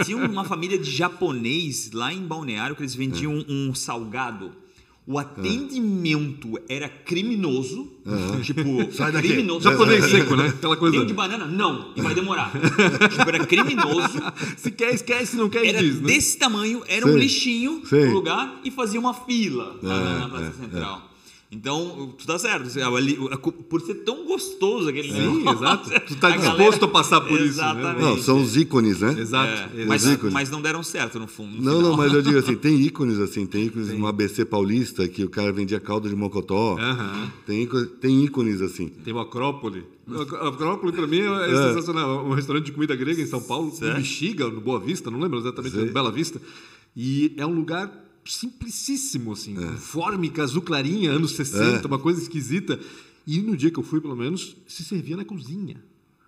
tinha 0.05 0.17
uma 0.17 0.45
família 0.45 0.79
de 0.79 0.91
japonês 0.91 1.91
lá 1.93 2.13
em 2.13 2.21
Balneário 2.27 2.75
que 2.77 2.83
eles 2.83 2.95
vendiam 2.95 3.45
um 3.49 3.75
salgado. 3.75 4.53
O 5.07 5.19
atendimento 5.19 6.59
era 6.69 6.89
criminoso. 6.89 7.89
Tipo, 8.43 8.93
Sai 8.93 9.11
daqui. 9.11 9.29
criminoso. 9.29 9.63
Japonês 9.63 10.05
seco, 10.05 10.37
né? 10.37 10.49
Aquela 10.49 10.77
coisa. 10.77 10.93
Tem 10.97 11.03
um 11.03 11.07
de 11.07 11.15
banana? 11.15 11.47
Não, 11.47 11.93
e 11.97 12.01
vai 12.03 12.15
demorar. 12.15 12.51
tipo, 13.11 13.29
era 13.29 13.47
criminoso. 13.47 14.21
Se 14.57 14.71
quer, 14.71 14.93
esquece, 14.93 15.33
se 15.33 15.37
não 15.37 15.49
quer, 15.49 15.65
Era 15.67 15.79
diz, 15.79 16.01
né? 16.01 16.07
desse 16.09 16.37
tamanho, 16.39 16.83
era 16.87 17.07
um 17.07 17.13
Sim. 17.13 17.19
lixinho 17.19 17.83
Sim. 17.87 18.05
no 18.07 18.13
lugar 18.15 18.61
e 18.65 18.71
fazia 18.71 19.01
uma 19.01 19.15
fila 19.15 19.77
lá 19.83 19.99
na- 20.01 20.19
na 20.19 20.25
É, 20.27 20.29
Praça 20.29 20.47
é, 20.47 20.63
Central. 20.65 21.11
Então, 21.51 22.15
tu 22.19 22.27
tá 22.27 22.39
certo. 22.39 22.69
Por 23.71 23.81
ser 23.81 23.95
tão 24.05 24.27
gostoso 24.27 24.89
aquele 24.91 25.11
Sim, 25.11 25.39
negócio. 25.39 25.59
exato. 25.65 25.91
Tu 26.07 26.17
tá 26.17 26.29
a 26.29 26.37
disposto 26.37 26.85
a 26.85 26.89
passar 26.89 27.21
por 27.23 27.33
isso, 27.41 27.59
né? 27.59 27.71
Exatamente. 27.71 28.01
Não, 28.03 28.19
são 28.19 28.43
os 28.43 28.55
ícones, 28.55 29.01
né? 29.01 29.17
Exato. 29.19 29.51
É, 29.51 29.55
exato. 29.55 29.87
mas, 29.89 30.05
ícones. 30.07 30.33
mas 30.35 30.51
não 30.51 30.61
deram 30.61 30.83
certo 30.83 31.19
no 31.19 31.27
fundo. 31.27 31.57
no 31.57 31.63
Não, 31.63 31.77
final. 31.77 31.91
não, 31.91 31.97
mas 31.97 32.13
eu 32.13 32.21
digo 32.21 32.39
assim, 32.39 32.55
tem 32.59 32.79
ícones 32.83 33.19
assim, 33.19 33.47
tem 33.47 33.65
ícones 33.65 33.89
no 33.89 34.07
ABC 34.07 34.45
Paulista 34.45 35.09
que 35.09 35.25
o 35.25 35.31
cara 35.31 35.51
vendia 35.51 35.81
caldo 35.81 36.07
de 36.09 36.15
mocotó. 36.15 36.77
Tem, 37.47 37.63
íco- 37.63 37.87
tem 37.87 38.25
ícones 38.25 38.61
assim. 38.61 38.89
Tem 38.89 39.15
o 39.15 39.19
Acrópole. 39.19 39.85
O 40.07 40.21
Acrópole, 40.49 40.93
pra 40.93 41.07
mim, 41.07 41.21
é, 41.21 41.69
sensacional. 41.69 42.27
Um 42.27 42.35
restaurante 42.35 42.67
de 42.67 42.73
comida 42.73 42.95
grega 42.95 43.23
em 43.23 43.27
São 43.27 43.41
Paulo, 43.41 43.73
no 43.81 43.95
Bexiga, 43.95 44.49
no 44.49 44.61
Boa 44.61 44.79
Vista, 44.81 45.11
não 45.11 45.19
lembro 45.19 45.39
exatamente, 45.39 45.75
Sei. 45.75 45.87
no 45.87 45.93
Bela 45.93 46.13
Vista. 46.13 46.41
E 46.95 47.33
é 47.39 47.47
um 47.47 47.55
lugar 47.55 47.91
simplicíssimo, 48.35 49.33
assim, 49.33 49.55
com 49.55 49.77
fórmica, 49.77 50.43
azul 50.43 50.63
clarinha, 50.63 51.11
anos 51.13 51.33
60, 51.33 51.87
uma 51.87 51.99
coisa 51.99 52.21
esquisita. 52.21 52.79
E 53.27 53.41
no 53.41 53.57
dia 53.57 53.71
que 53.71 53.79
eu 53.79 53.83
fui, 53.83 54.01
pelo 54.01 54.17
menos, 54.17 54.57
se 54.67 54.83
servia 54.85 55.17
na 55.17 55.25
cozinha. 55.25 55.77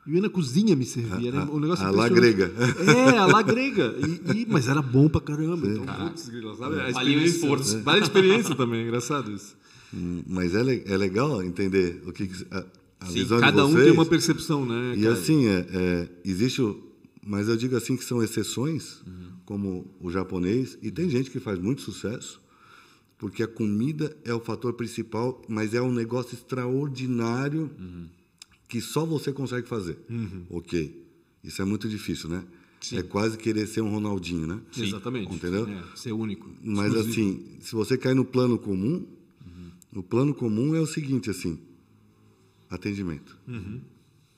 Eu 0.06 0.14
ia 0.14 0.20
na 0.22 0.28
cozinha 0.30 0.74
me 0.74 0.84
servia. 0.84 1.28
Era 1.28 1.44
um 1.44 1.58
negócio 1.60 1.84
a 1.86 1.90
lá 1.90 2.08
grega. 2.08 2.52
É, 2.86 3.18
a 3.18 3.26
lá 3.26 3.42
grega. 3.42 3.94
E, 3.98 4.40
e- 4.42 4.46
mas 4.48 4.66
era 4.68 4.80
bom 4.82 5.08
pra 5.08 5.20
caramba. 5.20 5.66
Então, 5.66 5.84
putz, 5.84 6.28
grila, 6.28 6.54
sabe? 6.56 6.80
A 6.80 6.90
Valia 6.90 6.90
o 6.90 7.20
experiência. 7.22 7.34
esforço. 7.36 7.80
Vale 7.82 8.00
a 8.00 8.02
experiência 8.02 8.54
também, 8.54 8.80
é 8.80 8.82
engraçado 8.84 9.30
isso. 9.32 9.56
Hum, 9.92 10.22
Mas 10.26 10.54
é, 10.54 10.60
é 10.86 10.96
legal 10.96 11.42
entender 11.42 12.02
o 12.06 12.12
que, 12.12 12.26
que 12.26 12.46
a, 12.50 12.64
a 13.00 13.06
Sim, 13.06 13.12
visão 13.14 13.40
Cada 13.40 13.62
de 13.62 13.68
um 13.68 13.72
vocês. 13.72 13.84
tem 13.84 13.92
uma 13.92 14.06
percepção, 14.06 14.64
né? 14.66 14.94
E 14.96 15.02
cara? 15.02 15.14
assim, 15.14 15.46
é, 15.46 15.66
é, 15.72 16.08
existe 16.24 16.62
o, 16.62 16.80
mas 17.26 17.48
eu 17.48 17.56
digo 17.56 17.76
assim 17.76 17.96
que 17.96 18.04
são 18.04 18.22
exceções, 18.22 19.00
Uhum. 19.06 19.29
Como 19.50 19.84
o 20.00 20.08
japonês, 20.12 20.78
e 20.80 20.92
tem 20.92 21.10
gente 21.10 21.28
que 21.28 21.40
faz 21.40 21.58
muito 21.58 21.82
sucesso, 21.82 22.40
porque 23.18 23.42
a 23.42 23.48
comida 23.48 24.16
é 24.24 24.32
o 24.32 24.38
fator 24.38 24.74
principal, 24.74 25.42
mas 25.48 25.74
é 25.74 25.82
um 25.82 25.92
negócio 25.92 26.36
extraordinário 26.36 27.68
Uhum. 27.76 28.06
que 28.68 28.80
só 28.80 29.04
você 29.04 29.32
consegue 29.32 29.66
fazer. 29.66 29.98
Ok. 30.48 31.04
Isso 31.42 31.60
é 31.60 31.64
muito 31.64 31.88
difícil, 31.88 32.28
né? 32.30 32.44
É 32.92 33.02
quase 33.02 33.36
querer 33.36 33.66
ser 33.66 33.80
um 33.80 33.90
Ronaldinho, 33.90 34.46
né? 34.46 34.60
Exatamente. 34.78 35.34
Entendeu? 35.34 35.66
É, 35.66 35.82
ser 35.96 36.12
único. 36.12 36.48
Mas 36.62 36.94
exclusivo. 36.94 37.10
assim, 37.10 37.56
se 37.60 37.72
você 37.74 37.98
cai 37.98 38.14
no 38.14 38.24
plano 38.24 38.56
comum, 38.56 39.04
o 39.92 40.00
plano 40.04 40.32
comum 40.32 40.76
é 40.76 40.80
o 40.80 40.86
seguinte, 40.86 41.28
assim, 41.28 41.58
atendimento. 42.70 43.36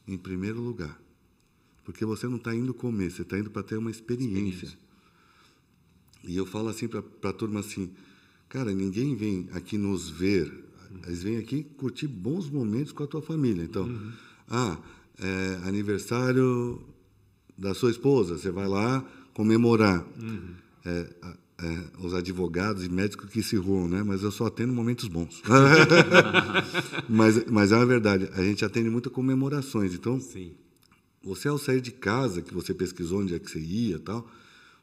Em 0.09 0.17
primeiro 0.17 0.59
lugar. 0.63 0.99
Porque 1.85 2.03
você 2.07 2.27
não 2.27 2.37
está 2.37 2.55
indo 2.55 2.73
comer, 2.73 3.11
você 3.11 3.21
está 3.21 3.39
indo 3.39 3.51
para 3.51 3.63
ter 3.63 3.77
uma 3.77 3.91
experiência. 3.91 4.81
E 6.25 6.37
eu 6.37 6.47
falo 6.47 6.69
assim 6.69 6.87
para 6.89 7.03
a 7.31 7.33
turma 7.33 7.61
assim, 7.61 7.91
cara, 8.49 8.73
ninguém 8.73 9.15
vem 9.17 9.49
aqui 9.53 9.77
nos 9.77 10.09
ver, 10.09 10.53
eles 11.07 11.23
vêm 11.23 11.37
aqui 11.39 11.65
curtir 11.77 12.07
bons 12.07 12.49
momentos 12.49 12.93
com 12.93 13.03
a 13.03 13.07
tua 13.07 13.23
família. 13.23 13.63
Então, 13.65 13.91
ah, 14.49 14.79
é, 15.19 15.61
aniversário 15.69 16.81
da 17.59 17.75
sua 17.75 17.91
esposa, 17.91 18.39
você 18.39 18.51
vai 18.51 18.69
lá 18.69 19.05
comemorar. 19.35 20.07
É, 20.85 21.09
a- 21.23 21.37
é, 21.65 21.85
os 22.05 22.13
advogados 22.13 22.85
e 22.85 22.89
médicos 22.89 23.31
que 23.31 23.41
se 23.41 23.55
roam, 23.55 23.87
né? 23.87 24.03
Mas 24.03 24.23
eu 24.25 24.33
só 24.33 24.47
atendo 24.47 24.73
momentos 24.73 25.07
bons. 25.07 25.41
mas, 27.09 27.45
mas 27.47 27.71
é 27.73 27.77
uma 27.77 27.87
verdade, 27.87 28.29
a 28.33 28.43
gente 28.43 28.65
atende 28.65 28.91
muito 28.91 29.11
comemorações. 29.11 29.95
Então, 29.95 30.21
Sim. 30.21 30.53
você 31.23 31.47
ao 31.49 31.59
sair 31.59 31.81
de 31.81 31.93
casa, 31.93 32.43
que 32.43 32.53
você 32.53 32.75
pesquisou 32.75 33.21
onde 33.21 33.35
é 33.35 33.39
que 33.39 33.49
você 33.51 33.61
ia 33.61 33.97
e 33.97 33.99
tal, 34.01 34.29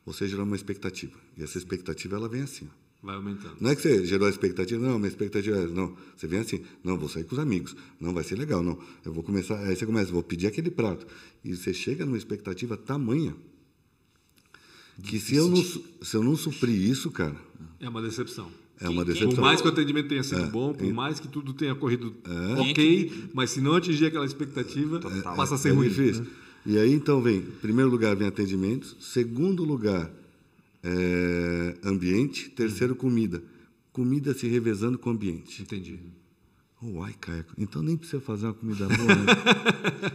você 0.05 0.27
gerou 0.27 0.45
uma 0.45 0.55
expectativa. 0.55 1.17
E 1.39 1.43
essa 1.43 1.57
expectativa, 1.57 2.17
ela 2.17 2.27
vem 2.29 2.41
assim. 2.41 2.67
ó. 2.67 2.79
Vai 3.01 3.15
aumentando. 3.15 3.55
Não 3.61 3.69
é 3.69 3.75
que 3.77 3.81
você 3.81 4.05
gerou 4.05 4.27
a 4.27 4.29
expectativa, 4.29 4.85
não, 4.85 4.99
minha 4.99 5.07
expectativa 5.07 5.55
é, 5.55 5.67
não, 5.67 5.95
você 6.17 6.27
vem 6.27 6.39
assim, 6.39 6.59
não, 6.83 6.97
vou 6.97 7.07
sair 7.07 7.23
com 7.23 7.33
os 7.33 7.39
amigos, 7.39 7.73
não, 7.97 8.13
vai 8.13 8.25
ser 8.25 8.35
legal, 8.35 8.61
não, 8.61 8.77
eu 9.05 9.13
vou 9.13 9.23
começar, 9.23 9.57
aí 9.57 9.73
você 9.73 9.85
começa, 9.85 10.11
vou 10.11 10.21
pedir 10.21 10.47
aquele 10.47 10.69
prato. 10.69 11.07
E 11.41 11.55
você 11.55 11.73
chega 11.73 12.05
numa 12.05 12.17
expectativa 12.17 12.75
tamanha, 12.75 13.33
que 15.01 15.17
se 15.17 15.35
eu, 15.35 15.47
não, 15.47 15.63
se 15.63 16.13
eu 16.13 16.21
não 16.21 16.35
suprir 16.35 16.75
isso, 16.75 17.09
cara, 17.09 17.35
É 17.79 17.87
uma 17.87 18.01
decepção. 18.01 18.51
é 18.81 18.89
uma 18.89 19.05
decepção. 19.05 19.29
Por 19.33 19.41
mais 19.41 19.61
que 19.61 19.67
o 19.67 19.71
atendimento 19.71 20.09
tenha 20.09 20.23
sido 20.23 20.41
É, 20.41 20.47
bom, 20.47 20.73
por 20.73 20.85
e- 20.85 20.91
mais 20.91 21.21
que 21.21 21.27
tudo 21.29 21.53
tenha 21.53 21.73
corrido 21.75 22.13
é 22.25 22.61
ok, 22.69 23.29
mas 23.33 23.51
se 23.51 23.61
não 23.61 23.75
atingir 23.75 24.07
aquela 24.07 24.25
expectativa, 24.25 24.99
passa 25.37 25.55
a 25.55 25.57
ser 25.57 25.69
é 25.69 25.71
ruim. 25.71 25.87
difícil. 25.87 26.23
né? 26.23 26.29
E 26.65 26.77
aí, 26.77 26.91
então, 26.91 27.21
vem, 27.21 27.37
em 27.37 27.41
primeiro 27.61 27.89
lugar, 27.89 28.13
vem 28.17 28.27
atendimento, 28.27 28.97
segundo 28.99 29.63
lugar, 29.63 30.11
é, 30.83 31.77
ambiente, 31.83 32.49
terceiro, 32.49 32.95
comida. 32.95 33.43
Comida 33.91 34.33
se 34.33 34.47
revezando 34.47 34.97
com 34.97 35.09
ambiente. 35.09 35.61
Entendi. 35.61 35.99
Uai, 36.81 37.13
Caio, 37.19 37.45
então 37.57 37.81
nem 37.81 37.97
precisa 37.97 38.21
fazer 38.21 38.45
uma 38.45 38.53
comida 38.53 38.87
boa, 38.95 39.15
né? 39.15 39.35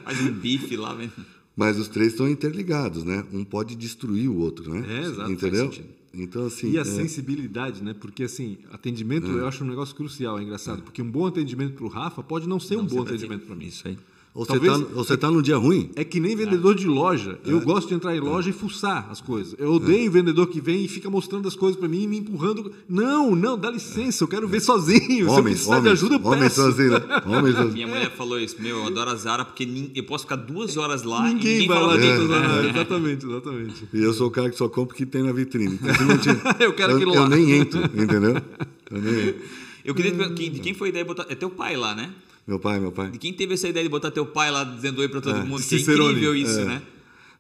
Faz 0.03 0.21
um 0.21 0.33
bife 0.33 0.77
lá, 0.77 0.95
vem. 0.95 1.11
Mas 1.55 1.79
os 1.79 1.89
três 1.89 2.12
estão 2.12 2.29
interligados, 2.29 3.05
né? 3.05 3.25
Um 3.33 3.45
pode 3.45 3.77
destruir 3.77 4.29
o 4.29 4.37
outro, 4.39 4.73
né? 4.73 4.85
É, 4.89 5.07
exato, 5.07 5.31
Entendeu? 5.31 5.71
Então, 6.12 6.47
assim. 6.47 6.71
E 6.71 6.79
a 6.79 6.81
é, 6.81 6.85
sensibilidade, 6.85 7.83
né? 7.83 7.93
Porque 7.93 8.23
assim, 8.23 8.59
atendimento 8.73 9.27
eu 9.27 9.47
acho 9.47 9.62
um 9.62 9.67
negócio 9.67 9.95
crucial, 9.95 10.39
é 10.39 10.43
engraçado. 10.43 10.83
Porque 10.83 11.03
um 11.03 11.11
bom 11.11 11.27
atendimento 11.27 11.75
para 11.75 11.85
o 11.85 11.89
Rafa 11.89 12.23
pode 12.23 12.49
não 12.49 12.59
ser 12.59 12.77
um 12.77 12.87
bom 12.87 13.03
atendimento 13.03 13.47
para 13.47 13.55
mim. 13.55 13.67
Isso 13.67 13.87
aí. 13.87 13.99
Ou 14.35 14.45
Talvez- 14.45 14.72
você 14.72 14.82
tá, 14.85 14.89
ou 14.97 15.05
você 15.05 15.16
tá 15.16 15.30
num 15.30 15.41
dia 15.41 15.57
ruim. 15.57 15.91
É 15.95 16.03
que 16.03 16.18
nem 16.18 16.35
vendedor 16.35 16.74
de 16.74 16.89
loja. 16.89 17.39
Eu 17.47 17.61
gosto 17.61 17.87
de 17.89 17.95
entrar 17.95 18.16
em 18.16 18.18
loja 18.18 18.51
e 18.51 18.53
fuçar 18.53 19.07
as 19.09 19.20
coisas. 19.20 19.55
Eu 19.61 19.74
odeio 19.74 20.11
vendedor 20.11 20.49
que 20.49 20.61
vem 20.61 20.85
e 20.85 20.89
fica 20.89 21.09
mostrando 21.09 21.47
as 21.47 21.55
coisas 21.55 21.78
pra 21.78 21.89
mim 21.89 22.03
e 22.03 22.07
me 22.09 22.18
empurrando. 22.18 22.72
Não, 22.89 23.37
não, 23.37 23.57
dá 23.57 23.70
licença, 23.70 24.24
eu 24.24 24.28
quero 24.28 24.49
ver 24.49 24.59
sozinho. 24.59 25.01
Se 25.07 25.20
eu 25.20 25.30
Homens, 25.30 25.61
de 25.62 25.68
homens, 25.68 25.87
ajuda, 25.93 26.14
eu 26.16 26.20
homens 26.26 26.43
peço. 26.57 26.62
assim, 26.62 26.89
né? 26.89 26.99
Homens 27.39 27.55
assim. 27.57 27.72
Minha 27.74 27.87
mulher 27.87 28.11
falou 28.11 28.41
isso, 28.41 28.57
meu, 28.61 28.78
eu 28.78 28.87
adoro 28.89 29.11
a 29.11 29.14
Zara 29.14 29.45
porque 29.45 29.68
eu 29.95 30.03
posso 30.03 30.24
ficar 30.24 30.35
duas 30.37 30.76
horas 30.76 31.05
lá 31.05 31.30
e 31.30 31.35
Ninguém 31.35 31.53
ninguém 31.61 31.68
vai 31.68 31.82
lá 31.87 31.97
dentro 31.97 32.26
da 32.26 32.41
né? 32.41 32.49
loja. 32.49 32.70
Exatamente, 32.70 33.26
exatamente. 33.26 33.89
E 33.95 34.03
eu 34.03 34.12
sou 34.12 34.26
o 34.26 34.30
cara 34.32 34.51
que 34.51 34.57
só 34.57 34.68
compra 34.68 34.95
o 34.95 34.97
que 34.99 35.07
tem 35.07 35.22
na 35.22 35.30
vitrine. 35.32 35.78
Então, 35.80 35.95
Eu 36.59 36.72
quero 36.72 36.91
eu, 36.91 36.97
aquilo 36.97 37.14
eu 37.14 37.22
lá. 37.22 37.28
nem 37.28 37.53
entro, 37.53 37.85
entendeu? 37.85 38.43
Eu 38.91 39.01
nem 39.01 39.28
entro. 39.28 39.41
Eu 39.85 39.95
queria 39.95 40.11
te 40.11 40.16
perguntar, 40.16 40.35
quem- 40.41 40.51
de 40.51 40.59
quem 40.59 40.74
foi 40.74 40.89
a 40.89 40.91
ideia 40.91 41.05
de 41.05 41.09
botar. 41.09 41.26
É 41.28 41.37
teu 41.37 41.51
pai 41.51 41.76
lá, 41.76 41.95
né? 41.95 42.11
Meu 42.47 42.59
pai, 42.59 42.78
meu 42.78 42.92
pai. 42.92 43.11
De 43.11 43.18
quem 43.18 43.32
teve 43.32 43.55
essa 43.55 43.68
ideia 43.68 43.84
de 43.84 43.88
botar 43.90 44.11
teu 44.11 44.26
pai 44.26 44.51
lá 44.51 44.64
dizendo 44.64 45.01
oi 45.01 45.09
pra 45.09 45.20
todo 45.20 45.36
mundo? 45.47 45.62
Que 45.62 45.74
é 45.74 45.78
Cicerone. 45.78 46.11
incrível 46.11 46.36
isso, 46.36 46.64
né? 46.64 46.82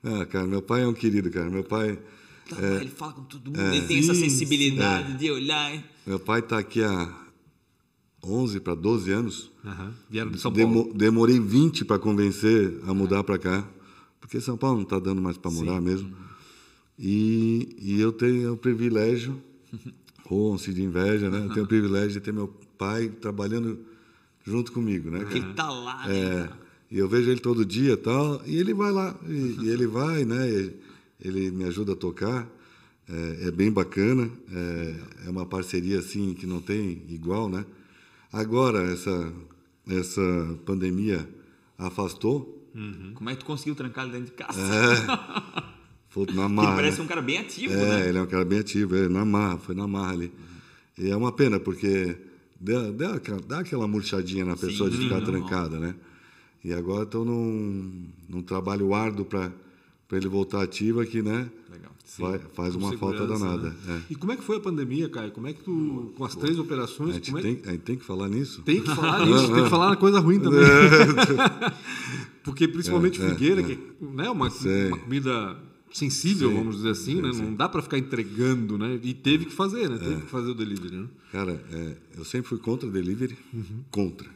Ah, 0.02 0.24
cara, 0.26 0.46
meu 0.46 0.62
pai 0.62 0.82
é 0.82 0.86
um 0.86 0.94
querido, 0.94 1.30
cara. 1.30 1.48
Meu 1.50 1.64
pai, 1.64 1.98
Tá, 2.48 2.56
Ele 2.78 2.90
fala 2.90 3.12
com 3.14 3.22
todo 3.24 3.46
mundo, 3.46 3.58
ele 3.74 3.86
tem 3.86 3.98
essa 4.00 4.14
sensibilidade 4.14 5.16
de 5.16 5.30
olhar. 5.30 5.74
hein? 5.74 5.82
meu 6.06 6.18
pai 6.18 6.42
tá 6.42 6.58
aqui 6.58 6.82
há 6.82 7.10
11 8.22 8.60
para 8.60 8.74
12 8.74 9.10
anos. 9.10 9.50
Aham. 9.64 9.94
Vieram 10.10 10.30
de 10.30 10.38
São 10.38 10.52
Paulo. 10.52 10.68
Demo- 10.84 10.92
demorei 10.94 11.40
20 11.40 11.86
para 11.86 11.98
convencer 11.98 12.80
a 12.86 12.92
mudar 12.92 13.24
para 13.24 13.38
cá, 13.38 13.66
porque 14.20 14.40
São 14.42 14.58
Paulo 14.58 14.76
não 14.76 14.82
está 14.84 14.98
dando 14.98 15.22
mais 15.22 15.38
para 15.38 15.50
morar 15.50 15.80
mesmo. 15.80 16.14
E, 16.98 17.74
e 17.80 17.98
eu 18.00 18.12
tenho 18.12 18.52
o 18.52 18.56
privilégio, 18.58 19.40
ronce 20.26 20.72
de 20.72 20.82
inveja, 20.82 21.30
né? 21.30 21.46
Eu 21.46 21.50
tenho 21.52 21.64
o 21.64 21.68
privilégio 21.68 22.10
de 22.12 22.20
ter 22.20 22.32
meu 22.32 22.48
pai 22.76 23.08
trabalhando 23.08 23.78
junto 24.44 24.70
comigo, 24.72 25.10
né? 25.10 25.20
Porque 25.20 25.38
ele 25.38 25.54
tá 25.54 25.68
lá, 25.70 26.06
né? 26.06 26.16
É, 26.16 26.48
e 26.90 26.98
eu 26.98 27.08
vejo 27.08 27.30
ele 27.30 27.40
todo 27.40 27.64
dia 27.64 27.96
tal, 27.96 28.40
e 28.46 28.56
ele 28.56 28.72
vai 28.74 28.92
lá, 28.92 29.16
e, 29.26 29.56
e 29.64 29.68
ele 29.68 29.86
vai, 29.86 30.24
né? 30.24 30.48
e 30.50 30.72
Ele 31.20 31.50
me 31.50 31.64
ajuda 31.64 31.92
a 31.92 31.96
tocar, 31.96 32.46
é, 33.08 33.48
é 33.48 33.50
bem 33.50 33.70
bacana, 33.72 34.30
é, 34.52 34.94
é 35.26 35.30
uma 35.30 35.46
parceria 35.46 35.98
assim 35.98 36.34
que 36.34 36.46
não 36.46 36.60
tem 36.60 37.02
igual, 37.08 37.48
né? 37.48 37.64
Agora 38.32 38.82
essa 38.92 39.32
essa 39.88 40.58
pandemia 40.64 41.28
afastou, 41.76 42.66
Como 43.14 43.28
é 43.30 43.34
que 43.34 43.40
tu 43.40 43.44
conseguiu 43.46 43.74
trancar 43.74 44.04
ele 44.04 44.12
dentro 44.14 44.26
de 44.26 44.32
casa? 44.32 44.58
foi 46.08 46.26
na 46.26 46.44
Ele 46.44 46.54
marra. 46.54 46.74
parece 46.76 46.98
né? 46.98 47.04
um 47.04 47.06
cara 47.06 47.20
bem 47.22 47.38
ativo, 47.38 47.74
É, 47.74 47.76
né? 48.00 48.08
ele 48.08 48.18
é 48.18 48.22
um 48.22 48.26
cara 48.26 48.44
bem 48.44 48.58
ativo, 48.60 48.96
é, 48.96 49.08
na 49.08 49.24
marra, 49.24 49.58
foi 49.58 49.74
na 49.74 49.86
marra 49.86 50.12
ali. 50.12 50.32
E 50.98 51.10
é 51.10 51.16
uma 51.16 51.32
pena, 51.32 51.58
porque 51.60 52.16
dá, 52.64 52.90
dá, 52.90 53.14
aquela- 53.14 53.40
dá 53.46 53.58
aquela 53.60 53.86
murchadinha 53.86 54.44
na 54.44 54.56
pessoa 54.56 54.88
de 54.90 54.96
Sim, 54.96 55.02
ficar 55.04 55.20
normal. 55.20 55.40
trancada, 55.48 55.78
né? 55.78 55.94
E 56.64 56.72
agora 56.72 57.02
estou 57.04 57.24
num, 57.24 58.06
num 58.28 58.42
trabalho 58.42 58.94
árduo 58.94 59.24
para 59.26 59.52
ele 60.12 60.28
voltar 60.28 60.62
ativo 60.62 61.00
aqui, 61.00 61.20
né? 61.22 61.50
Legal. 61.70 61.90
Vai- 62.18 62.38
faz 62.54 62.74
Com 62.74 62.80
uma 62.80 62.96
falta 62.96 63.26
danada. 63.26 63.70
né? 63.70 63.76
é. 64.08 64.12
E 64.12 64.14
como 64.14 64.32
é 64.32 64.36
que 64.36 64.42
foi 64.44 64.56
a 64.56 64.60
pandemia, 64.60 65.08
Caio? 65.08 65.30
Como 65.32 65.46
é 65.46 65.52
que 65.52 65.62
tu, 65.62 66.12
com 66.16 66.24
as 66.24 66.34
três 66.34 66.56
A 66.58 66.62
operações, 66.62 67.14
gente, 67.14 67.26
como 67.32 67.38
é 67.38 67.42
que... 67.42 67.54
tem, 67.56 67.68
a 67.68 67.72
gente 67.72 67.82
tem 67.82 67.96
que 67.96 68.04
falar 68.04 68.28
nisso? 68.28 68.62
Tem 68.62 68.80
que 68.80 68.94
falar 68.94 69.26
nisso, 69.26 69.46
tem 69.52 69.64
que 69.64 69.70
falar 69.70 69.90
na 69.90 69.96
coisa 69.96 70.20
ruim 70.20 70.38
também. 70.40 70.60
Porque 72.42 72.68
principalmente 72.68 73.20
É, 73.20 73.26
é, 73.26 73.28
figueira, 73.30 73.60
é. 73.60 73.64
que 73.64 73.78
é 74.18 74.30
uma, 74.30 74.50
Sei. 74.50 74.88
uma 74.88 74.98
comida 74.98 75.56
sensível, 75.94 76.50
Sim, 76.50 76.56
vamos 76.56 76.76
dizer 76.76 76.90
assim, 76.90 77.16
sim, 77.16 77.22
né? 77.22 77.32
sim. 77.32 77.42
Não 77.42 77.54
dá 77.54 77.68
para 77.68 77.80
ficar 77.80 77.96
entregando, 77.96 78.76
né? 78.76 78.98
E 79.02 79.14
teve 79.14 79.44
que 79.46 79.52
fazer, 79.52 79.88
né? 79.88 79.96
É. 79.96 79.98
Teve 79.98 80.22
que 80.22 80.30
fazer 80.30 80.50
o 80.50 80.54
delivery, 80.54 80.96
né? 80.96 81.08
Cara, 81.30 81.64
é, 81.70 81.96
eu 82.16 82.24
sempre 82.24 82.48
fui 82.48 82.58
contra 82.58 82.90
delivery, 82.90 83.38
contra. 83.90 84.28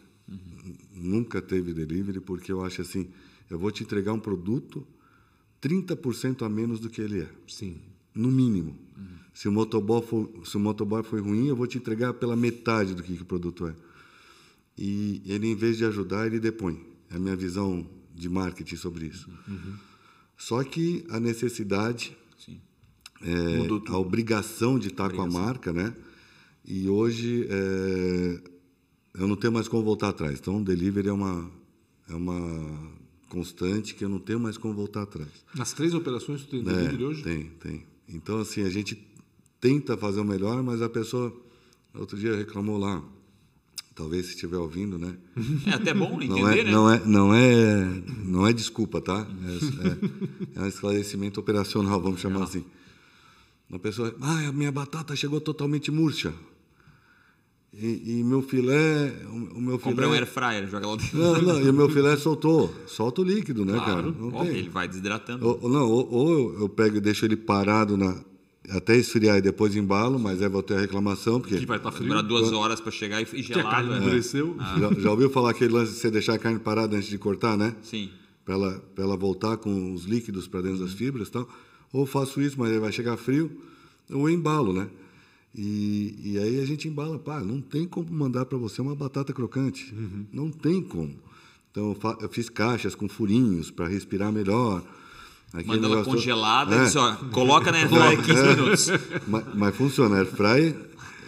Nunca 0.95 1.43
teve 1.43 1.75
delivery, 1.75 2.21
porque 2.21 2.53
eu 2.53 2.65
acho 2.65 2.81
assim, 2.81 3.09
eu 3.51 3.59
vou 3.59 3.71
te 3.73 3.83
entregar 3.83 4.13
um 4.13 4.21
produto 4.21 4.87
30% 5.61 6.47
a 6.47 6.49
menos 6.49 6.79
do 6.79 6.89
que 6.89 7.01
ele 7.01 7.23
é. 7.23 7.29
Sim. 7.47 7.81
no 8.15 8.31
mínimo. 8.31 8.77
Se 9.35 9.49
o 9.49 9.53
motoboy 9.53 10.03
for, 10.03 10.29
se 10.45 10.57
o 10.57 10.61
motoboy 10.61 11.03
foi 11.05 11.21
ruim, 11.21 11.47
eu 11.47 11.55
vou 11.55 11.67
te 11.67 11.79
entregar 11.79 12.13
pela 12.15 12.35
metade 12.35 12.95
do 12.95 13.03
que, 13.03 13.17
que 13.17 13.23
o 13.23 13.27
produto 13.27 13.67
é. 13.69 13.75
E 14.77 15.23
ele, 15.27 15.49
em 15.49 15.55
vez 15.55 15.77
de 15.77 15.85
ajudar, 15.85 16.27
ele 16.27 16.41
depõe. 16.41 16.85
É 17.11 17.17
a 17.17 17.19
minha 17.19 17.37
visão 17.37 17.89
de 18.15 18.29
marketing 18.29 18.77
sobre 18.77 19.07
isso. 19.07 19.29
Só 20.39 20.63
que 20.63 21.05
a 21.11 21.19
necessidade, 21.19 22.17
Sim. 22.39 22.61
é, 23.21 23.91
a 23.91 23.99
obrigação 23.99 24.79
de 24.79 24.87
estar 24.89 25.11
com 25.13 25.21
a 25.21 25.27
marca, 25.27 25.73
né? 25.73 25.93
E 26.65 26.89
hoje 26.89 27.47
é, 27.51 28.41
eu 29.15 29.27
não 29.27 29.35
tenho 29.35 29.53
mais 29.53 29.67
como 29.67 29.83
voltar 29.83 30.11
atrás. 30.11 30.39
Então, 30.39 30.59
o 30.61 30.65
delivery 30.65 31.09
é 31.09 31.13
uma 31.13 31.51
é 32.09 32.15
uma 32.15 32.97
constante 33.29 33.95
que 33.95 34.05
eu 34.05 34.09
não 34.09 34.19
tenho 34.19 34.41
mais 34.41 34.57
como 34.57 34.73
voltar 34.73 35.03
atrás. 35.03 35.29
Nas 35.55 35.73
três 35.73 35.93
operações 35.93 36.43
tu 36.43 36.49
tem 36.51 36.61
É, 36.61 36.63
delivery 36.63 37.05
hoje? 37.05 37.23
Tem, 37.23 37.45
tem. 37.61 37.87
Então, 38.09 38.39
assim, 38.39 38.63
a 38.63 38.71
gente 38.71 38.97
tenta 39.61 39.97
fazer 39.97 40.21
o 40.21 40.25
melhor, 40.25 40.63
mas 40.63 40.81
a 40.81 40.89
pessoa, 40.89 41.35
outro 41.95 42.17
dia, 42.17 42.35
reclamou 42.37 42.79
lá. 42.79 43.03
Talvez 43.99 44.27
se 44.27 44.35
estiver 44.35 44.57
ouvindo, 44.59 44.97
né? 44.97 45.13
É 45.67 45.71
até 45.75 45.93
bom 45.93 46.23
entender, 46.23 46.31
Não 46.41 46.49
é, 46.49 46.63
né? 46.63 46.71
não, 46.71 46.89
é, 46.91 47.03
não, 47.05 47.35
é, 47.35 48.03
não 48.25 48.47
é 48.47 48.53
desculpa, 48.53 49.01
tá? 49.01 49.27
É, 49.45 50.59
é, 50.59 50.61
é 50.61 50.63
um 50.63 50.67
esclarecimento 50.69 51.41
operacional, 51.41 52.01
vamos 52.01 52.21
chamar 52.21 52.45
assim. 52.45 52.65
A 53.73 53.79
pessoa, 53.79 54.15
ah, 54.21 54.49
a 54.49 54.53
minha 54.53 54.71
batata 54.71 55.17
chegou 55.17 55.41
totalmente 55.41 55.91
murcha. 55.91 56.33
E, 57.75 58.21
e 58.21 58.25
meu 58.25 58.41
filé, 58.41 59.13
o, 59.27 59.59
o 59.59 59.61
meu 59.61 59.79
filé... 59.79 59.91
Comprei 59.91 60.09
um 60.09 60.13
air 60.13 60.27
fryer, 60.27 60.69
joga 60.69 60.87
lá 60.87 60.97
dentro. 60.97 61.19
Não, 61.19 61.43
não, 61.43 61.61
e 61.61 61.69
o 61.69 61.73
meu 61.75 61.89
filé 61.91 62.17
soltou. 62.17 62.73
Solta 62.87 63.21
o 63.21 63.25
líquido, 63.25 63.65
né, 63.65 63.75
Claro, 63.75 63.87
cara? 63.87 64.03
Não 64.13 64.29
óbvio, 64.29 64.53
tem. 64.53 64.61
ele 64.61 64.69
vai 64.71 64.87
desidratando. 64.89 65.45
Ou, 65.45 65.59
ou 65.63 65.69
não, 65.69 65.89
ou, 65.91 66.09
ou 66.13 66.31
eu- 66.33 66.61
eu 66.61 66.69
pego 66.69 66.97
e 66.97 67.01
deixo 67.01 67.25
ele 67.27 67.37
parado 67.37 67.97
na, 67.97 68.17
até 68.71 68.97
esfriar 68.97 69.39
e 69.39 69.43
depois 69.43 69.75
embalo, 69.77 70.19
mas 70.19 70.43
aí 70.43 70.49
vou 70.49 70.63
ter 70.63 70.75
a 70.77 70.81
reclamação, 70.81 71.41
porque 71.41 71.57
Que 71.59 71.67
vai 71.67 71.77
estar 71.79 71.91
frio. 71.91 72.03
demorar 72.05 72.23
duas 72.23 72.53
horas 72.53 72.81
pra 72.81 72.91
chegar 72.93 73.21
e, 73.21 73.25
e 73.25 73.43
Que 73.43 73.53
a 73.55 73.63
carne 73.63 73.89
gelado. 73.89 73.93
é. 73.95 73.99
endureceu. 74.07 74.57
já, 74.79 75.01
já 75.01 75.11
ouviu 75.11 75.31
falar 75.31 75.51
aquele 75.51 75.73
lance 75.73 75.93
de 75.93 75.99
você 75.99 76.11
deixar 76.11 76.35
a 76.35 76.39
carne 76.39 76.59
parada 76.59 76.97
antes 76.97 77.09
de 77.09 77.19
cortar, 77.19 77.57
né? 77.57 77.75
Sim. 77.83 78.11
Para 78.45 78.55
ela, 78.55 78.85
pra 78.95 79.05
ela 79.05 79.17
voltar 79.17 79.57
com 79.59 79.93
os 79.95 80.05
líquidos 80.05 80.47
para 80.47 80.63
dentro 80.63 80.79
das 80.81 80.93
fibras 80.93 81.29
e 81.29 81.31
tal. 81.31 81.49
Ou 81.93 82.05
faço 82.07 82.41
isso, 82.41 82.57
mas 82.59 82.71
aí 82.71 82.79
vai 82.79 82.93
chegar 82.93 83.17
frio, 83.17 83.51
ou 84.11 84.29
embalo, 84.29 84.73
né? 84.73 84.89
E, 85.55 86.15
e 86.23 86.39
aí 86.39 86.61
a 86.61 86.65
gente 86.67 86.87
embala, 86.87 87.19
pá, 87.19 87.41
não 87.41 87.61
tem 87.61 87.87
como 87.87 88.11
mandar 88.13 88.45
para 88.45 88.59
você 88.59 88.81
uma 88.83 88.95
batata 88.95 89.33
crocante. 89.33 89.95
Não 90.33 90.51
tem 90.51 90.83
como. 90.83 91.15
Então 91.71 91.97
eu, 92.03 92.17
eu 92.23 92.29
fiz 92.29 92.49
caixas 92.51 92.95
com 92.95 93.09
furinhos 93.09 93.71
para 93.71 93.89
respirar 93.89 94.31
melhor. 94.33 94.83
Aquele 95.53 95.67
Manda 95.67 95.87
ela 95.87 96.05
congelada 96.05 96.75
É. 96.77 96.83
e 96.83 96.85
diz, 96.85 96.97
ó, 96.97 97.15
coloca 97.33 97.73
na 97.73 97.79
air 97.79 97.89
fryer 97.89 98.23
15 98.23 98.43
minutos. 98.49 98.87
Mas, 99.27 99.45
mas 99.55 99.77
funciona, 99.77 100.17
air 100.19 100.27
fry. 100.27 100.75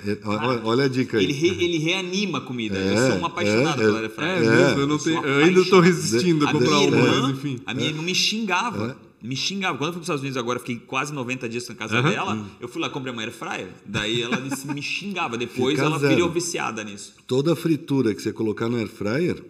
é, 0.06 0.18
olha, 0.24 0.60
olha 0.64 0.84
a 0.84 0.88
dica 0.88 1.16
aí. 1.18 1.24
Ele, 1.24 1.32
re- 1.32 1.64
ele 1.64 1.78
reanima 1.78 2.38
a 2.38 2.40
comida. 2.42 2.78
eu 2.78 2.92
É, 2.98 3.10
sou 3.10 3.18
um 3.20 3.26
apaixonado 3.26 3.80
é, 3.82 3.84
pela 3.86 3.98
é. 3.98 4.02
air 4.02 4.10
fryer. 4.10 4.30
É, 4.42 4.44
É. 4.44 4.50
mesmo, 4.50 4.80
eu, 4.80 4.88
Eu 4.90 4.98
tenho, 4.98 5.24
eu 5.24 5.44
ainda 5.44 5.60
estou 5.60 5.80
resistindo 5.80 6.46
a 6.46 6.50
A 6.50 6.52
comprar 6.52 6.68
minha 6.68 6.88
uma, 6.88 6.96
irmã, 6.98 7.20
mas 7.22 7.30
enfim. 7.30 7.60
a 7.64 7.72
minha 7.74 7.88
irmã 7.88 8.02
me 8.02 8.14
xingava. 8.14 8.96
É. 9.06 9.10
Me 9.26 9.36
xingava. 9.36 9.76
Quando 9.76 9.88
eu 9.88 9.92
fui 9.92 10.00
para 10.00 10.00
os 10.00 10.04
Estados 10.04 10.20
Unidos 10.22 10.36
agora, 10.38 10.56
eu 10.58 10.60
fiquei 10.60 10.76
quase 10.76 11.12
90 11.12 11.46
dias 11.48 11.68
na 11.68 11.74
casa 11.74 12.00
dela. 12.02 12.42
Eu 12.58 12.68
fui 12.68 12.80
lá, 12.80 12.88
comprei 12.88 13.12
uma 13.12 13.20
air 13.22 13.30
fryer. 13.32 13.68
Daí 13.84 14.22
ela 14.22 14.36
disse, 14.40 14.66
me 14.66 14.80
xingava. 14.82 15.36
Depois 15.36 15.74
Fica 15.74 15.86
ela 15.86 15.98
zero. 15.98 16.14
virou 16.14 16.30
viciada 16.30 16.82
nisso. 16.84 17.14
Toda 17.26 17.54
fritura 17.56 18.14
que 18.14 18.22
você 18.22 18.32
colocar 18.32 18.68
no 18.68 18.76
air 18.78 18.88
fryer, 18.88 19.42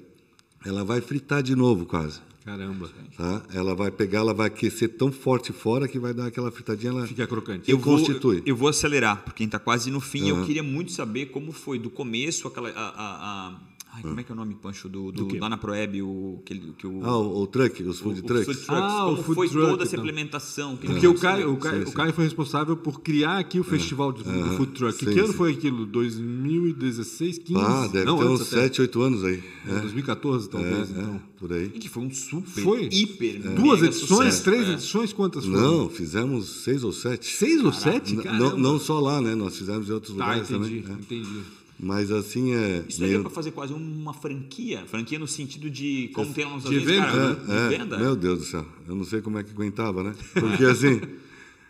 ela 0.66 0.85
vai 0.85 1.01
fritar 1.01 1.41
de 1.43 1.55
novo 1.55 1.87
quase. 1.87 2.21
Caramba. 2.45 2.88
Tá? 3.16 3.43
Ela 3.53 3.74
vai 3.74 3.91
pegar, 3.91 4.20
ela 4.20 4.32
vai 4.34 4.47
aquecer 4.47 4.88
tão 4.97 5.12
forte 5.12 5.53
fora 5.53 5.86
que 5.86 5.99
vai 5.99 6.14
dar 6.14 6.26
aquela 6.26 6.51
fritadinha. 6.51 6.91
Ela 6.91 7.07
Fica 7.07 7.26
crocante. 7.26 7.70
Eu 7.70 7.76
Eu 7.76 7.82
vou, 7.82 7.97
constitui. 7.99 8.43
eu 8.47 8.57
vou 8.57 8.68
acelerar, 8.68 9.22
porque 9.24 9.45
está 9.45 9.59
quase 9.59 9.91
no 9.91 10.01
fim. 10.01 10.28
Eu 10.28 10.36
Aham. 10.36 10.47
queria 10.47 10.62
muito 10.62 10.91
saber 10.93 11.26
como 11.26 11.53
foi 11.53 11.78
do 11.78 11.91
começo 11.91 12.49
aquela. 12.49 12.70
A, 12.70 12.72
a- 12.72 13.49
a- 13.49 13.70
ai, 14.03 14.09
como 14.09 14.20
é 14.20 14.22
que 14.24 14.32
é 14.32 14.34
o 14.34 14.36
nome, 14.36 14.55
Pancho? 14.55 14.88
Do, 14.88 15.12
do, 15.12 15.26
quê? 15.26 15.38
lá 15.38 15.48
na 15.48 15.57
Proeb, 15.57 16.03
o, 16.03 16.42
que, 16.44 16.59
que 16.78 16.86
o, 16.86 17.05
Ah, 17.05 17.16
o, 17.18 17.42
o 17.42 17.46
truck, 17.46 17.82
os 17.82 18.01
o- 18.01 18.03
food 18.03 18.20
o 18.20 18.22
trucks. 18.22 18.46
food 18.46 18.59
trucks. 18.66 18.82
Ah, 18.82 19.07
o 19.07 19.11
como 19.11 19.22
food 19.22 19.34
foi 19.34 19.48
truck, 19.48 19.70
toda 19.70 19.82
essa 19.84 19.94
então. 19.96 20.05
implementação? 20.05 20.76
que 20.76 20.86
Porque 20.86 21.07
o 21.07 21.14
Caio, 21.14 21.53
o, 21.53 21.57
Caio, 21.57 21.84
sim. 21.84 21.90
o 21.90 21.94
Caio 21.94 22.12
foi 22.12 22.24
responsável 22.24 22.76
por 22.76 23.01
criar 23.01 23.38
aqui 23.38 23.59
o 23.61 23.64
festival 23.64 24.12
de, 24.12 24.22
do 24.22 24.57
food 24.57 24.72
truck. 24.72 24.98
Sim, 24.98 25.12
que 25.12 25.18
ano 25.18 25.28
sim. 25.28 25.34
foi 25.34 25.53
aquilo? 25.53 25.86
2016, 25.86 27.38
15? 27.38 27.61
Ah, 27.61 27.86
deve 27.88 28.05
Não, 28.05 28.18
ter 28.18 28.24
uns 28.24 28.40
até. 28.42 28.62
7, 28.62 28.80
8 28.82 29.03
anos 29.03 29.24
aí. 29.24 29.42
É, 29.68 29.80
2014, 29.80 30.46
É, 30.46 30.51
talvez. 30.51 30.90
é, 30.90 30.92
então. 31.01 31.20
por 31.38 31.53
aí. 31.53 31.66
E 31.66 31.78
que 31.78 31.88
foi 31.88 32.03
um 32.03 32.11
super, 32.11 32.62
Foi? 32.62 32.88
hiper, 32.90 33.40
Duas 33.55 33.82
edições, 33.82 34.09
sucesso. 34.34 34.44
três 34.44 34.68
É. 34.68 34.72
edições, 34.72 35.12
quantas 35.12 35.44
foram? 35.46 35.61
Não, 35.61 35.88
fizemos 35.90 36.62
seis 36.64 36.82
ou 36.84 36.92
sete. 36.92 37.26
Seis 37.34 37.62
ou 37.64 37.72
sete? 37.72 38.14
Não, 38.14 38.57
não 38.57 38.78
só 38.78 39.01
lá, 39.01 39.20
né? 39.20 39.34
Nós 39.34 39.57
fizemos 39.57 39.88
em 39.88 39.92
outros 39.92 40.14
Tá, 40.16 40.24
lugares 40.26 40.51
entendi, 40.51 40.80
também. 40.82 40.96
né? 40.96 40.98
entendi. 41.01 41.40
Mas 41.83 42.11
assim 42.11 42.53
é. 42.55 42.85
Isso 42.87 43.01
daria 43.01 43.14
meio- 43.14 43.22
para 43.22 43.31
fazer 43.31 43.53
quase 43.53 43.72
uma 43.72 44.12
franquia. 44.12 44.85
Franquia 44.87 45.18
no 45.18 45.26
sentido 45.26 45.70
de, 45.70 46.11
como 46.14 46.33
tem 46.35 46.45
lá 46.45 46.55
nos 46.55 46.64
De 46.64 46.76
Estados 46.76 46.91
Unidos, 46.91 47.12
venda, 47.14 47.37
cara, 47.47 47.64
É, 47.64 47.68
de 47.68 47.74
é, 47.74 47.78
venda. 47.78 47.99
Meu 47.99 48.14
Deus 48.16 48.39
do 48.41 48.45
céu, 48.45 48.66
eu 48.87 48.95
não 48.95 49.05
sei 49.05 49.20
como 49.22 49.39
é 49.39 49.43
que 49.43 49.51
aguentava, 49.53 50.03
né? 50.03 50.14
Porque 50.35 50.64
assim, 50.64 51.01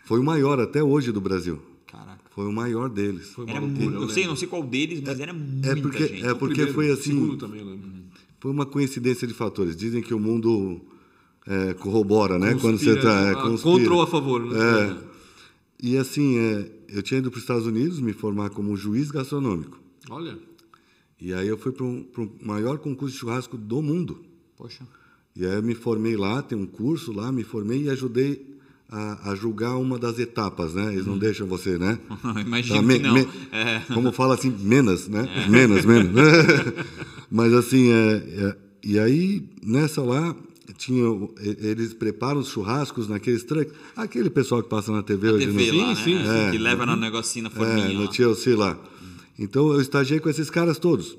foi 0.03 0.19
o 0.19 0.23
maior 0.23 0.59
até 0.59 0.83
hoje 0.83 1.11
do 1.13 1.21
Brasil. 1.21 1.59
Caraca. 1.87 2.19
Foi 2.35 2.45
o 2.45 2.51
maior 2.51 2.89
deles. 2.89 3.27
Foi 3.29 3.49
Era 3.49 3.59
loucura, 3.61 3.83
muito, 3.89 4.01
eu 4.01 4.09
sei, 4.09 4.27
não 4.27 4.35
sei 4.35 4.47
qual 4.49 4.63
deles, 4.63 5.01
mas 5.05 5.17
era 5.19 5.31
muita 5.33 5.69
É 5.69 5.75
porque, 5.75 6.07
gente. 6.07 6.25
é 6.25 6.33
porque 6.33 6.53
Primeiro, 6.55 6.73
foi 6.73 6.91
assim. 6.91 7.11
Segundo 7.13 7.37
também, 7.37 7.61
eu 7.61 7.67
lembro. 7.67 7.89
foi 8.39 8.51
uma 8.51 8.65
coincidência 8.65 9.25
de 9.25 9.33
fatores. 9.33 9.75
Dizem 9.77 10.01
que 10.01 10.13
o 10.13 10.19
mundo 10.19 10.81
é, 11.47 11.73
corrobora, 11.75 12.37
né? 12.37 12.53
Quando 12.59 12.77
você 12.77 12.93
Conspira, 12.95 13.01
tá, 13.01 13.21
é, 13.27 13.31
ah, 13.31 13.35
conspira. 13.35 13.61
Contra 13.77 13.93
ou 13.93 14.01
a 14.01 14.07
favor, 14.07 14.45
né? 14.45 14.57
É. 14.59 15.11
E 15.83 15.97
assim, 15.97 16.37
é, 16.37 16.69
eu 16.89 17.01
tinha 17.01 17.19
ido 17.19 17.31
para 17.31 17.37
os 17.37 17.43
Estados 17.43 17.65
Unidos 17.65 17.99
me 18.01 18.11
formar 18.13 18.49
como 18.51 18.75
juiz 18.75 19.09
gastronômico. 19.09 19.79
Olha, 20.11 20.37
E 21.19 21.33
aí 21.33 21.47
eu 21.47 21.57
fui 21.57 21.71
para 21.71 21.85
o 21.85 22.05
maior 22.43 22.77
concurso 22.79 23.13
de 23.13 23.19
churrasco 23.19 23.57
do 23.57 23.81
mundo. 23.81 24.19
Poxa. 24.57 24.83
E 25.35 25.45
aí 25.45 25.53
eu 25.55 25.63
me 25.63 25.73
formei 25.75 26.17
lá, 26.17 26.41
tem 26.41 26.57
um 26.57 26.65
curso 26.65 27.11
lá, 27.13 27.31
me 27.31 27.43
formei 27.43 27.83
e 27.83 27.89
ajudei 27.89 28.45
a, 28.89 29.31
a 29.31 29.35
julgar 29.35 29.77
uma 29.77 29.97
das 29.97 30.19
etapas, 30.19 30.73
né? 30.73 30.91
Eles 30.93 31.05
não 31.05 31.17
deixam 31.17 31.47
você, 31.47 31.77
né? 31.77 31.97
Imagino 32.45 32.75
Tá, 32.75 32.81
me- 32.81 32.99
não. 32.99 33.13
me- 33.13 33.27
É. 33.51 33.79
Como 33.93 34.11
fala 34.11 34.33
assim, 34.35 34.49
menos, 34.49 35.07
né? 35.07 35.29
Menos, 35.49 35.85
menos. 35.85 36.11
Mas 37.31 37.53
assim, 37.53 37.89
é, 37.91 38.13
é, 38.15 38.57
e 38.83 38.99
aí 38.99 39.47
nessa 39.63 40.01
lá 40.01 40.35
tinha, 40.77 41.05
eles 41.59 41.93
preparam 41.93 42.39
os 42.39 42.49
churrascos 42.49 43.07
naqueles 43.07 43.43
trucks, 43.43 43.73
aquele 43.95 44.29
pessoal 44.29 44.61
que 44.63 44.69
passa 44.69 44.91
na 44.91 45.03
TV 45.03 45.29
A 45.29 45.31
hoje 45.33 45.45
TV 45.47 45.71
no, 45.71 45.77
lá, 45.77 45.95
Sim, 45.95 46.15
né? 46.15 46.23
sim, 46.25 46.45
sim. 46.45 46.51
Que 46.51 46.57
leva 46.57 46.85
no 46.85 46.95
negocinho 46.95 47.43
na 47.43 47.49
é, 47.49 47.53
forminha 47.53 47.93
no 47.93 48.03
lá. 48.05 48.07
TLC 48.09 48.55
lá. 48.55 48.77
Então 49.43 49.71
eu 49.73 49.81
estagiei 49.81 50.19
com 50.19 50.29
esses 50.29 50.49
caras 50.49 50.77
todos. 50.77 51.17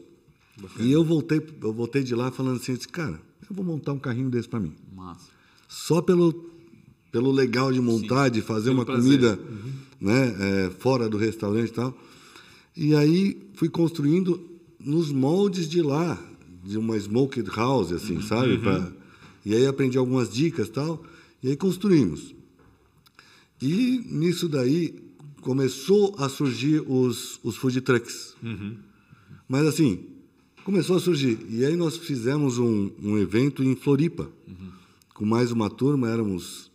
E 0.78 0.92
eu 0.92 1.02
voltei, 1.04 1.40
eu 1.60 1.72
voltei 1.72 2.02
de 2.04 2.14
lá 2.14 2.30
falando 2.30 2.56
assim, 2.60 2.74
disse, 2.74 2.86
cara, 2.88 3.20
eu 3.48 3.54
vou 3.56 3.64
montar 3.64 3.92
um 3.92 3.98
carrinho 3.98 4.30
desse 4.30 4.48
para 4.48 4.60
mim. 4.60 4.74
Massa. 4.94 5.28
Só 5.68 6.00
pelo 6.00 6.50
pelo 7.10 7.30
legal 7.30 7.70
de 7.72 7.80
montar, 7.80 8.30
de 8.30 8.40
fazer 8.40 8.70
Pelo 8.70 8.78
uma 8.78 8.84
prazer. 8.86 9.02
comida, 9.04 9.38
né, 10.00 10.34
é, 10.66 10.70
fora 10.78 11.08
do 11.10 11.18
restaurante 11.18 11.68
e 11.68 11.72
tal. 11.72 11.98
E 12.74 12.94
aí 12.94 13.36
fui 13.54 13.68
construindo 13.68 14.40
nos 14.80 15.12
moldes 15.12 15.68
de 15.68 15.82
lá, 15.82 16.18
de 16.64 16.78
uma 16.78 16.96
smoked 16.96 17.50
house, 17.54 17.92
assim, 17.92 18.22
sabe? 18.22 18.56
Pra- 18.58 18.90
e 19.44 19.54
aí 19.54 19.66
aprendi 19.66 19.98
algumas 19.98 20.30
dicas 20.32 20.70
tal, 20.70 21.02
e 21.42 21.48
aí 21.48 21.56
construímos. 21.56 22.34
E 23.60 23.98
nisso 24.06 24.48
daí 24.48 24.94
começou 25.42 26.14
a 26.18 26.28
surgir 26.28 26.82
os, 26.86 27.38
os 27.42 27.56
food 27.56 27.80
trucks. 27.82 28.34
Mas 29.48 29.66
assim, 29.66 30.04
começou 30.64 30.96
a 30.96 31.00
surgir. 31.00 31.38
E 31.50 31.64
aí 31.64 31.76
nós 31.76 31.96
fizemos 31.98 32.58
um, 32.58 32.90
um 33.02 33.18
evento 33.18 33.62
em 33.62 33.76
Floripa, 33.76 34.30
com 35.12 35.26
mais 35.26 35.50
uma 35.52 35.68
turma, 35.68 36.08
éramos, 36.08 36.70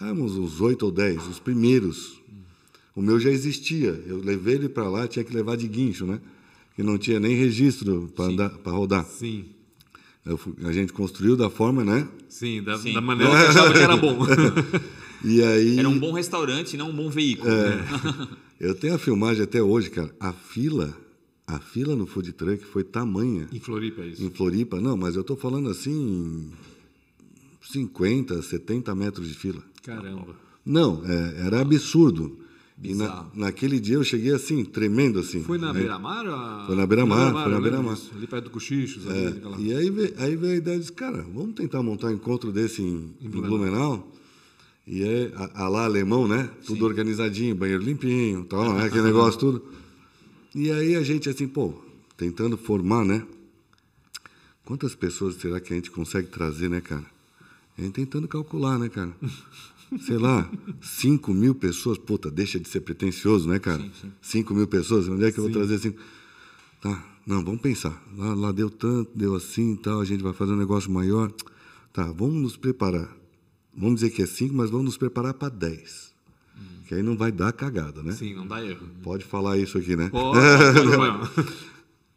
éramos 0.00 0.36
uns 0.36 0.60
oito 0.60 0.84
ou 0.84 0.92
dez, 0.92 1.26
os 1.26 1.40
primeiros. 1.40 2.20
O 2.94 3.02
meu 3.02 3.18
já 3.18 3.30
existia, 3.30 4.00
eu 4.06 4.18
levei 4.18 4.54
ele 4.54 4.68
para 4.68 4.88
lá, 4.88 5.08
tinha 5.08 5.24
que 5.24 5.34
levar 5.34 5.56
de 5.56 5.66
guincho, 5.66 6.06
né? 6.06 6.20
Que 6.76 6.82
não 6.82 6.96
tinha 6.96 7.18
nem 7.18 7.34
registro 7.34 8.12
para 8.14 8.70
rodar. 8.72 9.04
sim, 9.04 9.46
Eu 10.24 10.38
a 10.64 10.72
gente 10.72 10.92
construiu 10.92 11.36
da 11.36 11.50
forma, 11.50 11.84
né? 11.84 12.06
sim, 12.28 12.62
da, 12.62 12.76
Sim. 12.78 12.92
da 12.92 13.00
maneira 13.00 13.32
que 13.32 13.46
achava 13.46 13.72
que 13.72 13.78
era 13.78 13.96
bom. 13.96 14.18
E 15.24 15.42
aí 15.42 15.78
Era 15.78 15.88
um 15.88 15.98
bom 15.98 16.12
restaurante, 16.12 16.76
não 16.76 16.90
um 16.90 16.94
bom 16.96 17.08
veículo. 17.08 17.50
É. 17.50 17.76
né? 17.76 18.28
eu 18.60 18.74
tenho 18.74 18.94
a 18.94 18.98
filmagem 18.98 19.42
até 19.42 19.62
hoje, 19.62 19.88
cara. 19.90 20.14
A 20.20 20.32
fila, 20.32 20.94
a 21.46 21.58
fila 21.58 21.96
no 21.96 22.06
food 22.06 22.32
truck 22.32 22.64
foi 22.64 22.84
tamanha. 22.84 23.48
em 23.52 23.58
Floripa 23.60 24.02
é 24.02 24.08
isso. 24.08 24.22
Em 24.22 24.30
Floripa, 24.30 24.80
não, 24.80 24.96
mas 24.96 25.14
eu 25.14 25.22
estou 25.22 25.36
falando 25.36 25.68
assim, 25.70 26.50
50, 27.62 28.42
70 28.42 28.94
metros 28.94 29.28
de 29.28 29.34
fila. 29.34 29.62
Caramba. 29.82 30.34
Não, 30.64 31.02
é, 31.04 31.46
era 31.46 31.60
absurdo. 31.60 32.38
E 32.82 32.92
na, 32.94 33.26
naquele 33.34 33.78
dia 33.78 33.94
eu 33.94 34.04
cheguei 34.04 34.32
assim, 34.32 34.64
tremendo 34.64 35.20
assim. 35.20 35.42
Foi 35.44 35.56
na 35.58 35.68
Aí- 35.68 35.74
Beira-Mar? 35.74 36.26
a- 36.26 36.64
Foi 36.66 36.74
na 36.76 36.86
Beira-Mar, 36.86 37.30
foi 37.32 37.40
na 37.40 37.46
lembro 37.46 37.62
Beira-Mar. 37.62 37.96
Ali 38.16 38.26
perto 38.26 38.44
do 38.44 38.50
Cochichos. 38.50 39.06
É, 39.06 39.32
E 39.58 39.72
aí 39.72 39.90
veio, 39.90 40.12
aí 40.18 40.36
veio 40.36 40.52
a 40.54 40.56
ideia 40.56 40.78
de, 40.80 40.90
cara, 40.92 41.22
vamos 41.32 41.54
tentar 41.54 41.82
montar 41.82 42.08
um 42.08 42.12
encontro 42.12 42.50
desse 42.50 42.82
em, 42.82 43.14
em 43.20 43.28
Blumenau. 43.28 44.10
E 44.86 45.02
aí, 45.02 45.32
a, 45.34 45.64
a 45.64 45.68
lá 45.68 45.84
alemão, 45.84 46.28
né? 46.28 46.50
Tudo 46.66 46.84
organizadinho, 46.84 47.54
banheiro 47.54 47.82
limpinho, 47.82 48.44
tal, 48.44 48.74
né? 48.74 48.84
Aquele 48.84 49.04
negócio 49.04 49.40
tudo. 49.40 49.64
E 50.54 50.70
aí 50.70 50.94
a 50.94 51.02
gente 51.02 51.28
assim, 51.28 51.48
pô, 51.48 51.74
tentando 52.16 52.56
formar, 52.56 53.04
né? 53.04 53.26
Quantas 54.64 54.94
pessoas 54.94 55.36
será 55.36 55.60
que 55.60 55.72
a 55.72 55.76
gente 55.76 55.90
consegue 55.90 56.28
trazer, 56.28 56.68
né, 56.68 56.80
cara? 56.80 57.04
A 57.76 57.82
gente 57.82 57.94
tentando 57.94 58.28
calcular, 58.28 58.78
né, 58.78 58.88
cara? 58.88 59.14
Sei 60.06 60.16
lá, 60.16 60.50
5 60.80 61.32
mil 61.32 61.54
pessoas, 61.54 61.98
puta, 61.98 62.30
deixa 62.30 62.58
de 62.58 62.68
ser 62.68 62.80
pretencioso, 62.80 63.48
né, 63.48 63.58
cara? 63.58 63.84
5 64.22 64.54
mil 64.54 64.66
pessoas, 64.66 65.08
onde 65.08 65.24
é 65.24 65.32
que 65.32 65.38
eu 65.38 65.44
vou 65.44 65.52
trazer 65.52 65.78
cinco? 65.78 66.00
Tá, 66.80 67.04
não, 67.26 67.44
vamos 67.44 67.60
pensar. 67.60 68.02
Lá, 68.16 68.34
lá 68.34 68.52
deu 68.52 68.70
tanto, 68.70 69.10
deu 69.14 69.34
assim 69.34 69.74
e 69.74 69.76
tal, 69.76 70.00
a 70.00 70.04
gente 70.04 70.22
vai 70.22 70.32
fazer 70.32 70.52
um 70.52 70.56
negócio 70.56 70.90
maior. 70.90 71.32
Tá, 71.92 72.04
vamos 72.12 72.42
nos 72.42 72.56
preparar. 72.56 73.14
Vamos 73.76 73.96
dizer 73.96 74.10
que 74.10 74.22
é 74.22 74.26
5, 74.26 74.54
mas 74.54 74.70
vamos 74.70 74.86
nos 74.86 74.96
preparar 74.96 75.34
para 75.34 75.48
10. 75.48 76.14
Que 76.86 76.94
aí 76.94 77.02
não 77.02 77.16
vai 77.16 77.32
dar 77.32 77.52
cagada, 77.52 78.02
né? 78.02 78.12
Sim, 78.12 78.34
não 78.34 78.46
dá 78.46 78.64
erro. 78.64 78.86
Pode 79.02 79.24
falar 79.24 79.56
isso 79.56 79.78
aqui, 79.78 79.96
né? 79.96 80.10
Não 80.12 80.32
tem 80.74 80.82
problema. 80.82 81.30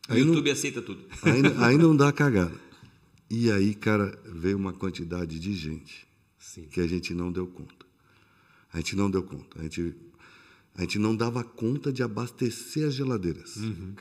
O 0.09 0.13
YouTube 0.15 0.51
aceita 0.51 0.81
tudo. 0.81 1.03
Aí, 1.23 1.41
aí 1.63 1.77
não 1.77 1.95
dá 1.95 2.11
cagada. 2.11 2.53
E 3.29 3.51
aí, 3.51 3.75
cara, 3.75 4.17
veio 4.25 4.55
uma 4.55 4.71
quantidade 4.71 5.37
de 5.37 5.51
gente 5.53 6.07
Sim. 6.39 6.63
que 6.71 6.79
a 6.79 6.87
gente 6.87 7.13
não 7.13 7.29
deu 7.29 7.45
conta. 7.45 7.85
A 8.71 8.77
gente 8.77 8.95
não 8.95 9.11
deu 9.11 9.21
conta. 9.21 9.59
A 9.59 9.63
gente, 9.63 9.93
a 10.75 10.81
gente 10.83 10.97
não 10.97 11.13
dava 11.13 11.43
conta 11.43 11.91
de 11.91 12.01
abastecer 12.01 12.87
as 12.87 12.93
geladeiras. 12.93 13.57
Uhum. 13.57 13.95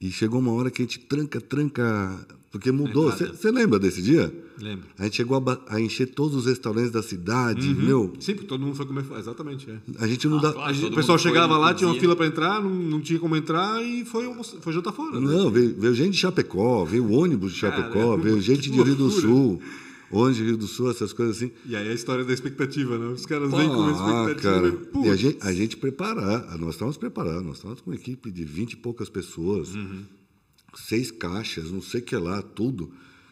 E 0.00 0.12
chegou 0.12 0.38
uma 0.38 0.52
hora 0.52 0.70
que 0.70 0.82
a 0.82 0.84
gente 0.84 1.00
tranca, 1.00 1.40
tranca. 1.40 2.28
Porque 2.52 2.72
mudou. 2.72 3.10
Você 3.12 3.50
lembra 3.52 3.78
desse 3.78 4.02
dia? 4.02 4.32
Lembro. 4.60 4.84
A 4.98 5.04
gente 5.04 5.16
chegou 5.16 5.36
a, 5.38 5.60
a 5.74 5.80
encher 5.80 6.06
todos 6.08 6.36
os 6.36 6.46
restaurantes 6.46 6.90
da 6.90 7.00
cidade. 7.02 7.68
Uhum. 7.68 7.74
Meu, 7.74 8.12
Sim, 8.18 8.32
porque 8.34 8.48
todo 8.48 8.60
mundo 8.60 8.74
foi 8.74 8.84
comer. 8.86 9.04
Exatamente, 9.18 9.70
é. 9.70 9.78
a 9.98 10.06
gente 10.08 10.26
não 10.26 10.38
Ah, 10.38 10.42
dá. 10.42 10.52
claro. 10.52 10.86
O 10.88 10.94
pessoal 10.94 11.16
chegava 11.16 11.56
lá, 11.56 11.72
tinha 11.72 11.88
uma 11.88 11.98
fila 11.98 12.16
para 12.16 12.26
entrar, 12.26 12.60
não, 12.60 12.68
não 12.70 13.00
tinha 13.00 13.20
como 13.20 13.36
entrar 13.36 13.80
e 13.84 14.04
foi, 14.04 14.28
foi 14.60 14.72
jantar 14.72 14.92
fora. 14.92 15.20
né? 15.20 15.26
Não, 15.32 15.48
veio, 15.48 15.76
veio 15.78 15.94
gente 15.94 16.12
de 16.14 16.18
Chapecó, 16.18 16.84
veio 16.84 17.08
ônibus 17.12 17.52
de 17.52 17.58
Chapecó, 17.60 17.92
Caramba, 17.92 18.16
veio 18.18 18.40
gente 18.40 18.68
de 18.68 18.82
Rio 18.82 18.96
do. 18.96 19.10
Sul, 19.10 19.62
ônibus 20.10 20.36
de 20.36 20.44
Rio 20.44 20.56
do 20.56 20.66
Sul, 20.66 20.90
essas 20.90 21.12
coisas 21.12 21.36
assim. 21.36 21.52
E 21.64 21.76
aí 21.76 21.88
a 21.88 21.94
história 21.94 22.24
da 22.24 22.32
expectativa, 22.32 22.98
né? 22.98 23.06
Os 23.12 23.24
caras 23.26 23.48
vêm 23.48 23.68
com 23.68 23.76
uma 23.76 23.90
Ah, 23.90 24.24
expectativa 24.32 24.60
cara. 24.60 24.68
e, 24.68 24.86
putz, 24.86 25.06
E 25.06 25.10
a 25.10 25.14
gente, 25.16 25.38
a 25.40 25.52
gente 25.52 25.76
preparar, 25.76 26.58
nós 26.58 26.70
estávamos 26.74 26.96
preparados, 26.96 27.44
nós 27.44 27.56
estávamos 27.58 27.80
com 27.80 27.90
uma 27.90 27.96
equipe 27.96 28.28
de 28.30 28.44
20 28.44 28.72
e 28.72 28.76
poucas 28.76 29.08
pessoas, 29.08 29.72
Uhum. 29.72 30.02
Seis 30.74 31.10
caixas, 31.10 31.70
não 31.70 31.82
sei 31.82 32.00
o 32.00 32.04
que 32.04 32.16
lá, 32.16 32.42
tudo. 32.42 32.90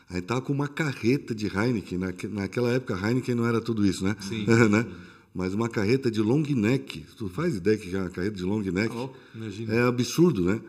A 0.08 0.14
gente 0.14 0.22
estava 0.22 0.40
com 0.40 0.52
uma 0.52 0.68
carreta 0.68 1.34
de 1.34 1.46
Heineken, 1.46 1.98
naque- 1.98 2.28
naquela 2.28 2.70
época 2.72 2.94
Heineken 2.94 3.34
não 3.34 3.46
era 3.46 3.60
tudo 3.60 3.84
isso, 3.86 4.02
né? 4.04 4.16
Sim. 4.20 4.44
né? 4.70 4.86
Mas 5.34 5.52
uma 5.54 5.68
carreta 5.68 6.10
de 6.10 6.20
long 6.20 6.42
neck, 6.42 7.04
tu 7.16 7.28
faz 7.28 7.56
ideia 7.56 7.76
que 7.76 7.94
é 7.94 8.00
uma 8.00 8.10
carreta 8.10 8.36
de 8.36 8.42
long 8.42 8.60
neck? 8.62 8.92
Louco? 8.94 9.16
Imagina. 9.34 9.74
É 9.74 9.82
absurdo, 9.86 10.42
né? 10.44 10.60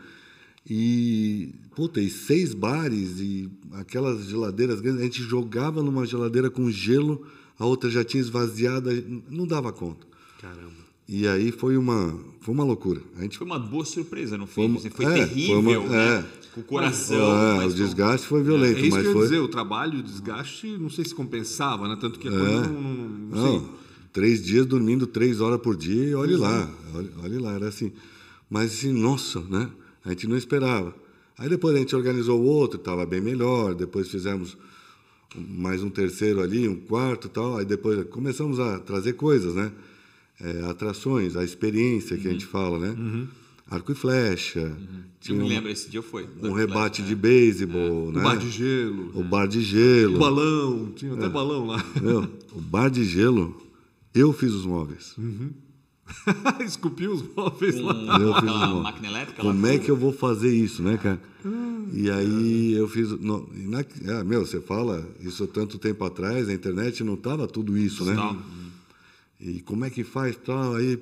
E, 0.70 1.49
puta, 1.76 1.99
e 2.01 2.09
seis 2.09 2.53
bares 2.53 3.20
e 3.20 3.49
aquelas 3.74 4.26
geladeiras 4.28 4.82
grandes, 4.82 5.01
a 5.01 5.05
gente 5.05 5.24
jogava 5.24 5.82
numa 5.82 6.05
geladeira 6.05 6.49
com 6.49 6.70
gelo, 6.70 7.26
a 7.57 7.65
outra 7.65 7.89
já 7.89 8.03
tinha 8.03 8.22
esvaziado, 8.22 8.89
não 9.30 9.47
dava 9.47 9.72
conta. 9.72 10.05
Caramba. 10.39 10.78
E 11.07 11.28
aí 11.28 11.51
foi 11.51 11.76
uma, 11.76 12.20
foi 12.41 12.53
uma 12.53 12.63
loucura. 12.63 13.01
A 13.17 13.24
gente 13.24 13.38
Foi 13.38 13.47
uma 13.47 13.57
boa 13.57 13.84
surpresa 13.84 14.38
fim. 14.38 14.45
Foi 14.45 14.65
uma- 14.67 14.78
Assim, 14.78 14.89
Foi, 14.91 15.05
é, 15.05 15.13
terrível, 15.26 15.63
foi 15.63 15.78
uma- 15.78 15.89
né? 15.89 16.17
é. 16.20 16.26
Com 16.54 16.62
o 16.62 16.64
coração. 16.64 17.32
Ah, 17.32 17.56
mas 17.58 17.74
o 17.74 17.76
desgaste 17.76 18.26
foi 18.28 18.39
É 18.41 18.43
violento, 18.43 18.80
isso 18.80 18.89
mas 18.95 19.02
que 19.02 19.08
eu 19.08 19.12
ia 19.12 19.14
foi. 19.14 19.24
dizer, 19.28 19.39
o 19.39 19.47
trabalho, 19.47 20.00
o 20.00 20.04
desgaste, 20.04 20.68
não 20.78 20.89
sei 20.89 21.06
se 21.06 21.14
compensava, 21.14 21.88
né? 21.88 21.97
Tanto 22.00 22.20
que 22.20 22.28
a 22.28 22.32
coisa 22.32 22.68
não, 22.68 22.82
não, 22.82 22.93
não. 23.30 23.54
Não, 23.54 23.70
três 24.12 24.43
dias 24.43 24.66
dormindo 24.66 25.06
três 25.06 25.39
horas 25.41 25.60
por 25.62 25.76
dia, 25.76 26.06
e 26.06 26.16
olhe 26.16 26.36
lá, 26.36 26.70
olhe, 26.95 27.10
olhe 27.24 27.38
lá, 27.38 27.54
era 27.54 27.68
assim. 27.68 27.91
Mas 28.50 28.74
assim, 28.74 28.91
nossa, 28.91 29.39
né? 29.41 29.70
A 30.04 30.10
gente 30.10 30.28
não 30.28 30.36
esperava. 30.38 30.95
Aí 31.38 31.47
depois 31.47 31.76
a 31.76 31.80
gente 31.80 31.95
organizou 31.95 32.39
o 32.41 32.43
outro, 32.43 32.80
estava 32.80 33.06
bem 33.06 33.22
melhor, 33.22 33.76
depois 33.76 34.10
fizemos 34.10 34.58
mais 35.36 35.84
um 35.84 35.89
terceiro 35.89 36.41
ali, 36.41 36.68
um 36.68 36.76
quarto 36.76 37.28
e 37.28 37.30
tal, 37.30 37.58
aí 37.58 37.66
depois 37.66 38.04
começamos 38.10 38.60
a 38.60 38.80
trazer 38.80 39.14
coisas, 39.14 39.54
né? 39.54 39.72
É, 40.41 40.64
atrações, 40.70 41.36
a 41.36 41.43
experiência 41.43 42.18
que 42.18 42.28
a 42.28 42.32
gente 42.32 42.45
fala, 42.45 42.80
né? 42.80 43.28
Arco 43.70 43.91
e 43.91 43.95
flecha, 43.95 44.59
Eu 44.59 44.76
tinha 45.20 45.38
me 45.38 45.43
um, 45.43 45.47
lembro, 45.47 45.70
esse 45.70 45.89
dia 45.89 46.01
foi. 46.01 46.28
um 46.41 46.53
rebate 46.53 47.03
de 47.03 47.13
beisebol, 47.15 48.11
né? 48.11 48.20
O 48.20 48.24
bar 48.24 48.36
de 48.38 48.49
gelo, 48.49 49.11
O 49.13 49.24
bar 49.24 49.47
de 49.47 49.61
gelo. 49.61 50.15
o 50.15 50.20
balão, 50.20 50.91
tinha 50.95 51.11
É. 51.11 51.15
até 51.15 51.30
balão 51.30 51.67
lá. 51.67 51.86
Meu, 52.01 52.28
o 52.53 52.59
bar 52.61 52.89
de 52.89 53.03
gelo, 53.03 53.55
eu 54.13 54.34
fiz 54.34 54.51
os 54.53 54.65
móveis. 54.65 55.15
Esculpiu 56.65 57.11
os 57.13 57.24
móveis 57.36 57.76
Com 57.76 57.84
lá. 57.84 58.20
Eu 58.20 58.34
fiz 58.36 58.43
os 58.51 58.57
móveis. 58.59 58.84
máquina 58.84 59.07
elétrica. 59.07 59.41
Como 59.43 59.67
é 59.67 59.78
que 59.78 59.91
eu 59.91 59.95
vou 59.95 60.11
fazer 60.11 60.51
isso, 60.53 60.82
né, 60.82 60.97
cara? 60.97 61.22
E 61.93 62.09
aí 62.09 62.74
eu 62.74 62.88
fiz. 62.88 63.09
na- 63.22 63.86
ah, 64.20 64.24
meu, 64.24 64.45
você 64.45 64.59
fala 64.59 65.07
isso 65.22 65.45
tanto 65.47 65.78
tempo 65.78 66.03
atrás, 66.03 66.47
na 66.47 66.53
internet 66.53 67.03
não 67.03 67.15
tava 67.15 67.47
tudo 67.47 67.78
isso, 67.78 68.03
né? 68.05 68.15
Tal. 68.15 68.36
E 69.39 69.61
como 69.61 69.86
é 69.86 69.89
que 69.89 70.03
faz 70.03 70.36
tal? 70.38 70.76
Aí 70.76 70.99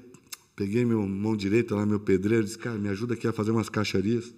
peguei 0.57 0.83
meu 0.83 1.07
mão 1.07 1.37
direita 1.37 1.75
lá, 1.75 1.85
meu 1.85 1.99
pedreiro, 1.99 2.43
disse, 2.43 2.57
cara, 2.57 2.77
me 2.77 2.89
ajuda 2.89 3.13
aqui 3.13 3.27
a 3.27 3.31
fazer 3.31 3.51
umas 3.51 3.69
caixarias. 3.69 4.33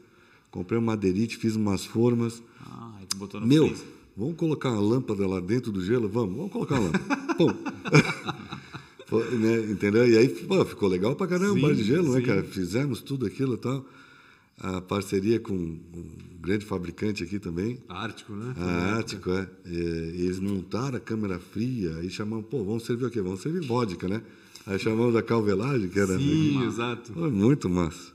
Comprei 0.51 0.77
um 0.77 0.81
madeirite, 0.83 1.37
fiz 1.37 1.55
umas 1.55 1.85
formas. 1.85 2.43
Ah, 2.59 2.91
aí 2.99 3.05
tu 3.07 3.15
botou 3.15 3.39
no 3.39 3.47
Meu, 3.47 3.67
freezer. 3.67 3.85
vamos 4.17 4.35
colocar 4.35 4.69
uma 4.71 4.81
lâmpada 4.81 5.25
lá 5.25 5.39
dentro 5.39 5.71
do 5.71 5.81
gelo? 5.83 6.09
Vamos, 6.09 6.35
vamos 6.35 6.51
colocar 6.51 6.75
uma 6.75 6.91
lâmpada. 6.91 7.33
Pum. 7.35 7.53
Foi, 9.07 9.23
né, 9.37 9.71
entendeu? 9.71 10.07
E 10.07 10.17
aí 10.17 10.27
pô, 10.27 10.63
ficou 10.65 10.87
legal 10.89 11.15
pra 11.15 11.25
caramba, 11.25 11.55
Sim, 11.55 11.61
bar 11.61 11.73
de 11.73 11.83
gelo, 11.83 12.13
né, 12.13 12.19
sim. 12.19 12.25
cara? 12.25 12.43
Fizemos 12.43 13.01
tudo 13.01 13.25
aquilo 13.25 13.55
e 13.55 13.57
tal. 13.57 13.83
A 14.59 14.81
parceria 14.81 15.39
com 15.39 15.53
um 15.53 15.79
grande 16.41 16.65
fabricante 16.65 17.23
aqui 17.23 17.39
também. 17.39 17.79
Ártico, 17.87 18.33
né? 18.33 18.53
A 18.57 18.99
Ático, 18.99 19.31
é. 19.31 19.47
E, 19.65 19.71
e 19.71 20.21
eles 20.25 20.39
montaram 20.39 20.97
a 20.97 20.99
câmera 20.99 21.39
fria, 21.39 21.95
aí 21.97 22.09
chamamos, 22.09 22.45
pô, 22.47 22.63
vamos 22.63 22.83
servir 22.85 23.05
o 23.05 23.09
quê? 23.09 23.21
Vamos 23.21 23.39
servir 23.41 23.65
vodka, 23.65 24.07
né? 24.07 24.21
Aí 24.69 24.77
chamamos 24.79 25.13
da 25.13 25.23
calvelagem, 25.23 25.89
que 25.89 25.99
era. 25.99 26.17
Sim, 26.17 26.63
exato. 26.65 27.11
Foi 27.13 27.31
muito 27.31 27.69
massa. 27.69 28.13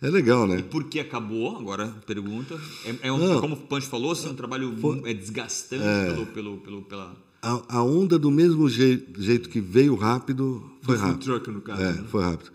É 0.00 0.10
legal, 0.10 0.48
né? 0.48 0.60
Por 0.62 0.84
que 0.84 0.98
acabou? 0.98 1.56
Agora, 1.56 1.86
pergunta. 2.06 2.58
É, 2.84 3.08
é 3.08 3.12
um, 3.12 3.18
Não. 3.18 3.40
como 3.40 3.54
o 3.54 3.58
Pancho 3.58 3.86
falou, 3.88 4.10
assim, 4.10 4.28
um 4.28 4.34
trabalho 4.34 4.74
é 5.06 5.14
desgastante 5.14 5.82
pelo, 6.12 6.26
pelo, 6.26 6.56
pelo, 6.58 6.82
pela... 6.82 7.16
A, 7.40 7.76
a 7.78 7.82
onda 7.84 8.18
do 8.18 8.30
mesmo 8.30 8.68
jei- 8.68 9.06
jeito 9.18 9.48
que 9.48 9.60
veio 9.60 9.94
rápido, 9.94 10.62
foi 10.82 10.96
Do 10.96 11.02
rápido. 11.02 11.22
truck, 11.24 11.50
no 11.50 11.60
caso, 11.60 11.80
É, 11.82 11.92
né? 11.92 12.04
foi 12.08 12.22
rápido. 12.24 12.50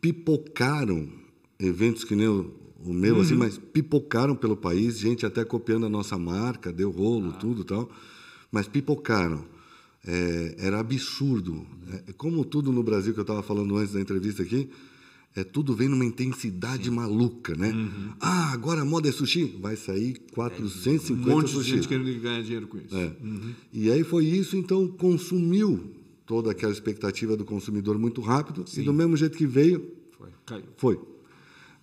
Pipocaram 0.00 1.08
eventos 1.58 2.04
que 2.04 2.14
nem 2.14 2.28
o, 2.28 2.52
o 2.84 2.92
meu, 2.92 3.20
assim, 3.20 3.34
mas 3.34 3.58
pipocaram 3.58 4.36
pelo 4.36 4.56
país, 4.56 4.98
gente 4.98 5.26
até 5.26 5.44
copiando 5.44 5.86
a 5.86 5.88
nossa 5.88 6.16
marca, 6.16 6.72
deu 6.72 6.90
rolo, 6.90 7.32
tudo 7.32 7.62
e 7.62 7.64
tal. 7.64 7.90
Mas 8.52 8.68
pipocaram. 8.68 9.44
É, 10.06 10.54
era 10.58 10.78
absurdo. 10.80 11.66
É, 12.08 12.12
como 12.12 12.44
tudo 12.44 12.72
no 12.72 12.82
Brasil 12.82 13.12
que 13.12 13.18
eu 13.20 13.22
estava 13.22 13.42
falando 13.42 13.76
antes 13.76 13.92
da 13.94 14.00
entrevista 14.00 14.42
aqui, 14.42 14.68
é, 15.36 15.44
tudo 15.44 15.74
vem 15.74 15.88
numa 15.88 16.04
intensidade 16.04 16.90
maluca, 16.90 17.54
né? 17.54 17.72
Ah, 18.20 18.52
agora 18.52 18.80
a 18.82 18.84
moda 18.84 19.08
é 19.08 19.12
sushi? 19.12 19.56
Vai 19.60 19.76
sair 19.76 20.18
450 20.32 21.12
Um 21.12 21.34
monte 21.34 21.46
de 21.46 21.52
sushi. 21.52 21.70
gente 21.70 21.88
querendo 21.88 22.20
ganhar 22.20 22.42
dinheiro 22.42 22.66
com 22.66 22.78
isso. 22.78 22.96
É. 22.96 23.12
E 23.72 23.90
aí 23.90 24.02
foi 24.02 24.24
isso, 24.24 24.56
então 24.56 24.88
consumiu 24.88 25.92
toda 26.26 26.50
aquela 26.50 26.72
expectativa 26.72 27.36
do 27.36 27.44
consumidor 27.44 27.98
muito 27.98 28.20
rápido 28.20 28.64
e 28.76 28.82
do 28.82 28.92
mesmo 28.92 29.16
jeito 29.16 29.36
que 29.36 29.46
veio, 29.46 29.92
Foi, 30.16 30.28
caiu. 30.44 30.64
foi. 30.76 31.00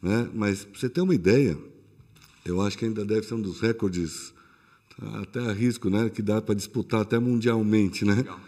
Né? 0.02 0.30
Mas 0.34 0.64
para 0.66 0.80
você 0.80 0.90
ter 0.90 1.02
uma 1.02 1.16
ideia, 1.16 1.58
eu 2.46 2.62
acho 2.62 2.78
que 2.78 2.86
ainda 2.86 3.04
deve 3.06 3.26
ser 3.26 3.34
um 3.36 3.42
dos 3.42 3.60
recordes, 3.60 4.34
até 5.22 5.40
arrisco, 5.40 5.90
né? 5.90 6.10
que 6.10 6.22
dá 6.22 6.42
para 6.42 6.56
disputar 6.56 7.02
até 7.02 7.20
mundialmente, 7.20 8.06
né? 8.06 8.16
Legal. 8.16 8.40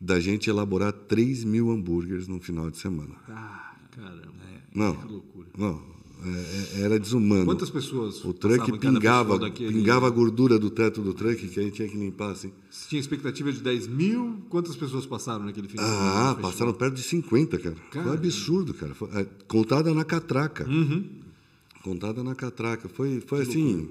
da 0.00 0.18
gente 0.18 0.50
elaborar 0.50 0.92
3 0.92 1.44
mil 1.44 1.70
hambúrgueres 1.70 2.26
no 2.26 2.40
final 2.40 2.68
de 2.70 2.76
semana. 2.78 3.14
Ah, 3.28 3.74
caramba. 3.92 4.32
Não, 4.74 4.96
Que 4.96 5.06
loucura. 5.12 5.48
não, 5.56 5.80
é- 6.24 6.80
é- 6.80 6.80
era 6.82 6.98
desumano. 6.98 7.44
Quantas 7.44 7.70
pessoas 7.70 8.24
O 8.24 8.32
truck 8.32 8.78
pingava, 8.78 9.38
pingava 9.50 10.06
a 10.06 10.10
gordura 10.10 10.58
do 10.58 10.70
teto 10.70 11.02
do 11.02 11.12
truck 11.14 11.46
que 11.46 11.60
a 11.60 11.62
gente 11.62 11.74
tinha 11.74 11.86
que 11.88 11.96
limpar 11.96 12.30
assim. 12.32 12.50
Se 12.70 12.88
tinha 12.88 13.00
expectativa 13.00 13.52
de 13.52 13.60
10 13.60 13.86
mil, 13.86 14.42
quantas 14.48 14.74
pessoas 14.74 15.04
passaram 15.06 15.44
naquele 15.44 15.68
fim 15.68 15.76
de 15.76 15.82
semana? 15.84 16.30
Ah, 16.30 16.34
passaram 16.34 16.72
perto 16.72 16.94
de 16.94 17.02
50, 17.02 17.58
cara. 17.58 17.76
Foi 17.92 18.02
um 18.02 18.12
absurdo, 18.12 18.74
cara. 18.74 18.94
Foi, 18.94 19.08
é, 19.12 19.24
contada 19.46 19.92
na 19.94 20.04
catraca. 20.04 20.66
Uhum. 20.68 21.04
Contada 21.84 22.24
na 22.24 22.34
catraca. 22.34 22.88
Foi, 22.88 23.20
foi 23.20 23.42
assim, 23.42 23.88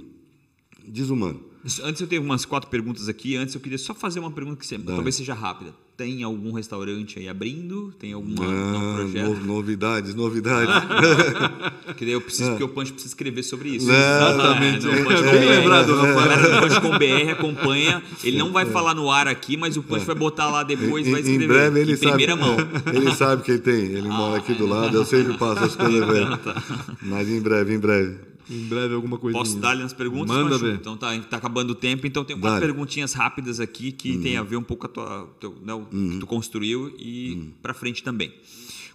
desumano. 0.85 1.50
Antes 1.83 2.01
eu 2.01 2.07
tenho 2.07 2.21
umas 2.23 2.43
quatro 2.45 2.69
perguntas 2.69 3.07
aqui. 3.07 3.35
Antes 3.35 3.53
eu 3.55 3.61
queria 3.61 3.77
só 3.77 3.93
fazer 3.93 4.19
uma 4.19 4.31
pergunta 4.31 4.57
que 4.57 4.65
sempre, 4.65 4.87
talvez 4.87 5.15
seja 5.15 5.33
rápida. 5.33 5.73
Tem 5.95 6.23
algum 6.23 6.51
restaurante 6.53 7.19
aí 7.19 7.29
abrindo? 7.29 7.93
Tem 7.99 8.13
algum 8.13 8.29
novo 8.33 8.49
Ah, 8.51 8.93
projeto? 8.95 9.29
no- 9.35 9.45
novidades, 9.45 10.15
novidades. 10.15 10.73
Que 11.97 12.05
daí 12.05 12.13
eu 12.13 12.21
preciso, 12.21 12.49
porque 12.51 12.63
o 12.63 12.69
Punch 12.69 12.91
precisa 12.93 13.11
escrever 13.13 13.43
sobre 13.43 13.69
isso. 13.69 13.85
Exatamente. 13.91 14.87
É, 14.89 15.03
Punch 15.03 15.13
É, 15.13 15.23
com 15.23 15.31
bem 15.31 15.39
BR. 15.41 15.47
lembrado, 15.49 15.93
A 15.93 15.95
Rafael. 16.07 16.15
galera 16.29 16.49
do 16.55 16.61
Punch 16.67 16.81
com 16.81 16.97
BR 16.97 17.31
acompanha. 17.31 18.03
Ele 18.23 18.37
não 18.37 18.51
vai 18.51 18.65
falar 18.65 18.95
no 18.95 19.11
ar 19.11 19.27
aqui, 19.27 19.55
mas 19.57 19.77
o 19.77 19.83
Punch 19.83 20.03
vai 20.05 20.15
botar 20.15 20.49
lá 20.49 20.63
depois, 20.63 21.05
em, 21.05 21.11
vai 21.11 21.19
escrever. 21.21 21.43
em 21.43 21.47
breve 21.47 21.79
ele 21.81 21.91
em 21.93 21.95
sabe. 21.97 22.07
primeira 22.09 22.35
mão. 22.35 22.55
é, 22.59 22.89
ele 22.95 23.13
sabe 23.13 23.43
quem 23.43 23.57
tem. 23.59 23.73
Ele 23.91 24.07
mora 24.07 24.37
aqui 24.37 24.53
do 24.55 24.65
lado. 24.65 24.95
Eu 24.97 25.05
sempre 25.05 25.37
passo 25.37 25.63
as 25.65 25.75
coisas 25.75 26.01
Então 26.01 26.07
velho. 26.13 26.37
tá. 26.37 26.63
Mas 27.03 27.29
em 27.29 27.39
breve, 27.41 27.75
em 27.75 27.79
breve. 27.79 28.30
Em 28.51 28.67
breve 28.67 28.93
alguma 28.93 29.17
coisinha. 29.17 29.41
Posso 29.41 29.57
dar-lhe 29.59 29.81
as 29.81 29.93
perguntas? 29.93 30.35
Manda 30.35 30.57
ver. 30.57 30.75
Então 30.75 30.97
tá, 30.97 31.17
tá 31.21 31.37
acabando 31.37 31.71
o 31.71 31.75
tempo, 31.75 32.05
então 32.05 32.25
tem 32.25 32.37
quatro 32.37 32.59
perguntinhas 32.59 33.13
rápidas 33.13 33.61
aqui 33.61 33.93
que 33.93 34.17
tem 34.17 34.35
a 34.35 34.43
ver 34.43 34.57
um 34.57 34.63
pouco 34.63 34.87
com 34.87 34.87
a 34.87 35.05
tua, 35.05 35.35
teu, 35.39 35.55
né, 35.63 35.73
o 35.73 35.85
que 35.85 36.19
tu 36.19 36.27
construiu 36.27 36.93
e 36.99 37.53
pra 37.61 37.73
frente 37.73 38.03
também. 38.03 38.33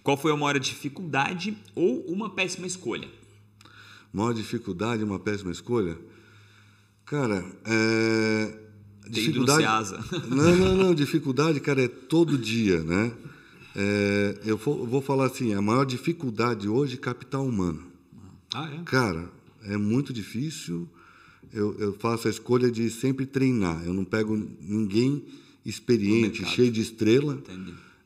Qual 0.03 0.15
foi 0.15 0.31
a 0.31 0.37
maior 0.37 0.59
dificuldade 0.59 1.57
ou 1.73 2.01
uma 2.07 2.29
péssima 2.29 2.67
escolha? 2.67 3.07
Maior 4.13 4.33
dificuldade, 4.33 5.03
uma 5.03 5.19
péssima 5.19 5.51
escolha? 5.51 5.97
Cara, 7.05 7.43
é. 7.65 8.59
Ceasa. 9.11 10.03
Não, 10.29 10.55
não, 10.55 10.75
não. 10.75 10.93
Dificuldade, 10.93 11.59
cara, 11.61 11.83
é 11.83 11.87
todo 11.87 12.37
dia, 12.37 12.83
né? 12.83 13.11
É, 13.75 14.39
eu 14.45 14.57
vou 14.57 15.01
falar 15.01 15.25
assim: 15.27 15.53
a 15.53 15.61
maior 15.61 15.85
dificuldade 15.85 16.67
hoje 16.67 16.95
é 16.95 16.97
capital 16.97 17.45
humano. 17.45 17.83
Ah, 18.53 18.69
é? 18.69 18.83
Cara, 18.83 19.29
é 19.63 19.77
muito 19.77 20.13
difícil. 20.13 20.87
Eu, 21.53 21.75
eu 21.79 21.93
faço 21.93 22.27
a 22.27 22.31
escolha 22.31 22.69
de 22.69 22.89
sempre 22.89 23.25
treinar. 23.25 23.83
Eu 23.85 23.93
não 23.93 24.03
pego 24.03 24.35
ninguém 24.61 25.23
experiente, 25.65 26.45
cheio 26.45 26.71
de 26.71 26.81
estrela. 26.81 27.41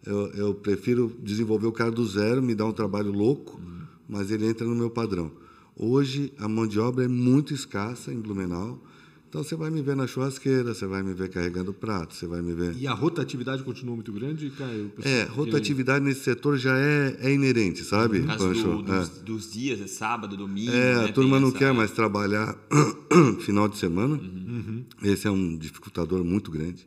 Eu, 0.05 0.27
eu 0.33 0.53
prefiro 0.53 1.15
desenvolver 1.21 1.67
o 1.67 1.71
cara 1.71 1.91
do 1.91 2.05
zero, 2.05 2.41
me 2.41 2.55
dá 2.55 2.65
um 2.65 2.73
trabalho 2.73 3.11
louco, 3.11 3.61
mas 4.09 4.31
ele 4.31 4.47
entra 4.47 4.65
no 4.65 4.75
meu 4.75 4.89
padrão. 4.89 5.31
Hoje, 5.75 6.33
a 6.37 6.47
mão 6.47 6.67
de 6.67 6.79
obra 6.79 7.05
é 7.05 7.07
muito 7.07 7.53
escassa 7.53 8.11
em 8.11 8.19
Blumenau. 8.19 8.83
Então, 9.31 9.41
você 9.45 9.55
vai 9.55 9.69
me 9.71 9.81
ver 9.81 9.95
na 9.95 10.05
churrasqueira, 10.05 10.73
você 10.73 10.85
vai 10.85 11.01
me 11.01 11.13
ver 11.13 11.29
carregando 11.29 11.71
prato, 11.73 12.13
você 12.13 12.27
vai 12.27 12.41
me 12.41 12.51
ver... 12.53 12.75
E 12.77 12.85
a 12.85 12.91
rotatividade 12.93 13.63
continua 13.63 13.95
muito 13.95 14.11
grande, 14.11 14.49
Caio? 14.49 14.91
É, 15.05 15.23
rotatividade 15.23 16.03
nesse 16.03 16.19
setor 16.19 16.57
já 16.57 16.77
é, 16.77 17.15
é 17.17 17.31
inerente, 17.33 17.81
sabe, 17.85 18.19
No 18.19 18.27
caso 18.27 18.47
Pancho? 18.49 18.81
do- 18.83 18.93
É. 18.93 18.99
dos, 18.99 19.09
dos 19.21 19.51
dias, 19.53 19.79
é 19.79 19.87
sábado, 19.87 20.35
domingo. 20.35 20.69
É, 20.73 20.95
né, 20.95 21.05
a 21.05 21.13
turma 21.13 21.37
tem 21.37 21.41
não 21.43 21.47
essa- 21.47 21.57
quer 21.59 21.73
mais 21.73 21.91
trabalhar 21.91 22.57
final 23.39 23.69
de 23.69 23.77
semana. 23.77 24.15
Uhum. 24.15 24.83
Esse 25.01 25.27
é 25.27 25.31
um 25.31 25.55
dificultador 25.57 26.25
muito 26.25 26.51
grande. 26.51 26.85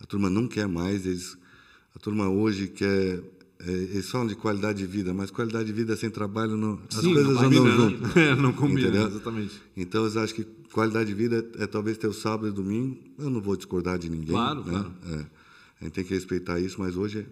A 0.00 0.06
turma 0.06 0.30
não 0.30 0.48
quer 0.48 0.66
mais. 0.66 1.04
Eles, 1.04 1.36
a 1.94 1.98
turma 1.98 2.26
hoje 2.26 2.68
quer. 2.68 3.20
É, 3.66 3.70
eles 3.70 4.10
falam 4.10 4.26
de 4.26 4.34
qualidade 4.34 4.78
de 4.78 4.86
vida, 4.86 5.12
mas 5.14 5.30
qualidade 5.30 5.66
de 5.66 5.72
vida 5.72 5.96
sem 5.96 6.10
trabalho 6.10 6.56
não. 6.56 6.80
As 6.92 7.00
Sim, 7.00 7.14
coisas 7.14 7.32
não 7.34 7.42
andam 7.42 7.62
combina, 7.62 7.70
né? 7.70 7.76
juntas. 7.90 8.16
É, 8.16 8.34
não 8.34 8.52
combina, 8.52 8.80
Entendeu? 8.88 9.06
exatamente. 9.08 9.54
Então, 9.76 10.02
eles 10.04 10.16
acham 10.16 10.36
que 10.36 10.44
qualidade 10.72 11.08
de 11.08 11.14
vida 11.14 11.46
é, 11.58 11.64
é 11.64 11.66
talvez 11.66 11.96
ter 11.96 12.06
o 12.08 12.12
sábado 12.12 12.48
e 12.48 12.50
domingo. 12.50 12.98
Eu 13.18 13.30
não 13.30 13.40
vou 13.40 13.56
discordar 13.56 13.98
de 13.98 14.08
ninguém. 14.10 14.34
Claro, 14.34 14.64
né? 14.64 14.70
claro. 14.70 14.92
É. 15.10 15.26
A 15.80 15.84
gente 15.84 15.94
tem 15.94 16.04
que 16.04 16.14
respeitar 16.14 16.58
isso, 16.60 16.80
mas 16.80 16.96
hoje 16.96 17.20
é 17.20 17.26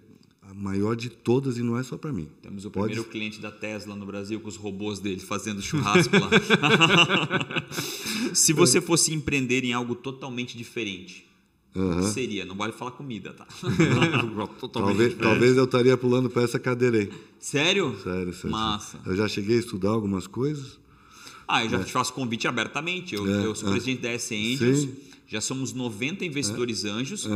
a 0.50 0.54
maior 0.54 0.96
de 0.96 1.08
todas 1.10 1.56
e 1.56 1.62
não 1.62 1.78
é 1.78 1.82
só 1.82 1.96
para 1.96 2.12
mim. 2.12 2.28
Temos 2.42 2.64
o 2.64 2.70
Pode- 2.70 2.86
primeiro 2.86 3.08
cliente 3.10 3.40
da 3.40 3.50
Tesla 3.52 3.94
no 3.94 4.04
Brasil 4.06 4.40
com 4.40 4.48
os 4.48 4.56
robôs 4.56 4.98
dele 4.98 5.20
fazendo 5.20 5.62
churrasco 5.62 6.14
lá. 6.16 6.30
Se 8.34 8.52
você 8.52 8.80
fosse 8.80 9.12
empreender 9.14 9.64
em 9.64 9.72
algo 9.72 9.94
totalmente 9.94 10.56
diferente, 10.56 11.26
que 11.72 12.06
seria? 12.12 12.44
Não 12.44 12.56
vale 12.56 12.72
falar 12.72 12.90
comida, 12.92 13.32
tá? 13.32 13.46
Talvez, 14.72 15.14
talvez 15.14 15.56
eu 15.56 15.64
estaria 15.64 15.96
pulando 15.96 16.28
para 16.28 16.42
essa 16.42 16.58
cadeira 16.58 16.98
aí. 16.98 17.10
Sério? 17.38 17.96
Sério, 18.02 18.32
sério. 18.32 18.50
Massa. 18.50 18.98
Eu 19.06 19.16
já 19.16 19.28
cheguei 19.28 19.56
a 19.56 19.60
estudar 19.60 19.90
algumas 19.90 20.26
coisas. 20.26 20.78
Ah, 21.46 21.64
eu 21.64 21.70
já 21.70 21.82
te 21.82 21.92
faço 21.92 22.12
convite 22.12 22.46
abertamente. 22.46 23.14
Eu, 23.14 23.26
É, 23.26 23.44
eu 23.46 23.54
sou 23.54 23.68
é. 23.68 23.72
presidente 23.72 24.02
da 24.02 24.10
S 24.10 24.34
Angels. 24.34 24.80
Sim. 24.80 24.94
Já 25.26 25.40
somos 25.40 25.72
90 25.72 26.24
investidores 26.24 26.84
anjos. 26.84 27.26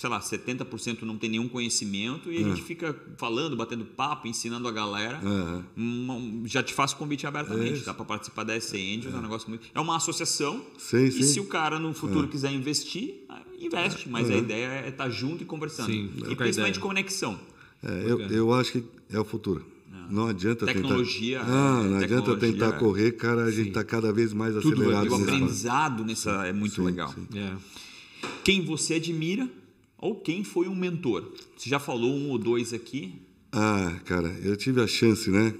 É. 0.00 0.02
Sei 0.02 0.08
lá, 0.08 0.20
70% 0.20 1.02
não 1.02 1.18
tem 1.18 1.30
nenhum 1.30 1.48
conhecimento 1.48 2.32
e 2.32 2.38
a 2.38 2.48
gente 2.48 2.62
fica 2.62 2.96
falando, 3.18 3.54
batendo 3.54 3.84
papo, 3.84 4.26
ensinando 4.26 4.66
a 4.66 4.72
galera. 4.72 5.20
É. 5.22 5.62
Hum, 5.78 6.42
Já 6.46 6.62
te 6.62 6.72
faço 6.72 6.96
convite 6.96 7.26
abertamente, 7.26 7.84
dá 7.84 7.92
para 7.92 8.04
participar 8.04 8.44
da 8.44 8.54
S 8.54 8.74
Angels, 8.76 9.14
é. 9.14 9.18
um 9.18 9.22
negócio 9.22 9.48
muito. 9.48 9.68
É 9.74 9.80
uma 9.80 9.96
associação. 9.96 10.64
Sim, 10.78 11.04
e 11.04 11.12
sim. 11.12 11.22
se 11.22 11.40
o 11.40 11.44
cara 11.44 11.78
no 11.78 11.92
futuro 11.92 12.28
quiser 12.28 12.52
investir, 12.52 13.24
ah, 13.28 13.42
investe. 13.58 14.08
Mas 14.08 14.30
a 14.30 14.36
ideia 14.36 14.66
é 14.66 14.88
estar 14.88 15.10
junto 15.10 15.42
e 15.42 15.46
conversando. 15.46 15.90
Sim, 15.92 16.10
e 16.16 16.34
principalmente 16.34 16.76
ideia. 16.76 16.80
conexão. 16.80 17.38
É, 17.82 18.04
eu, 18.06 18.20
eu 18.20 18.54
acho 18.54 18.72
que 18.72 18.84
é 19.10 19.18
o 19.18 19.24
futuro. 19.24 19.64
Não 20.10 20.26
adianta 20.26 20.66
Tecnologia, 20.66 21.38
tentar. 21.38 21.52
Ah, 21.52 21.82
é, 21.84 21.88
não 21.88 21.98
adianta 21.98 22.36
tentar 22.36 22.68
é. 22.68 22.72
correr, 22.72 23.12
cara. 23.12 23.44
A 23.44 23.50
gente 23.50 23.68
está 23.68 23.84
cada 23.84 24.12
vez 24.12 24.32
mais 24.32 24.54
Tudo 24.54 24.74
acelerado 24.74 25.06
E 25.06 25.08
o 25.08 25.14
aprendizado 25.14 26.04
nessa 26.04 26.46
é 26.46 26.52
muito 26.52 26.74
Sim, 26.74 26.82
legal. 26.82 27.14
sim. 27.14 27.38
É. 27.38 27.52
Quem 28.42 28.64
você 28.64 28.94
admira 28.94 29.48
ou 30.00 30.14
quem 30.16 30.42
foi 30.42 30.66
um 30.66 30.74
mentor? 30.74 31.32
Você 31.56 31.68
já 31.68 31.78
falou 31.78 32.12
um 32.12 32.30
ou 32.30 32.38
dois 32.38 32.72
aqui. 32.72 33.20
Ah, 33.52 33.98
cara, 34.04 34.28
eu 34.42 34.56
tive 34.56 34.80
a 34.80 34.86
chance, 34.86 35.30
né? 35.30 35.54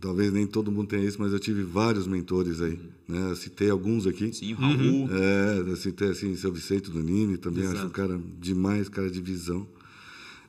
Talvez 0.00 0.32
nem 0.32 0.46
todo 0.46 0.70
mundo 0.70 0.88
tenha 0.88 1.04
isso, 1.04 1.20
mas 1.20 1.32
eu 1.32 1.40
tive 1.40 1.62
vários 1.62 2.06
mentores 2.06 2.60
aí. 2.60 2.78
Né? 3.08 3.30
Eu 3.30 3.36
citei 3.36 3.70
alguns 3.70 4.06
aqui. 4.06 4.32
Sim, 4.32 4.52
o 4.52 4.56
Raul. 4.56 5.08
É, 5.10 5.58
eu 5.60 5.76
citei 5.76 6.08
assim, 6.10 6.36
seu 6.36 6.52
Vicente 6.52 6.90
do 6.90 7.02
Nini, 7.02 7.38
também 7.38 7.64
acho 7.64 7.74
Exato. 7.74 7.88
um 7.88 7.90
cara 7.90 8.20
demais, 8.40 8.88
cara 8.88 9.10
de 9.10 9.20
visão. 9.20 9.66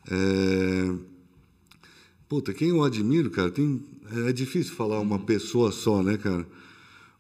É... 0.10 0.96
Puta, 2.28 2.54
quem 2.54 2.70
eu 2.70 2.84
admiro, 2.84 3.30
cara, 3.30 3.52
tem... 3.52 3.82
é 4.28 4.34
difícil 4.34 4.74
falar 4.74 5.00
uma 5.00 5.20
pessoa 5.20 5.72
só, 5.72 6.04
né, 6.04 6.18
cara? 6.18 6.46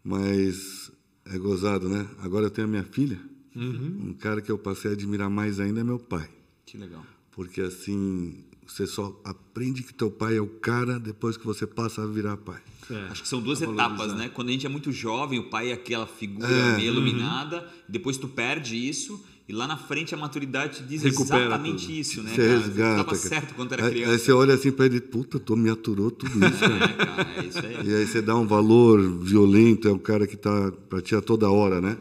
Mas 0.03 0.91
é 1.25 1.37
gozado, 1.37 1.87
né? 1.87 2.05
Agora 2.19 2.47
eu 2.47 2.49
tenho 2.49 2.67
a 2.67 2.69
minha 2.69 2.83
filha. 2.83 3.19
Um 3.55 4.13
cara 4.13 4.41
que 4.41 4.51
eu 4.51 4.57
passei 4.57 4.91
a 4.91 4.93
admirar 4.93 5.29
mais 5.29 5.59
ainda 5.59 5.81
é 5.81 5.83
meu 5.83 5.99
pai. 5.99 6.29
Que 6.65 6.77
legal. 6.77 7.05
Porque 7.31 7.61
assim, 7.61 8.43
você 8.65 8.87
só 8.87 9.19
aprende 9.23 9.83
que 9.83 9.93
teu 9.93 10.09
pai 10.09 10.37
é 10.37 10.41
o 10.41 10.47
cara 10.47 10.99
depois 10.99 11.37
que 11.37 11.45
você 11.45 11.65
passa 11.67 12.03
a 12.03 12.07
virar 12.07 12.37
pai. 12.37 12.61
É, 12.89 13.07
Acho 13.09 13.21
que 13.21 13.27
são 13.27 13.41
duas 13.41 13.59
tá 13.59 13.65
etapas, 13.65 14.13
né? 14.13 14.29
Quando 14.33 14.49
a 14.49 14.51
gente 14.51 14.65
é 14.65 14.69
muito 14.69 14.91
jovem, 14.91 15.39
o 15.39 15.49
pai 15.49 15.69
é 15.69 15.73
aquela 15.73 16.05
figura 16.05 16.47
É, 16.47 16.75
meio 16.75 16.91
iluminada, 16.91 17.67
depois 17.87 18.17
tu 18.17 18.27
perde 18.27 18.75
isso, 18.75 19.23
e 19.47 19.53
lá 19.53 19.67
na 19.67 19.77
frente 19.77 20.13
a 20.13 20.17
maturidade 20.17 20.77
te 20.77 20.83
diz 20.83 21.03
Recupera 21.03 21.45
exatamente 21.45 21.85
tudo. 21.85 21.93
isso, 21.93 22.23
né? 22.23 22.31
Você 22.31 22.47
cara? 22.47 22.57
resgata. 22.59 22.95
Tava 22.95 23.05
cara. 23.05 23.17
certo 23.17 23.55
quando 23.55 23.73
era 23.73 23.85
aí, 23.85 23.91
criança. 23.91 24.11
Aí 24.11 24.19
você 24.19 24.31
olha 24.31 24.53
assim 24.53 24.71
pra 24.71 24.85
ele, 24.85 25.01
puta, 25.01 25.39
tu 25.39 25.55
me 25.55 25.69
aturou 25.69 26.11
tudo 26.11 26.31
isso, 26.45 26.59
cara. 26.59 26.85
É, 26.85 26.93
cara, 27.05 27.29
é 27.37 27.45
isso 27.45 27.59
aí. 27.59 27.89
E 27.89 27.95
aí 27.95 28.07
você 28.07 28.21
dá 28.21 28.35
um 28.35 28.47
valor 28.47 29.01
violento, 29.19 29.87
é 29.87 29.91
o 29.91 29.99
cara 29.99 30.27
que 30.27 30.35
está 30.35 30.71
para 30.89 31.01
ti 31.01 31.15
a 31.15 31.21
toda 31.21 31.49
hora, 31.49 31.79
né? 31.81 31.97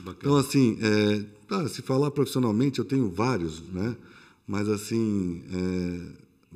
Que 0.00 0.06
bacana. 0.06 0.18
Então, 0.22 0.36
assim, 0.36 0.78
é, 0.80 1.24
tá, 1.48 1.68
se 1.68 1.82
falar 1.82 2.10
profissionalmente, 2.10 2.78
eu 2.78 2.84
tenho 2.84 3.10
vários, 3.10 3.60
né? 3.68 3.96
Mas, 4.46 4.68
assim, 4.68 5.42
é, 5.52 6.12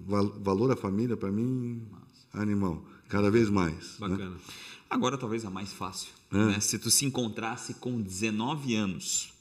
val- 0.07 0.35
valor 0.43 0.71
à 0.73 0.77
família, 0.77 1.17
para 1.17 1.31
mim, 1.31 1.83
animal. 2.33 2.85
Cada 3.09 3.31
vez 3.31 3.49
mais. 3.51 3.99
né? 4.01 4.09
Bacana. 4.09 4.37
Agora 4.91 5.19
talvez 5.19 5.45
a 5.45 5.51
mais 5.51 5.73
fácil. 5.73 6.09
É. 6.33 6.37
Né? 6.37 6.61
Se 6.61 6.79
tu 6.79 6.91
se 6.91 7.05
encontrasse 7.05 7.75
com 7.75 8.01
19 8.01 8.75
anos, 8.75 9.33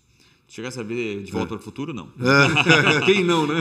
chegasse 0.55 0.79
a 0.79 0.83
ver 0.83 1.23
De 1.23 1.31
Volta 1.31 1.47
para 1.47 1.57
o 1.57 1.59
Futuro, 1.59 1.93
não. 1.93 2.09
Quem 3.05 3.23
não, 3.23 3.47
né? 3.47 3.55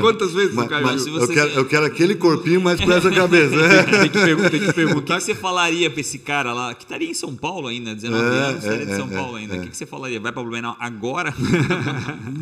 Quantas 0.00 0.32
vezes 0.32 0.54
Mas, 0.54 0.66
o 0.68 0.70
mas 0.70 0.90
viu? 0.92 0.98
se 1.04 1.10
você- 1.10 1.32
eu, 1.32 1.34
quero, 1.34 1.50
eu 1.50 1.64
quero 1.66 1.86
aquele 1.86 2.14
corpinho, 2.14 2.60
mas 2.60 2.80
com 2.80 2.92
essa 2.92 3.10
cabeça. 3.10 3.56
Tem 3.90 4.08
que, 4.08 4.18
pergun- 4.20 4.48
tem 4.48 4.60
que 4.60 4.64
O 4.66 4.68
que, 4.68 4.72
perguntar. 4.72 5.20
você 5.20 5.34
falaria 5.34 5.90
para 5.90 6.00
esse 6.00 6.18
cara 6.20 6.52
lá, 6.52 6.74
que 6.74 6.84
estaria 6.84 7.10
em 7.10 7.14
São 7.14 7.34
Paulo 7.34 7.66
ainda, 7.66 7.92
19 7.94 8.24
É, 8.24 8.28
anos, 8.28 8.62
estaria 8.64 8.82
é, 8.82 8.86
de 8.86 8.96
São 8.96 9.10
é, 9.10 9.14
Paulo 9.14 9.36
ainda. 9.36 9.56
O 9.56 9.60
que, 9.62 9.68
que 9.70 9.76
você 9.76 9.84
falaria? 9.86 10.20
Vai 10.20 10.30
para 10.32 10.42
Blumenau 10.42 10.76
agora? 10.78 11.34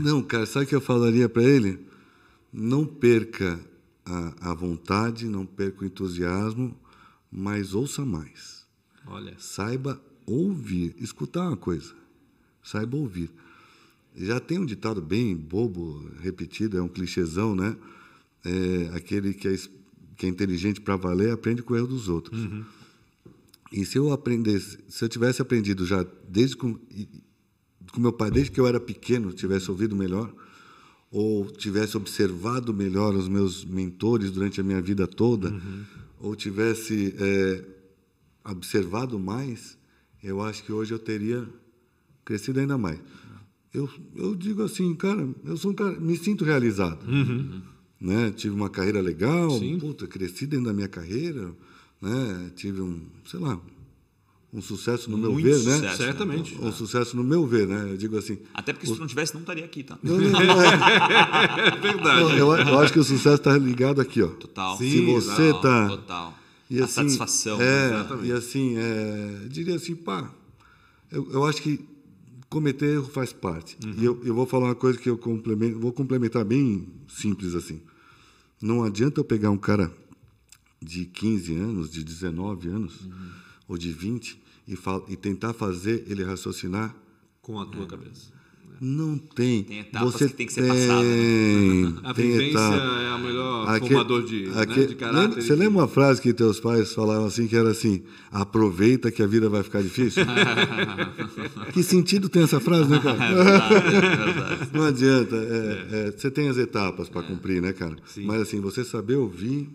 Não, 0.03 0.23
cara, 0.23 0.45
sabe 0.45 0.67
o 0.67 0.69
que 0.69 0.75
eu 0.75 0.81
falaria 0.81 1.29
para 1.29 1.43
ele? 1.43 1.79
Não 2.53 2.85
perca 2.85 3.59
a, 4.05 4.51
a 4.51 4.55
vontade, 4.55 5.27
não 5.27 5.47
perca 5.47 5.83
o 5.83 5.87
entusiasmo, 5.87 6.77
mas 7.33 7.73
ouça 7.75 8.05
mais. 8.05 8.65
Olha. 9.07 9.35
Saiba 9.39 10.01
ouvir, 10.27 10.95
escutar 11.01 11.43
uma 11.49 11.57
coisa. 11.57 11.95
Saiba 12.63 12.97
ouvir. 12.97 13.31
Já 14.17 14.41
tem 14.41 14.59
um 14.59 14.65
ditado 14.65 15.03
bem 15.03 15.37
bobo, 15.37 16.11
repetido, 16.21 16.79
é 16.79 16.83
um 16.83 16.89
clichêzão, 16.89 17.55
né? 17.55 17.77
É, 18.45 18.91
aquele 18.95 19.35
que 19.35 19.47
é, 19.49 19.57
que 20.17 20.27
é 20.27 20.29
inteligente 20.29 20.81
para 20.81 20.97
valer 20.97 21.33
aprende 21.33 21.63
com 21.63 21.75
o 21.75 21.77
erro 21.77 21.89
dos 21.89 22.09
outros. 22.09 22.41
E 23.73 23.85
se 23.85 23.99
eu 23.99 24.13
aprendesse, 24.13 24.79
se 24.89 25.05
eu 25.05 25.09
tivesse 25.09 25.43
aprendido 25.43 25.85
já 25.85 26.07
desde 26.29 26.57
com, 26.57 26.79
com 27.93 28.01
meu 28.01 28.13
pai, 28.13 28.31
desde 28.31 28.51
que 28.53 28.61
eu 28.61 28.67
era 28.67 28.81
pequeno, 28.81 29.33
tivesse 29.33 29.71
ouvido 29.71 29.95
melhor, 29.95 30.33
ou 31.11 31.47
tivesse 31.51 31.97
observado 31.97 32.73
melhor 32.73 33.15
os 33.15 33.29
meus 33.29 33.65
mentores 33.65 34.31
durante 34.31 34.61
a 34.61 34.65
minha 34.65 34.81
vida 34.81 35.07
toda, 35.07 35.51
ou 36.21 36.35
tivesse 36.35 37.15
é, 37.19 37.65
observado 38.45 39.19
mais, 39.19 39.77
eu 40.23 40.41
acho 40.41 40.65
que 40.65 40.73
hoje 40.73 40.93
eu 40.95 40.99
teria 40.99 41.47
crescido 42.25 42.61
ainda 42.61 42.79
mais. 42.79 42.99
Eu, 43.75 43.89
eu 44.15 44.35
digo 44.35 44.63
assim, 44.63 44.95
cara, 44.95 45.29
eu 45.45 45.57
sou 45.57 45.71
um 45.71 45.75
cara, 45.75 45.99
me 46.01 46.17
sinto 46.17 46.45
realizado. 46.45 46.99
Né? 48.01 48.31
Tive 48.35 48.55
uma 48.55 48.71
carreira 48.71 49.01
legal, 49.01 49.51
Sim. 49.59 49.79
puta, 49.79 50.07
cresci 50.07 50.47
dentro 50.47 50.67
da 50.67 50.73
minha 50.73 50.89
carreira, 50.89 51.51
né? 52.01 52.51
tive 52.55 52.81
um, 52.81 53.01
sei 53.25 53.41
lá, 53.41 53.59
um 54.53 54.63
sucesso 54.63 55.11
no 55.11 55.19
meu 55.19 55.33
Muito 55.33 55.45
ver, 55.45 55.59
né? 55.65 55.75
sucesso, 55.77 55.97
Certamente. 55.99 56.57
Um 56.61 56.73
sucesso 56.73 57.17
no 57.17 57.23
meu 57.25 57.47
ver, 57.47 57.67
né? 57.67 57.89
Eu 57.91 57.97
digo 57.97 58.17
assim. 58.17 58.39
Até 58.55 58.73
porque 58.73 58.87
se 58.87 58.95
tu 58.95 59.01
não 59.01 59.07
tivesse, 59.07 59.35
não 59.35 59.41
estaria 59.43 59.65
aqui, 59.65 59.83
tá? 59.83 59.99
Não, 60.03 60.17
não, 60.19 60.31
não, 60.31 60.63
é- 60.63 60.67
É 61.69 61.77
verdade. 61.81 62.21
não, 62.21 62.31
eu, 62.33 62.53
eu 62.57 62.79
acho 62.81 62.93
que 62.93 62.99
o 62.99 63.05
sucesso 63.05 63.37
está 63.37 63.57
ligado 63.59 64.01
aqui, 64.01 64.23
ó. 64.23 64.29
Total. 64.29 64.79
Sim, 64.79 64.91
Se 64.91 65.01
você 65.13 65.53
total, 65.53 65.61
tá 65.61 65.89
Total. 65.89 66.39
E 66.71 66.81
a 66.81 66.85
assim, 66.85 66.95
satisfação. 66.95 67.61
É, 67.61 67.87
exatamente. 67.89 68.29
e 68.29 68.33
assim, 68.33 68.77
é, 68.79 69.41
eu 69.45 69.49
diria 69.49 69.77
assim, 69.77 69.95
pá, 69.95 70.31
eu, 71.13 71.29
eu 71.33 71.45
acho 71.45 71.61
que 71.63 71.79
cometer 72.49 72.87
erro 72.95 73.09
faz 73.09 73.33
parte. 73.33 73.77
Uhum. 73.85 73.95
E 73.99 74.05
eu, 74.05 74.25
eu 74.25 74.35
vou 74.35 74.47
falar 74.47 74.67
uma 74.67 74.75
coisa 74.75 74.99
que 74.99 75.09
eu 75.09 75.19
complemento, 75.19 75.79
vou 75.79 75.93
complementar 75.93 76.45
bem 76.45 76.89
simples 77.09 77.55
assim. 77.55 77.81
Não 78.61 78.83
adianta 78.85 79.21
eu 79.21 79.25
pegar 79.25 79.51
um 79.51 79.59
cara 79.59 79.93
de 80.81 81.05
15 81.07 81.55
anos, 81.57 81.91
de 81.91 82.05
19 82.05 82.69
anos, 82.69 83.01
Uhum. 83.03 83.31
ou 83.69 83.79
de 83.79 83.93
20, 83.93 84.41
e, 84.69 84.75
e 85.09 85.17
tentar 85.17 85.53
fazer 85.53 86.05
ele 86.09 86.25
raciocinar 86.25 86.95
Com 87.43 87.59
a 87.61 87.67
tua 87.67 87.87
cabeça. 87.87 88.33
Não 88.81 89.17
tem. 89.17 89.63
Tem 89.65 89.81
etapas 89.81 90.13
Você 90.13 90.29
que 90.29 90.35
tem 90.35 90.47
que 90.47 90.53
ser 90.53 90.67
passada, 90.69 91.03
né? 91.03 91.15
tem, 91.15 91.95
A 92.05 92.15
tem 92.15 92.27
vivência 92.33 92.51
etapa. 92.59 92.77
é 92.77 93.09
a 93.09 93.19
melhor 93.19 93.69
Aque- 93.69 93.89
formador 93.89 94.23
de, 94.25 94.47
né, 94.49 94.53
aque- 94.61 94.87
de 94.87 94.95
caráter. 94.95 95.21
lembra- 95.21 95.41
você 95.43 95.53
e 95.53 95.57
de- 95.57 95.63
lembra 95.63 95.79
uma 95.81 95.89
frase 95.89 96.21
que 96.21 96.33
teus 96.35 96.61
pais 96.61 96.93
falavam 96.93 97.27
assim, 97.27 97.47
que 97.47 97.57
era 97.57 97.71
assim, 97.71 98.03
aproveita 98.31 99.11
que 99.11 99.23
a 99.23 99.27
vida 99.27 99.49
vai 99.49 99.63
ficar 99.63 99.83
difícil? 99.83 100.25
que 101.73 101.83
sentido 101.83 102.29
tem 102.29 102.43
essa 102.43 102.61
frase, 102.61 102.91
né, 102.91 103.01
cara? 103.01 103.17
É 103.27 103.35
verdade, 103.35 103.97
é 103.97 104.01
verdade. 104.01 104.71
Não 104.73 104.83
adianta. 104.85 105.37
é, 105.37 105.87
é, 106.09 106.11
você 106.13 106.31
tem 106.31 106.49
as 106.49 106.57
etapas 106.59 107.09
para 107.09 107.23
cumprir, 107.23 107.61
né, 107.63 107.73
cara? 107.73 107.97
Sim. 108.07 108.25
Mas 108.27 108.41
assim, 108.43 108.61
você 108.61 108.85
saber 108.85 109.17
ouvir, 109.17 109.69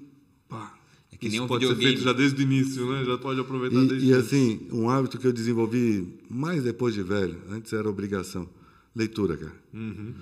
pá. 0.49 0.73
É 1.13 1.17
que 1.17 1.25
nem 1.27 1.35
Isso 1.35 1.43
um 1.43 1.47
pode 1.47 1.67
ser 1.67 1.75
feito 1.75 2.01
já 2.01 2.13
desde 2.13 2.41
o 2.41 2.43
início, 2.43 2.89
né? 2.91 3.03
Já 3.05 3.17
pode 3.17 3.39
aproveitar 3.39 3.79
desde 3.85 4.05
E, 4.05 4.09
e 4.09 4.13
antes. 4.13 4.27
assim, 4.27 4.61
um 4.71 4.89
hábito 4.89 5.17
que 5.17 5.27
eu 5.27 5.33
desenvolvi 5.33 6.07
mais 6.29 6.63
depois 6.63 6.93
de 6.93 7.03
velho, 7.03 7.35
antes 7.51 7.71
era 7.73 7.87
obrigação, 7.89 8.47
leitura, 8.95 9.37
cara. 9.37 9.55
Uhum. 9.73 10.13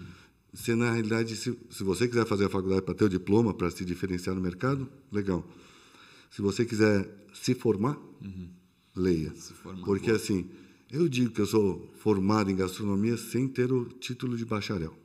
Se 0.54 0.74
na 0.74 0.92
realidade, 0.92 1.36
se, 1.36 1.58
se 1.70 1.84
você 1.84 2.08
quiser 2.08 2.26
fazer 2.26 2.46
a 2.46 2.50
faculdade 2.50 2.82
para 2.82 2.96
ter 2.96 3.06
o 3.06 3.10
diploma, 3.10 3.54
para 3.54 3.70
se 3.70 3.86
diferenciar 3.86 4.36
no 4.36 4.42
mercado, 4.42 4.90
legal. 5.12 5.48
Se 6.32 6.42
você 6.42 6.66
quiser 6.66 7.08
se 7.34 7.54
formar, 7.54 7.98
leia. 8.96 9.34
Se 9.36 9.54
formar, 9.54 9.86
Porque 9.86 10.12
assim, 10.12 10.50
eu 10.92 11.08
digo 11.08 11.32
que 11.32 11.42
eu 11.42 11.46
sou 11.46 11.92
formado 12.00 12.50
em 12.50 12.56
gastronomia 12.56 13.16
sem 13.18 13.48
ter 13.48 13.72
o 13.72 13.86
título 13.86 14.36
de 14.36 14.46
bacharel. 14.46 14.98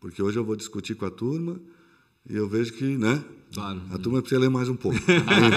Porque 0.00 0.22
hoje 0.22 0.38
eu 0.38 0.44
vou 0.44 0.56
discutir 0.56 0.94
com 0.94 1.06
a 1.06 1.10
turma 1.10 1.60
e 2.28 2.34
eu 2.34 2.48
vejo 2.48 2.72
que, 2.72 2.84
né? 2.96 3.24
Claro. 3.52 3.80
A 3.90 3.98
turma 3.98 4.20
precisa 4.20 4.40
ler 4.40 4.50
mais 4.50 4.68
um 4.68 4.76
pouco. 4.76 4.98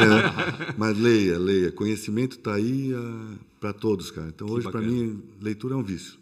Mas 0.78 0.98
leia, 0.98 1.40
leia. 1.40 1.72
Conhecimento 1.72 2.38
está 2.38 2.54
aí 2.54 2.92
para 3.60 3.74
todos, 3.74 4.12
cara. 4.12 4.30
Então 4.30 4.48
hoje, 4.48 4.70
para 4.72 4.82
mim, 4.82 5.22
leitura 5.42 5.74
é 5.74 5.78
um 5.78 5.84
vício. 5.84 6.18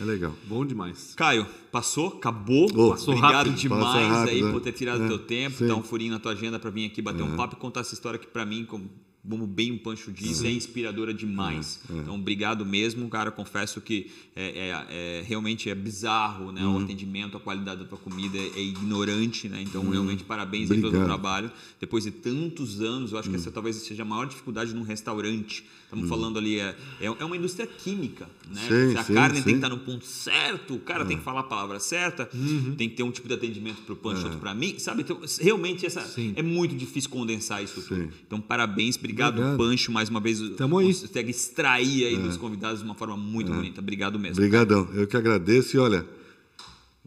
É 0.00 0.04
legal. 0.04 0.34
Bom 0.46 0.64
demais. 0.64 1.14
Caio, 1.16 1.46
passou? 1.70 2.08
Acabou? 2.08 2.70
Oh, 2.74 2.90
Passou 2.90 3.14
Obrigado 3.14 3.46
rápido. 3.48 3.56
demais 3.56 3.82
Passa 3.84 4.06
rápido, 4.08 4.30
aí 4.34 4.42
né? 4.42 4.50
por 4.52 4.60
ter 4.60 4.72
tirado 4.72 5.04
É, 5.04 5.08
teu 5.08 5.18
tempo, 5.18 5.58
sim. 5.58 5.66
dar 5.66 5.76
um 5.76 5.82
furinho 5.82 6.12
na 6.12 6.18
tua 6.18 6.32
agenda 6.32 6.58
para 6.58 6.70
vir 6.70 6.86
aqui 6.86 7.02
bater 7.02 7.22
um 7.22 7.36
papo 7.36 7.54
e 7.56 7.58
contar 7.58 7.80
essa 7.80 7.92
história 7.94 8.18
que 8.18 8.26
para 8.26 8.46
mim, 8.46 8.64
como, 8.64 8.90
como 9.28 9.46
bem 9.46 9.70
o 9.72 9.78
Pancho 9.78 10.10
disse, 10.10 10.46
é 10.46 10.50
inspiradora 10.50 11.12
demais. 11.12 11.80
Então, 11.90 12.14
obrigado 12.16 12.64
mesmo, 12.64 13.06
cara. 13.08 13.30
Confesso 13.30 13.80
que 13.82 14.10
é, 14.34 14.70
é- 14.70 14.86
é- 15.20 15.24
realmente 15.26 15.68
é 15.68 15.74
bizarro, 15.74 16.50
né? 16.52 16.64
Uhum. 16.64 16.76
O 16.80 16.82
atendimento, 16.84 17.36
a 17.36 17.40
qualidade 17.40 17.82
da 17.82 17.86
tua 17.86 17.98
comida 17.98 18.36
é, 18.38 18.46
é 18.56 18.62
ignorante, 18.62 19.48
né? 19.48 19.60
Então, 19.62 19.88
realmente, 19.90 20.24
parabéns 20.24 20.70
aí 20.70 20.80
pelo 20.80 20.92
Uhum. 20.92 21.00
Uhum. 21.00 21.04
trabalho. 21.04 21.52
Depois 21.78 22.04
de 22.04 22.10
tantos 22.12 22.80
anos, 22.80 23.12
eu 23.12 23.18
acho 23.18 23.28
que 23.28 23.36
essa 23.36 23.50
talvez 23.52 23.76
seja 23.76 24.02
a 24.02 24.06
maior 24.06 24.26
dificuldade 24.26 24.74
num 24.74 24.82
restaurante. 24.82 25.64
Estamos 25.92 26.08
falando 26.08 26.38
ali, 26.38 26.58
é, 26.58 26.74
é 27.02 27.04
é 27.06 27.24
uma 27.24 27.36
indústria 27.36 27.66
química, 27.66 28.26
né? 28.50 28.62
Sim, 28.66 28.96
a 28.96 29.04
sim, 29.04 29.12
carne 29.12 29.34
tem 29.34 29.42
sim. 29.42 29.50
que 29.50 29.56
estar 29.56 29.68
no 29.68 29.76
ponto 29.76 30.06
certo, 30.06 30.74
o 30.74 30.78
cara 30.78 31.04
tem 31.04 31.18
que 31.18 31.22
falar 31.22 31.40
a 31.40 31.42
palavra 31.42 31.78
certa, 31.78 32.30
Uhum. 32.32 32.74
tem 32.76 32.88
que 32.88 32.96
ter 32.96 33.02
um 33.02 33.10
tipo 33.10 33.28
de 33.28 33.34
atendimento 33.34 33.82
para 33.82 33.92
o 33.92 33.96
punch, 33.96 34.20
É. 34.22 34.24
outro 34.24 34.38
para 34.38 34.54
mim, 34.54 34.78
sabe? 34.78 35.02
Então, 35.02 35.20
realmente 35.38 35.84
essa 35.84 36.00
é 36.34 36.42
muito 36.42 36.74
difícil 36.74 37.10
condensar 37.10 37.62
isso 37.62 37.82
tudo. 37.82 38.08
Então, 38.26 38.40
parabéns, 38.40 38.96
obrigado, 38.96 39.34
Obrigado. 39.34 39.58
Pancho, 39.58 39.92
mais 39.92 40.08
uma 40.08 40.18
vez. 40.18 40.40
Tamo 40.56 40.78
aí. 40.78 40.86
Consegue 40.86 41.30
extrair 41.30 42.06
aí 42.06 42.16
dos 42.16 42.38
convidados 42.38 42.78
de 42.80 42.86
uma 42.86 42.94
forma 42.94 43.14
muito 43.18 43.52
bonita. 43.52 43.82
Obrigado 43.82 44.18
mesmo. 44.18 44.36
Obrigadão. 44.38 44.88
Eu 44.94 45.06
que 45.06 45.16
agradeço 45.16 45.76
e 45.76 45.78
olha, 45.78 46.06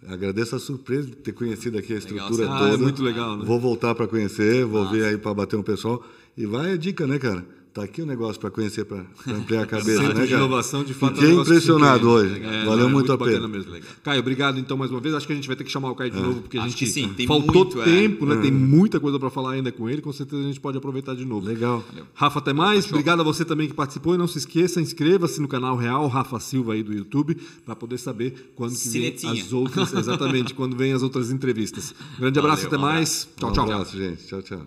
agradeço 0.08 0.56
a 0.56 0.60
surpresa 0.60 1.08
de 1.08 1.16
ter 1.16 1.32
conhecido 1.34 1.78
aqui 1.78 1.94
a 1.94 1.98
estrutura 1.98 2.52
Ah, 2.52 2.60
toda. 2.60 2.74
é 2.76 2.78
muito 2.78 3.02
legal, 3.02 3.36
né? 3.36 3.46
Vou 3.46 3.60
voltar 3.60 3.96
para 3.96 4.08
conhecer, 4.08 4.64
vou 4.64 4.88
vir 4.92 5.04
aí 5.06 5.18
para 5.18 5.34
bater 5.34 5.56
um 5.56 5.64
pessoal. 5.64 6.06
E 6.38 6.46
vai 6.46 6.74
a 6.74 6.78
dica, 6.78 7.08
né, 7.08 7.18
cara? 7.18 7.44
Tá 7.76 7.84
aqui 7.84 8.02
o 8.02 8.06
negócio 8.06 8.40
para 8.40 8.50
conhecer, 8.50 8.86
para 8.86 9.04
ampliar 9.28 9.64
a 9.64 9.66
cabeça, 9.68 10.00
Centro 10.00 10.18
né, 10.18 10.24
de 10.24 10.30
cara? 10.32 10.46
inovação, 10.46 10.82
de 10.82 10.94
fato, 10.94 11.10
é 11.10 11.12
um 11.12 11.16
Fiquei 11.16 11.30
negócio 11.32 11.52
que 11.52 11.58
impressionado 11.58 12.10
hoje. 12.10 12.42
É, 12.42 12.64
Valeu 12.64 12.84
não, 12.84 12.90
é 12.90 12.94
muito 12.94 13.12
a 13.12 13.18
bacana 13.18 13.36
pena. 13.36 13.48
mesmo. 13.50 13.76
Caio, 14.02 14.22
obrigado 14.22 14.58
então 14.58 14.78
mais 14.78 14.92
uma 14.92 15.02
vez. 15.02 15.14
Acho 15.14 15.28
que 15.28 15.34
a 15.34 15.36
gente 15.36 15.46
vai 15.46 15.58
ter 15.58 15.66
que 15.66 15.72
chamar 15.72 15.92
o 15.92 15.96
Caio 15.96 16.10
de 16.10 16.18
novo, 16.22 16.40
porque 16.40 16.58
a 16.58 16.62
Acho 16.62 16.70
gente 16.70 16.86
que 16.86 16.90
sim, 16.90 17.10
tem 17.10 17.28
faltou 17.28 17.54
muito, 17.66 17.82
é. 17.82 17.84
tempo, 17.84 18.26
né? 18.26 18.38
Tem 18.38 18.50
muita 18.50 18.98
coisa 18.98 19.20
para 19.20 19.30
falar 19.30 19.52
ainda 19.52 19.74
com 19.74 19.90
ele. 19.90 20.02
Com 20.02 20.14
certeza 20.14 20.42
a 20.42 20.46
gente 20.46 20.60
pode 20.62 20.78
aproveitar 20.78 21.18
de 21.18 21.26
novo. 21.26 21.46
Legal. 21.46 21.84
Rafa, 22.14 22.40
até 22.40 22.54
mais. 22.54 22.86
Obrigado 22.90 23.20
a 23.20 23.24
você 23.26 23.44
também 23.44 23.68
que 23.68 23.74
participou. 23.74 24.16
E 24.16 24.18
não 24.18 24.28
se 24.28 24.38
esqueça, 24.38 24.80
inscreva-se 24.80 25.42
no 25.42 25.48
canal 25.50 25.76
Real 25.76 26.08
Rafa 26.08 26.40
Silva 26.40 26.76
aí 26.76 26.82
do 26.82 26.94
YouTube 26.94 27.36
para 27.66 27.76
poder 27.76 27.98
saber 27.98 28.54
quando 28.56 28.74
que 28.74 28.88
vem 28.88 29.14
as 29.30 29.52
outras, 29.52 29.92
exatamente, 30.00 30.54
quando 30.54 30.78
vem 30.78 30.94
as 30.94 31.04
outras 31.04 31.30
entrevistas. 31.30 31.94
Grande 32.18 32.40
abraço, 32.40 32.64
Valeu, 32.64 32.68
até 32.68 32.78
um 32.78 32.94
mais. 32.94 33.28
Tchau, 33.36 33.50
um 33.50 33.52
tchau. 33.52 33.64
abraço, 33.66 33.98
gente. 33.98 34.26
Tchau, 34.26 34.42
tchau. 34.42 34.66